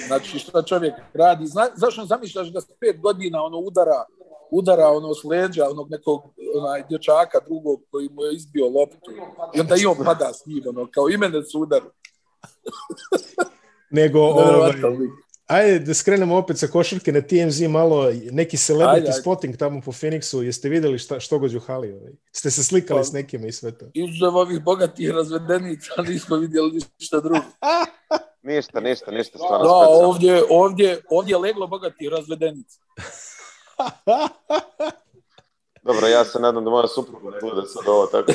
Znači, 0.08 0.40
što 0.40 0.62
čovjek 0.62 0.94
radi. 1.14 1.46
Zna, 1.46 1.68
zašto 1.76 2.06
zamišljaš 2.06 2.48
da 2.48 2.62
s 2.62 2.68
pet 2.80 3.02
godina 3.02 3.44
ono 3.44 3.58
udara 3.58 4.04
udara 4.52 4.88
ono 4.88 5.14
s 5.14 5.24
leđa 5.24 5.70
onog 5.70 5.92
nekog 5.92 6.22
onaj 6.56 6.84
dječaka 6.90 7.40
drugog 7.46 7.82
koji 7.92 8.10
mu 8.10 8.24
je 8.24 8.36
izbio 8.36 8.66
loptu 8.66 9.12
i 9.56 9.60
onda 9.60 9.76
i 9.76 9.86
on 9.86 9.98
pada 10.06 10.34
s 10.34 10.46
njim, 10.46 10.64
ono, 10.68 10.88
kao 10.92 11.10
imene 11.10 11.44
su 11.44 11.60
udar. 11.60 11.82
Nego, 13.90 14.20
ovaj, 14.56 14.72
Ajde 15.50 15.80
da 15.80 15.93
skrenemo 15.93 16.38
opet 16.38 16.60
sa 16.60 16.68
košarke 16.68 17.12
na 17.12 17.22
TMZ 17.22 17.62
malo, 17.62 18.12
neki 18.32 18.58
celebrity 18.58 18.93
ajde, 18.93 19.08
ajde. 19.08 19.22
spotting 19.22 19.58
tamo 19.58 19.82
po 19.82 19.91
Phoenixu, 19.91 20.41
jeste 20.41 20.70
videli 20.70 21.00
šta, 21.00 21.20
što 21.20 21.39
gođu 21.39 21.60
hali? 21.60 21.93
Ovaj? 21.93 22.12
Ste 22.32 22.52
se 22.52 22.64
slikali 22.64 23.00
pa, 23.00 23.04
s 23.04 23.12
nekima 23.12 23.47
i 23.47 23.52
sve 23.52 23.78
to? 23.78 23.86
Izuzev 23.93 24.36
ovih 24.36 24.64
bogatih 24.64 25.10
razvedenica, 25.10 26.02
nismo 26.08 26.36
vidjeli 26.36 26.82
ništa 27.00 27.20
drugo. 27.20 27.45
ništa, 28.52 28.80
ništa, 28.80 29.12
ništa. 29.12 29.38
Stvarno 29.38 29.66
da, 29.66 29.74
ovdje, 29.74 30.43
ovdje, 30.50 31.02
ovdje 31.10 31.34
je 31.34 31.38
leglo 31.38 31.68
bogatih 31.68 32.10
razvedenica. 32.10 32.80
Dobro, 35.84 36.08
ja 36.08 36.26
se 36.26 36.39
nadam 36.39 36.64
da 36.64 36.70
moja 36.70 36.88
supruga 36.88 37.30
ne 37.30 37.38
bude 37.41 37.68
sad 37.68 37.88
ovo 37.88 38.06
tako. 38.06 38.32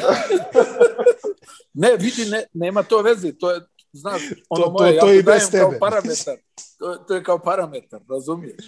ne, 1.74 1.96
vidi, 1.98 2.30
ne, 2.30 2.44
nema 2.52 2.82
to 2.82 3.02
veze, 3.02 3.32
to 3.38 3.50
je, 3.50 3.60
znaš, 3.94 4.22
ono 4.50 4.64
to, 4.64 4.70
moje, 4.70 4.98
to, 4.98 5.06
to 5.06 5.12
ja 5.12 5.18
i 5.18 5.22
bez 5.22 5.50
tebe. 5.50 5.62
kao 5.62 5.72
parametar. 5.80 6.36
To, 6.78 6.96
to 7.08 7.14
je 7.14 7.24
kao 7.24 7.38
parametar, 7.38 8.00
razumiješ? 8.10 8.64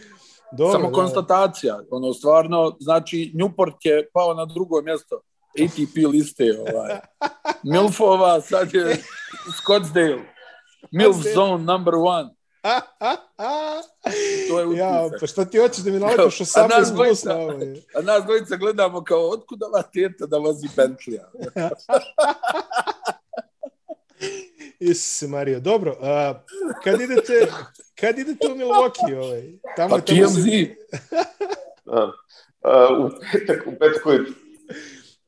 Dobro, 0.53 0.72
Samo 0.72 0.89
da. 0.89 0.95
konstatacija. 0.95 1.81
Ono, 1.91 2.12
stvarno, 2.12 2.77
znači, 2.81 3.33
Newport 3.35 3.77
je 3.85 4.09
pao 4.12 4.35
na 4.35 4.45
drugo 4.45 4.83
mjesto 4.83 5.20
ATP 5.64 5.97
liste. 6.12 6.45
Ovaj. 6.61 6.99
Milfova, 7.72 8.41
sad 8.41 8.74
je 8.74 9.03
Scottsdale. 9.62 10.22
Milf 10.91 11.16
Zone 11.35 11.64
number 11.64 11.95
one. 11.95 12.31
to 14.49 14.61
je 14.61 14.66
utisak. 14.68 14.79
Ja, 14.79 15.09
pa 15.20 15.27
šta 15.27 15.45
ti 15.45 15.59
hoćeš 15.59 15.85
da 15.85 15.91
mi 15.91 15.99
naletiš 15.99 16.39
18 16.39 16.97
plus 16.97 17.24
na 17.24 17.37
ovo? 17.37 17.53
A 17.95 18.01
nas 18.03 18.24
dvojica 18.24 18.57
gledamo 18.57 19.05
kao, 19.05 19.31
otkud 19.31 19.62
ova 19.62 19.83
teta 19.83 20.27
da 20.27 20.39
vozi 20.39 20.68
Bentley? 20.77 21.18
Isuse 24.81 25.29
Mario. 25.29 25.61
Dobro, 25.61 25.97
a, 26.01 26.45
kad 26.85 27.01
idete, 27.01 27.47
kad 28.01 28.18
idete 28.18 28.49
u 28.49 28.57
Milwaukee, 28.57 29.18
ovaj? 29.18 29.43
Tamo, 29.77 29.97
pa 29.97 30.01
tamo 30.01 30.27
TMZ. 30.27 30.45
Si... 30.45 30.77
a, 31.87 32.12
a, 32.61 32.89
u 32.99 33.11
petak, 33.33 33.66
u 33.66 33.70
petak 33.70 34.07
ujutru. 34.07 34.35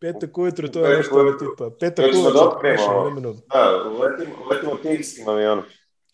Petak 0.00 0.38
ujutru, 0.38 0.68
to 0.68 0.86
je 0.86 0.96
nešto 0.96 1.14
ovo 1.14 1.32
tipa. 1.32 1.70
Petak 1.80 2.04
ujutru, 2.04 2.32
da, 3.52 3.72
letimo, 3.76 4.34
letimo 4.50 4.74
timskim 4.82 5.28
avionom. 5.28 5.64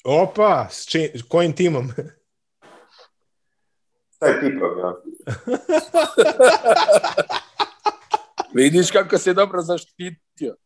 Opa, 0.04 0.68
s 0.70 0.86
či, 0.86 1.12
kojim 1.28 1.52
timom? 1.52 1.88
Taj 4.18 4.40
tip 4.40 4.62
avion. 4.62 4.94
Vidiš 8.54 8.90
kako 8.90 9.18
se 9.18 9.34
dobro 9.34 9.62
zaštitio. 9.62 10.56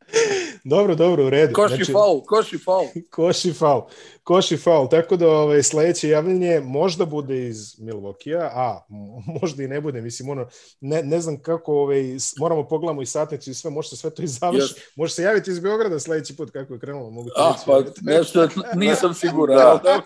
Dobro, 0.68 0.94
dobro, 0.94 1.26
u 1.26 1.30
redu. 1.30 1.54
Koši 1.54 1.74
znači, 1.74 1.92
faul, 1.92 2.22
koši 2.22 2.58
faul. 2.58 2.86
koši 3.16 3.52
faul, 3.52 3.82
koši 4.22 4.56
faul. 4.56 4.88
Tako 4.88 5.16
da 5.16 5.28
ovaj, 5.28 5.62
sledeće 5.62 6.08
javljanje 6.08 6.60
možda 6.64 7.04
bude 7.04 7.48
iz 7.48 7.80
Milvokija, 7.80 8.50
a 8.54 8.86
možda 9.40 9.62
i 9.62 9.68
ne 9.68 9.80
bude. 9.80 10.00
Mislim, 10.00 10.28
ono, 10.28 10.48
ne, 10.80 11.02
ne 11.02 11.20
znam 11.20 11.42
kako, 11.42 11.72
ovaj, 11.72 12.02
moramo 12.38 12.68
pogledamo 12.68 13.02
i 13.02 13.06
satnicu 13.06 13.50
i 13.50 13.54
sve, 13.54 13.70
može 13.70 13.88
se 13.88 13.96
sve 13.96 14.10
to 14.10 14.22
i 14.22 14.26
završi. 14.26 14.74
Yes. 14.74 14.78
Može 14.96 15.14
se 15.14 15.22
javiti 15.22 15.50
iz 15.50 15.60
Beograda 15.60 15.98
sledeći 15.98 16.36
put 16.36 16.50
kako 16.50 16.72
je 16.72 16.80
krenulo. 16.80 17.10
Mogu 17.10 17.28
a, 17.36 17.54
pa 17.66 17.82
nešto 18.00 18.48
nisam 18.74 19.14
siguran. 19.14 19.56
da. 19.56 20.00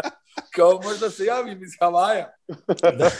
kao 0.56 0.80
možda 0.84 1.10
se 1.10 1.24
javim 1.24 1.62
iz 1.62 1.70
Havaja. 1.80 2.34
da, 2.98 3.10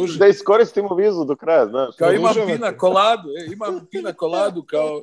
o, 0.00 0.18
da 0.18 0.26
iskoristimo 0.26 0.94
vizu 0.94 1.24
do 1.24 1.36
kraja, 1.36 1.66
znaš. 1.66 1.96
Kao 1.98 2.12
imam 2.12 2.34
pina 2.46 2.76
koladu, 2.76 3.28
e, 3.28 3.52
imam 3.52 3.86
pina 3.90 4.12
koladu 4.12 4.64
kao 4.68 5.02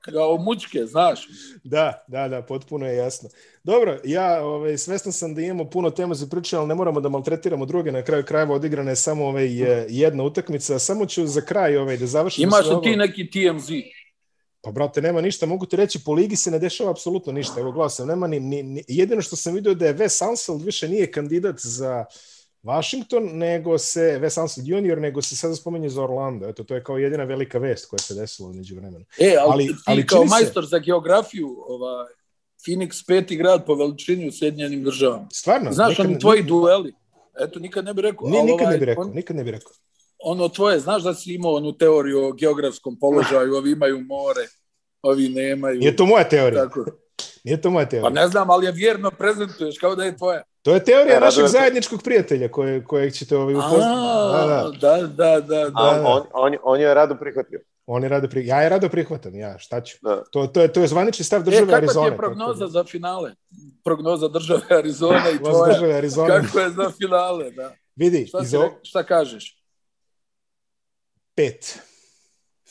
kao 0.00 0.36
mučke, 0.36 0.86
znaš. 0.86 1.28
Da, 1.64 2.04
da, 2.08 2.28
da, 2.28 2.42
potpuno 2.42 2.86
je 2.86 2.96
jasno. 2.96 3.28
Dobro, 3.64 4.00
ja 4.04 4.44
ovaj, 4.44 4.78
svestan 4.78 5.12
sam 5.12 5.34
da 5.34 5.40
imamo 5.40 5.70
puno 5.70 5.90
tema 5.90 6.14
za 6.14 6.26
priču, 6.26 6.56
ali 6.56 6.68
ne 6.68 6.74
moramo 6.74 7.00
da 7.00 7.08
maltretiramo 7.08 7.66
druge. 7.66 7.92
Na 7.92 8.02
kraju 8.02 8.24
krajeva 8.24 8.54
odigrana 8.54 8.90
je 8.90 8.96
samo 8.96 9.26
ovaj, 9.26 9.48
jedna 9.88 10.24
utakmica. 10.24 10.78
Samo 10.78 11.06
ću 11.06 11.26
za 11.26 11.40
kraj 11.40 11.76
ovaj, 11.76 11.96
da 11.96 12.06
završim. 12.06 12.42
Imaš 12.42 12.66
li 12.66 12.76
ti 12.82 12.96
neki 12.96 13.30
TMZ? 13.30 13.68
Pa, 14.60 14.70
brate, 14.72 15.02
nema 15.02 15.20
ništa. 15.20 15.46
Mogu 15.46 15.66
ti 15.66 15.76
reći, 15.76 16.04
po 16.04 16.12
ligi 16.12 16.36
se 16.36 16.50
ne 16.50 16.58
dešava 16.58 16.90
apsolutno 16.90 17.32
ništa. 17.32 17.60
Evo, 17.60 17.72
glasam, 17.72 18.08
nema 18.08 18.26
ni, 18.26 18.40
ni, 18.40 18.84
jedino 18.88 19.22
što 19.22 19.36
sam 19.36 19.54
vidio 19.54 19.74
da 19.74 19.86
je 19.86 19.96
Wes 19.96 20.28
Anseld 20.28 20.62
više 20.62 20.88
nije 20.88 21.12
kandidat 21.12 21.56
za 21.58 22.04
Washington, 22.62 23.38
nego 23.38 23.78
se, 23.78 24.18
Wes 24.22 24.40
Anseld 24.40 24.68
junior, 24.68 24.98
nego 24.98 25.22
se 25.22 25.36
sada 25.36 25.54
spomenje 25.54 25.88
za 25.88 26.02
Orlando. 26.02 26.48
Eto, 26.48 26.64
to 26.64 26.74
je 26.74 26.84
kao 26.84 26.98
jedina 26.98 27.24
velika 27.24 27.58
vest 27.58 27.90
koja 27.90 27.98
se 27.98 28.14
desila 28.14 28.52
među 28.52 28.76
vremenu. 28.76 29.04
E, 29.20 29.36
ali, 29.40 29.52
ali, 29.52 29.66
ti 29.66 29.74
ali 29.86 30.06
kao 30.06 30.24
majstor 30.24 30.64
se... 30.64 30.68
za 30.68 30.78
geografiju, 30.78 31.64
ovaj, 31.68 32.06
Phoenix 32.66 33.06
peti 33.06 33.36
grad 33.36 33.66
po 33.66 33.74
veličini 33.74 34.28
u 34.28 34.32
Sjedinjenim 34.32 34.84
državama. 34.84 35.28
Stvarno? 35.32 35.72
Znaš, 35.72 35.88
nikad, 35.90 36.06
oni 36.06 36.18
tvoji 36.18 36.42
dueli. 36.42 36.94
Eto, 37.40 37.58
nikad 37.60 37.84
ne 37.84 37.94
bi 37.94 38.02
rekao. 38.02 38.28
Ni, 38.28 38.42
nikad 38.42 38.66
ovaj, 38.66 38.72
ne 38.72 38.78
bi 38.78 38.84
rekao, 38.84 39.04
on, 39.04 39.10
nikad 39.14 39.36
ne 39.36 39.44
bi 39.44 39.50
rekao. 39.50 39.72
Ono 40.18 40.48
tvoje, 40.48 40.80
znaš 40.80 41.02
da 41.02 41.14
si 41.14 41.34
imao 41.34 41.54
onu 41.54 41.72
teoriju 41.72 42.24
o 42.24 42.32
geografskom 42.32 42.98
položaju, 42.98 43.54
ovi 43.58 43.70
imaju 43.70 44.00
more, 44.00 44.46
ovi 45.02 45.28
nemaju. 45.28 45.78
Nije 45.78 45.96
to 45.96 46.06
moja 46.06 46.28
teorija. 46.28 46.62
Tako. 46.62 46.84
Nije 47.48 47.60
to 47.60 47.70
moja 47.70 47.88
teorija. 47.88 48.10
Pa 48.10 48.14
ne 48.14 48.28
znam, 48.28 48.50
ali 48.50 48.66
je 48.66 48.72
vjerno 48.72 49.10
prezentuješ 49.10 49.78
kao 49.78 49.94
da 49.94 50.04
je 50.04 50.16
tvoja. 50.16 50.42
To 50.62 50.74
je 50.74 50.84
teorija 50.84 51.16
e, 51.16 51.20
našeg 51.20 51.46
zajedničkog 51.46 52.02
prijatelja 52.02 52.48
koje, 52.48 52.84
kojeg 52.84 53.12
ćete 53.12 53.36
ovaj 53.36 53.54
upoznati. 53.54 54.78
Da, 54.80 54.96
da, 54.96 55.06
da. 55.06 55.40
da, 55.40 55.70
da. 55.70 55.70
A, 55.74 56.02
on, 56.06 56.22
on, 56.32 56.56
on 56.62 56.80
je 56.80 56.94
rado 56.94 57.16
prihvatio. 57.20 57.60
On 57.86 58.02
je 58.02 58.08
rado 58.08 58.28
prihvatio. 58.28 58.50
Ja 58.56 58.62
je 58.62 58.68
rado 58.68 58.88
prihvatam, 58.88 59.34
ja, 59.34 59.58
šta 59.58 59.80
ću. 59.80 59.98
Da. 60.02 60.22
To, 60.32 60.46
to, 60.46 60.60
je, 60.60 60.72
to 60.72 60.80
je 60.80 60.86
zvanični 60.86 61.24
stav 61.24 61.42
države 61.42 61.72
e, 61.72 61.76
Arizone. 61.76 62.10
Kakva 62.10 62.12
je 62.12 62.16
prognoza 62.16 62.66
za 62.66 62.84
finale? 62.84 63.34
Prognoza 63.84 64.28
države 64.28 64.62
Arizona 64.70 65.30
i 65.34 65.38
tvoja. 65.38 65.72
države 65.72 65.94
Arizona. 65.94 66.40
Kako 66.42 66.58
je 66.58 66.70
za 66.70 66.90
finale, 67.02 67.50
da. 67.50 67.74
Vidi, 67.96 68.26
šta, 68.26 68.44
si, 68.44 68.56
o... 68.56 68.70
šta 68.82 69.02
kažeš? 69.02 69.62
Pet. 71.34 71.78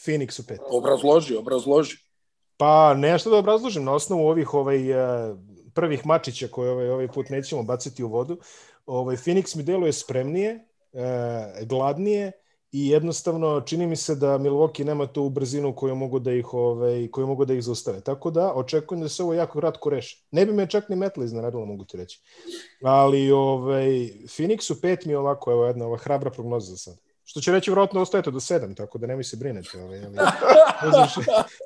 Phoenixu 0.05 0.47
pet. 0.47 0.59
Obrazloži, 0.69 1.35
obrazloži. 1.35 2.06
Pa 2.57 2.93
nešto 2.93 3.29
da 3.29 3.37
obrazložim 3.37 3.83
na 3.83 3.93
osnovu 3.93 4.27
ovih 4.27 4.53
ovaj, 4.53 4.79
prvih 5.73 6.05
mačića 6.05 6.47
koje 6.47 6.71
ovaj, 6.71 6.89
ovaj 6.89 7.07
put 7.07 7.29
nećemo 7.29 7.63
baciti 7.63 8.03
u 8.03 8.07
vodu. 8.07 8.37
Ovaj, 8.85 9.15
Phoenix 9.15 9.57
mi 9.57 9.63
deluje 9.63 9.93
spremnije, 9.93 10.67
gladnije 11.65 12.31
i 12.71 12.89
jednostavno 12.89 13.61
čini 13.61 13.87
mi 13.87 13.95
se 13.95 14.15
da 14.15 14.37
Milwaukee 14.37 14.83
nema 14.83 15.07
tu 15.07 15.29
brzinu 15.29 15.75
koju 15.75 15.95
mogu 15.95 16.19
da 16.19 16.31
ih 16.33 16.53
ovaj 16.53 17.07
koju 17.11 17.27
mogu 17.27 17.45
da 17.45 17.53
ih 17.53 17.63
zaustave. 17.63 18.01
Tako 18.01 18.31
da 18.31 18.53
očekujem 18.53 19.01
da 19.01 19.09
se 19.09 19.23
ovo 19.23 19.33
jako 19.33 19.59
kratko 19.59 19.89
reši. 19.89 20.25
Ne 20.31 20.45
bi 20.45 20.53
me 20.53 20.69
čak 20.69 20.89
ni 20.89 20.95
metla 20.95 21.25
iznenadilo, 21.25 21.65
mogu 21.65 21.85
ti 21.85 21.97
reći. 21.97 22.21
Ali 22.83 23.31
ovaj 23.31 23.87
Phoenixu 24.27 24.81
5 24.81 25.05
mi 25.05 25.13
je 25.13 25.17
ovako, 25.17 25.51
evo 25.51 25.65
jedna 25.65 25.85
ova 25.85 25.97
hrabra 25.97 26.31
prognoza 26.31 26.71
za 26.71 26.77
sad. 26.77 27.06
Što 27.29 27.41
će 27.41 27.51
reći 27.51 27.69
vjerojatno 27.69 28.01
ostajete 28.01 28.31
do 28.31 28.39
sedam, 28.39 28.75
tako 28.75 28.97
da 28.97 29.07
nemoj 29.07 29.23
se 29.23 29.37
brinete. 29.37 29.81
Ovaj, 29.81 30.01
ali, 30.05 30.91
znaš, 30.91 31.13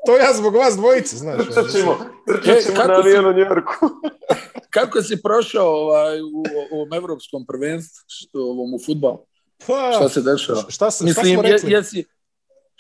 to 0.05 0.18
ja 0.18 0.34
zbog 0.34 0.55
vas 0.55 0.76
dvojice, 0.76 1.18
znaš. 1.18 1.45
Trčat 1.45 1.72
ćemo, 1.72 1.97
trčat 2.28 2.64
ćemo 2.64 2.84
na 2.84 2.93
avion 2.93 3.26
u 3.26 3.34
Njorku. 3.34 3.89
kako 4.76 5.01
si 5.01 5.22
prošao 5.22 5.68
ovaj, 5.68 6.22
u, 6.22 6.26
u 6.72 6.76
ovom 6.76 6.93
evropskom 6.93 7.45
prvenstvu, 7.45 8.03
ovom 8.34 8.74
u 8.74 8.80
futbalu? 8.86 9.26
Pa, 9.68 9.91
šta 9.95 10.09
se 10.09 10.22
dešava? 10.22 10.62
Šta, 10.62 10.72
šta, 10.72 11.03
Mislim, 11.03 11.12
šta 11.12 11.24
smo 11.24 11.41
rekli? 11.41 11.72
Jesi, 11.72 12.05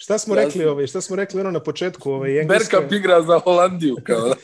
Šta 0.01 0.17
smo 0.17 0.35
ja 0.35 0.43
rekli, 0.43 0.65
ovaj, 0.65 0.87
šta 0.87 1.01
smo 1.01 1.15
rekli 1.15 1.39
ono 1.39 1.51
na 1.51 1.59
početku, 1.59 2.11
ovaj 2.11 2.39
engleska 2.41 2.79
Bergkamp 2.79 2.91
igra 2.91 3.21
za 3.21 3.39
Holandiju 3.39 3.95
kao. 4.03 4.27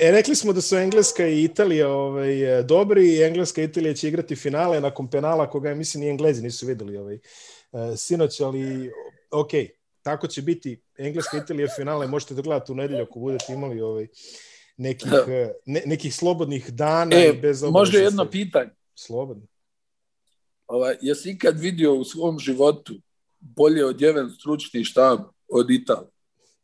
e, 0.00 0.10
rekli 0.12 0.34
smo 0.34 0.52
da 0.52 0.60
su 0.60 0.76
Engleska 0.76 1.26
i 1.26 1.44
Italija 1.44 1.88
ovaj 1.88 2.62
dobri 2.62 3.14
i 3.14 3.22
Engleska 3.22 3.62
i 3.62 3.64
Italija 3.64 3.94
će 3.94 4.08
igrati 4.08 4.36
finale 4.36 4.80
nakon 4.80 5.10
penala 5.10 5.50
koga 5.50 5.74
mislim 5.74 6.00
ni 6.00 6.10
Englezi 6.10 6.42
nisu 6.42 6.66
videli 6.66 6.96
ovaj 6.96 7.14
uh, 7.14 7.80
sinoć, 7.96 8.40
ali 8.40 8.90
ok, 9.30 9.50
tako 10.02 10.26
će 10.26 10.42
biti 10.42 10.80
Engleska 10.98 11.36
i 11.36 11.40
Italija 11.40 11.68
finale, 11.76 12.06
možete 12.06 12.34
da 12.34 12.42
gledate 12.42 12.72
u 12.72 12.74
nedelju 12.74 13.02
ako 13.02 13.18
budete 13.18 13.52
imali 13.52 13.80
ovaj 13.80 14.06
nekih, 14.76 15.12
ne, 15.66 15.82
nekih 15.86 16.14
slobodnih 16.14 16.70
dana 16.70 17.16
e, 17.16 17.32
bez 17.32 17.62
Može 17.62 17.98
jedno 17.98 18.30
pitanje. 18.30 18.70
Slobodno. 18.94 19.46
Ovaj, 20.66 20.96
jesi 21.00 21.30
ikad 21.30 21.60
vidio 21.60 21.94
u 21.94 22.04
svom 22.04 22.38
životu 22.38 22.94
bolje 23.40 23.86
odjeven 23.86 24.30
stručni 24.30 24.84
štab 24.84 25.18
od 25.48 25.70
Italije. 25.70 26.10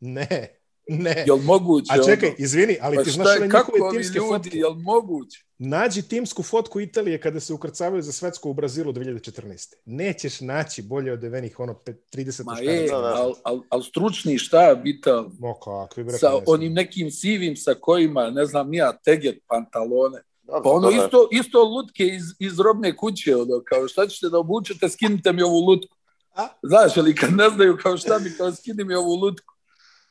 Ne, 0.01 0.49
ne. 0.89 1.25
Jel 1.27 1.37
moguće? 1.37 1.89
A 1.91 2.05
čekaj, 2.05 2.29
ono? 2.29 2.37
izvini, 2.39 2.77
ali 2.81 2.97
pa 2.97 3.03
ti 3.03 3.11
znaš 3.11 3.39
na 3.41 3.47
njihove 3.47 3.79
timske 3.93 4.19
ljudi, 4.19 4.29
fotke? 4.29 4.59
Jel 4.59 4.75
moguće? 4.75 5.45
Nađi 5.59 6.03
timsku 6.03 6.43
fotku 6.43 6.81
Italije 6.81 7.21
kada 7.21 7.41
se 7.41 7.53
ukrcavaju 7.53 8.03
za 8.03 8.13
svetsku 8.13 8.51
u 8.51 8.55
Brazilu 8.55 8.93
2014. 8.93 9.75
Nećeš 9.85 10.41
naći 10.41 10.83
bolje 10.83 11.13
odevenih 11.13 11.61
ono 11.61 11.75
30 12.13 12.45
Ma 12.45 12.59
je, 12.59 12.89
ali 12.93 13.35
al, 13.45 13.63
al 13.69 13.83
stručni 13.83 14.39
štab 14.39 14.87
Ital. 14.87 15.31
Mo 15.39 15.55
kakvi 15.55 16.05
bre. 16.05 16.19
Sa 16.19 16.33
onim 16.47 16.73
nekim 16.73 17.11
sivim 17.11 17.57
sa 17.57 17.75
kojima, 17.81 18.31
ne 18.31 18.47
znam, 18.47 18.71
nija 18.71 18.93
teget 19.05 19.39
pantalone. 19.47 20.23
Pa 20.47 20.71
ono 20.71 20.91
isto, 20.91 21.29
isto 21.31 21.65
lutke 21.65 22.07
iz, 22.07 22.23
iz 22.39 22.61
robne 22.61 22.97
kuće, 22.97 23.37
ono, 23.37 23.63
kao 23.65 23.89
šta 23.89 24.07
ćete 24.07 24.29
da 24.29 24.39
obučete, 24.39 24.89
skinite 24.89 25.33
mi 25.33 25.43
ovu 25.43 25.61
lutku. 25.61 25.97
A? 26.35 26.49
Znaš, 26.63 26.97
ali 26.97 27.15
kad 27.15 27.33
ne 27.33 27.51
znaju 27.51 27.79
kao 27.83 27.97
šta 27.97 28.19
mi, 28.19 28.31
kao 28.37 28.53
skini 28.53 28.85
mi 28.85 28.95
ovu 28.95 29.15
lutku. 29.15 29.55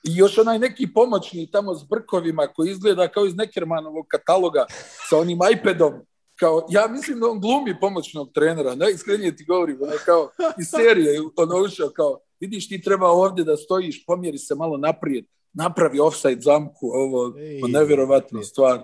I 0.04 0.16
još 0.16 0.38
onaj 0.38 0.60
neki 0.60 0.94
pomoćni 0.94 1.52
tamo 1.52 1.76
s 1.76 1.84
brkovima 1.84 2.48
koji 2.48 2.72
izgleda 2.72 3.08
kao 3.08 3.26
iz 3.26 3.36
Nekermanovog 3.36 4.06
kataloga 4.08 4.66
sa 5.10 5.18
onim 5.18 5.40
iPadom. 5.54 5.94
Kao, 6.40 6.66
ja 6.70 6.88
mislim 6.88 7.20
da 7.20 7.28
on 7.28 7.40
glumi 7.40 7.80
pomoćnog 7.80 8.32
trenera, 8.34 8.76
ne, 8.76 8.92
iskrenije 8.92 9.36
ti 9.36 9.46
govorim, 9.46 9.78
ono 9.82 9.92
kao 10.06 10.30
iz 10.60 10.68
serije, 10.68 11.20
ono 11.36 11.58
ušao 11.58 11.90
kao, 11.90 12.20
vidiš 12.40 12.70
ti 12.70 12.82
treba 12.82 13.08
ovdje 13.08 13.44
da 13.44 13.58
stojiš, 13.58 14.06
pomjeri 14.06 14.38
se 14.38 14.56
malo 14.56 14.78
naprijed, 14.78 15.26
napravi 15.54 16.00
offside 16.00 16.42
zamku, 16.42 16.88
ovo, 16.94 17.38
Ej, 17.38 17.62
nevjerovatno 17.68 18.44
stvar. 18.44 18.82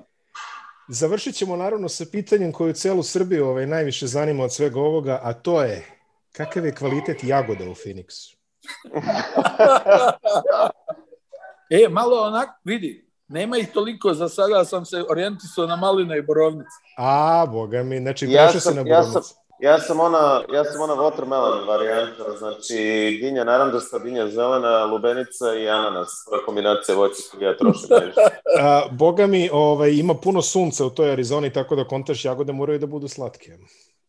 Završit 0.89 1.35
ćemo 1.35 1.55
naravno 1.55 1.89
sa 1.89 2.05
pitanjem 2.11 2.51
koju 2.51 2.73
celu 2.73 3.03
Srbiju 3.03 3.45
ovaj, 3.45 3.67
najviše 3.67 4.07
zanima 4.07 4.43
od 4.43 4.53
svega 4.53 4.79
ovoga, 4.79 5.19
a 5.23 5.33
to 5.33 5.63
je 5.63 5.96
Kakav 6.37 6.65
je 6.65 6.75
kvalitet 6.75 7.23
jagoda 7.23 7.63
u 7.63 7.73
Phoenixu? 7.73 8.35
e, 11.85 11.89
malo 11.89 12.21
onak, 12.21 12.49
vidi, 12.63 13.09
nema 13.27 13.57
ih 13.57 13.71
toliko, 13.73 14.13
za 14.13 14.29
sada 14.29 14.65
sam 14.65 14.85
se 14.85 15.03
orijentisao 15.09 15.67
na 15.67 15.75
maline 15.75 16.17
i 16.17 16.21
borovnice. 16.21 16.75
A, 16.97 17.45
boga 17.51 17.83
mi, 17.83 17.99
znači 17.99 18.27
ja 18.29 18.51
sam, 18.51 18.59
se 18.59 18.75
na 18.75 18.83
borovnice. 18.83 19.17
Ja 19.17 19.21
sam, 19.21 19.37
ja 19.59 19.79
sam 19.79 19.99
ona, 19.99 20.43
ja 20.53 20.63
sam 20.63 20.81
ona 20.81 20.93
watermelon 20.93 21.67
varijanta, 21.67 22.23
znači 22.37 22.75
dinja 23.21 23.43
naranđasta, 23.43 23.99
dinja 23.99 24.27
zelena, 24.27 24.85
lubenica 24.85 25.53
i 25.59 25.69
ananas. 25.69 26.25
To 26.29 26.35
je 26.35 26.41
kombinacija 26.45 26.95
voća 26.95 27.21
koju 27.31 27.41
ja 27.41 27.57
trošim. 27.57 27.87
A, 28.61 28.87
boga 28.91 29.27
mi, 29.27 29.49
ovaj, 29.51 29.91
ima 29.91 30.13
puno 30.13 30.41
sunca 30.41 30.85
u 30.85 30.89
toj 30.89 31.11
Arizoni, 31.11 31.53
tako 31.53 31.75
da 31.75 31.87
kontaš 31.87 32.25
jagode 32.25 32.53
moraju 32.53 32.79
da 32.79 32.85
budu 32.85 33.07
slatke. 33.07 33.57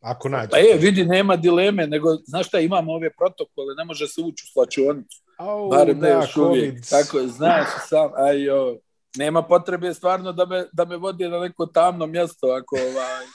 Ako 0.01 0.28
nađe. 0.28 0.51
Pa 0.51 0.59
je, 0.59 0.76
vidi, 0.76 1.05
nema 1.05 1.36
dileme, 1.36 1.86
nego, 1.86 2.14
znaš 2.26 2.46
šta, 2.46 2.61
imamo 2.61 2.92
ove 2.92 3.11
protokole, 3.11 3.74
ne 3.74 3.84
može 3.84 4.09
se 4.09 4.20
ući 4.20 4.44
u 4.49 4.53
slačionicu. 4.53 5.22
Au, 5.36 5.70
da, 5.70 5.84
ne 5.84 6.11
još 6.11 6.36
uvijek. 6.36 6.88
Tako, 6.90 7.26
znaš 7.26 7.66
sam, 7.88 8.11
aj, 8.16 8.42
jo, 8.42 8.76
nema 9.16 9.42
potrebe 9.42 9.94
stvarno 9.94 10.32
da 10.32 10.46
me, 10.46 10.64
da 10.72 10.84
me 10.84 10.96
vodi 10.96 11.28
na 11.28 11.38
neko 11.38 11.66
tamno 11.66 12.07
mjesto, 12.07 12.46
ako, 12.46 12.76
ovaj, 12.76 13.26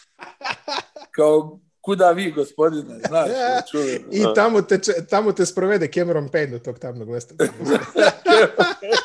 kao, 1.16 1.59
kuda 1.82 2.11
vi, 2.11 2.32
gospodine, 2.32 2.99
znaš, 3.07 3.30
čujem. 3.72 4.03
I 4.11 4.24
tamo 4.36 4.61
te, 4.61 4.80
tamo 5.09 5.32
te 5.32 5.45
sprovede 5.45 5.91
Cameron 5.91 6.30
Payne 6.30 6.51
do 6.51 6.59
tog 6.59 6.80
tamnog 6.80 7.09
mjesta. 7.09 7.36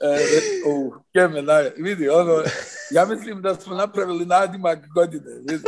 E, 0.00 0.18
u, 0.66 0.92
keme, 1.12 1.42
naj, 1.42 1.70
vidi, 1.76 2.08
ono, 2.08 2.42
ja 2.90 3.04
mislim 3.04 3.42
da 3.42 3.54
smo 3.54 3.74
napravili 3.74 4.26
nadimak 4.26 4.78
godine, 4.94 5.34
vidi. 5.48 5.64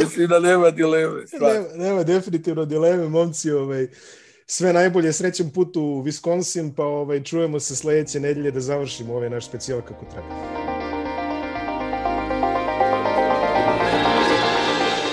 Mislim 0.00 0.28
da 0.28 0.40
nema 0.40 0.70
dileme. 0.70 1.24
Nema, 1.40 1.66
nema 1.74 2.02
definitivno 2.02 2.64
dileme, 2.64 3.08
momci, 3.08 3.50
ovaj, 3.50 3.88
sve 4.46 4.72
najbolje, 4.72 5.12
srećem 5.12 5.50
put 5.50 5.76
u 5.76 5.80
Wisconsin, 5.80 6.74
pa 6.76 6.84
ovaj, 6.84 7.22
čujemo 7.22 7.60
se 7.60 7.76
sledeće 7.76 8.20
nedelje 8.20 8.50
da 8.50 8.60
završimo 8.60 9.14
ovaj 9.14 9.30
naš 9.30 9.46
specijal 9.46 9.80
kako 9.82 10.04
treba. 10.04 10.69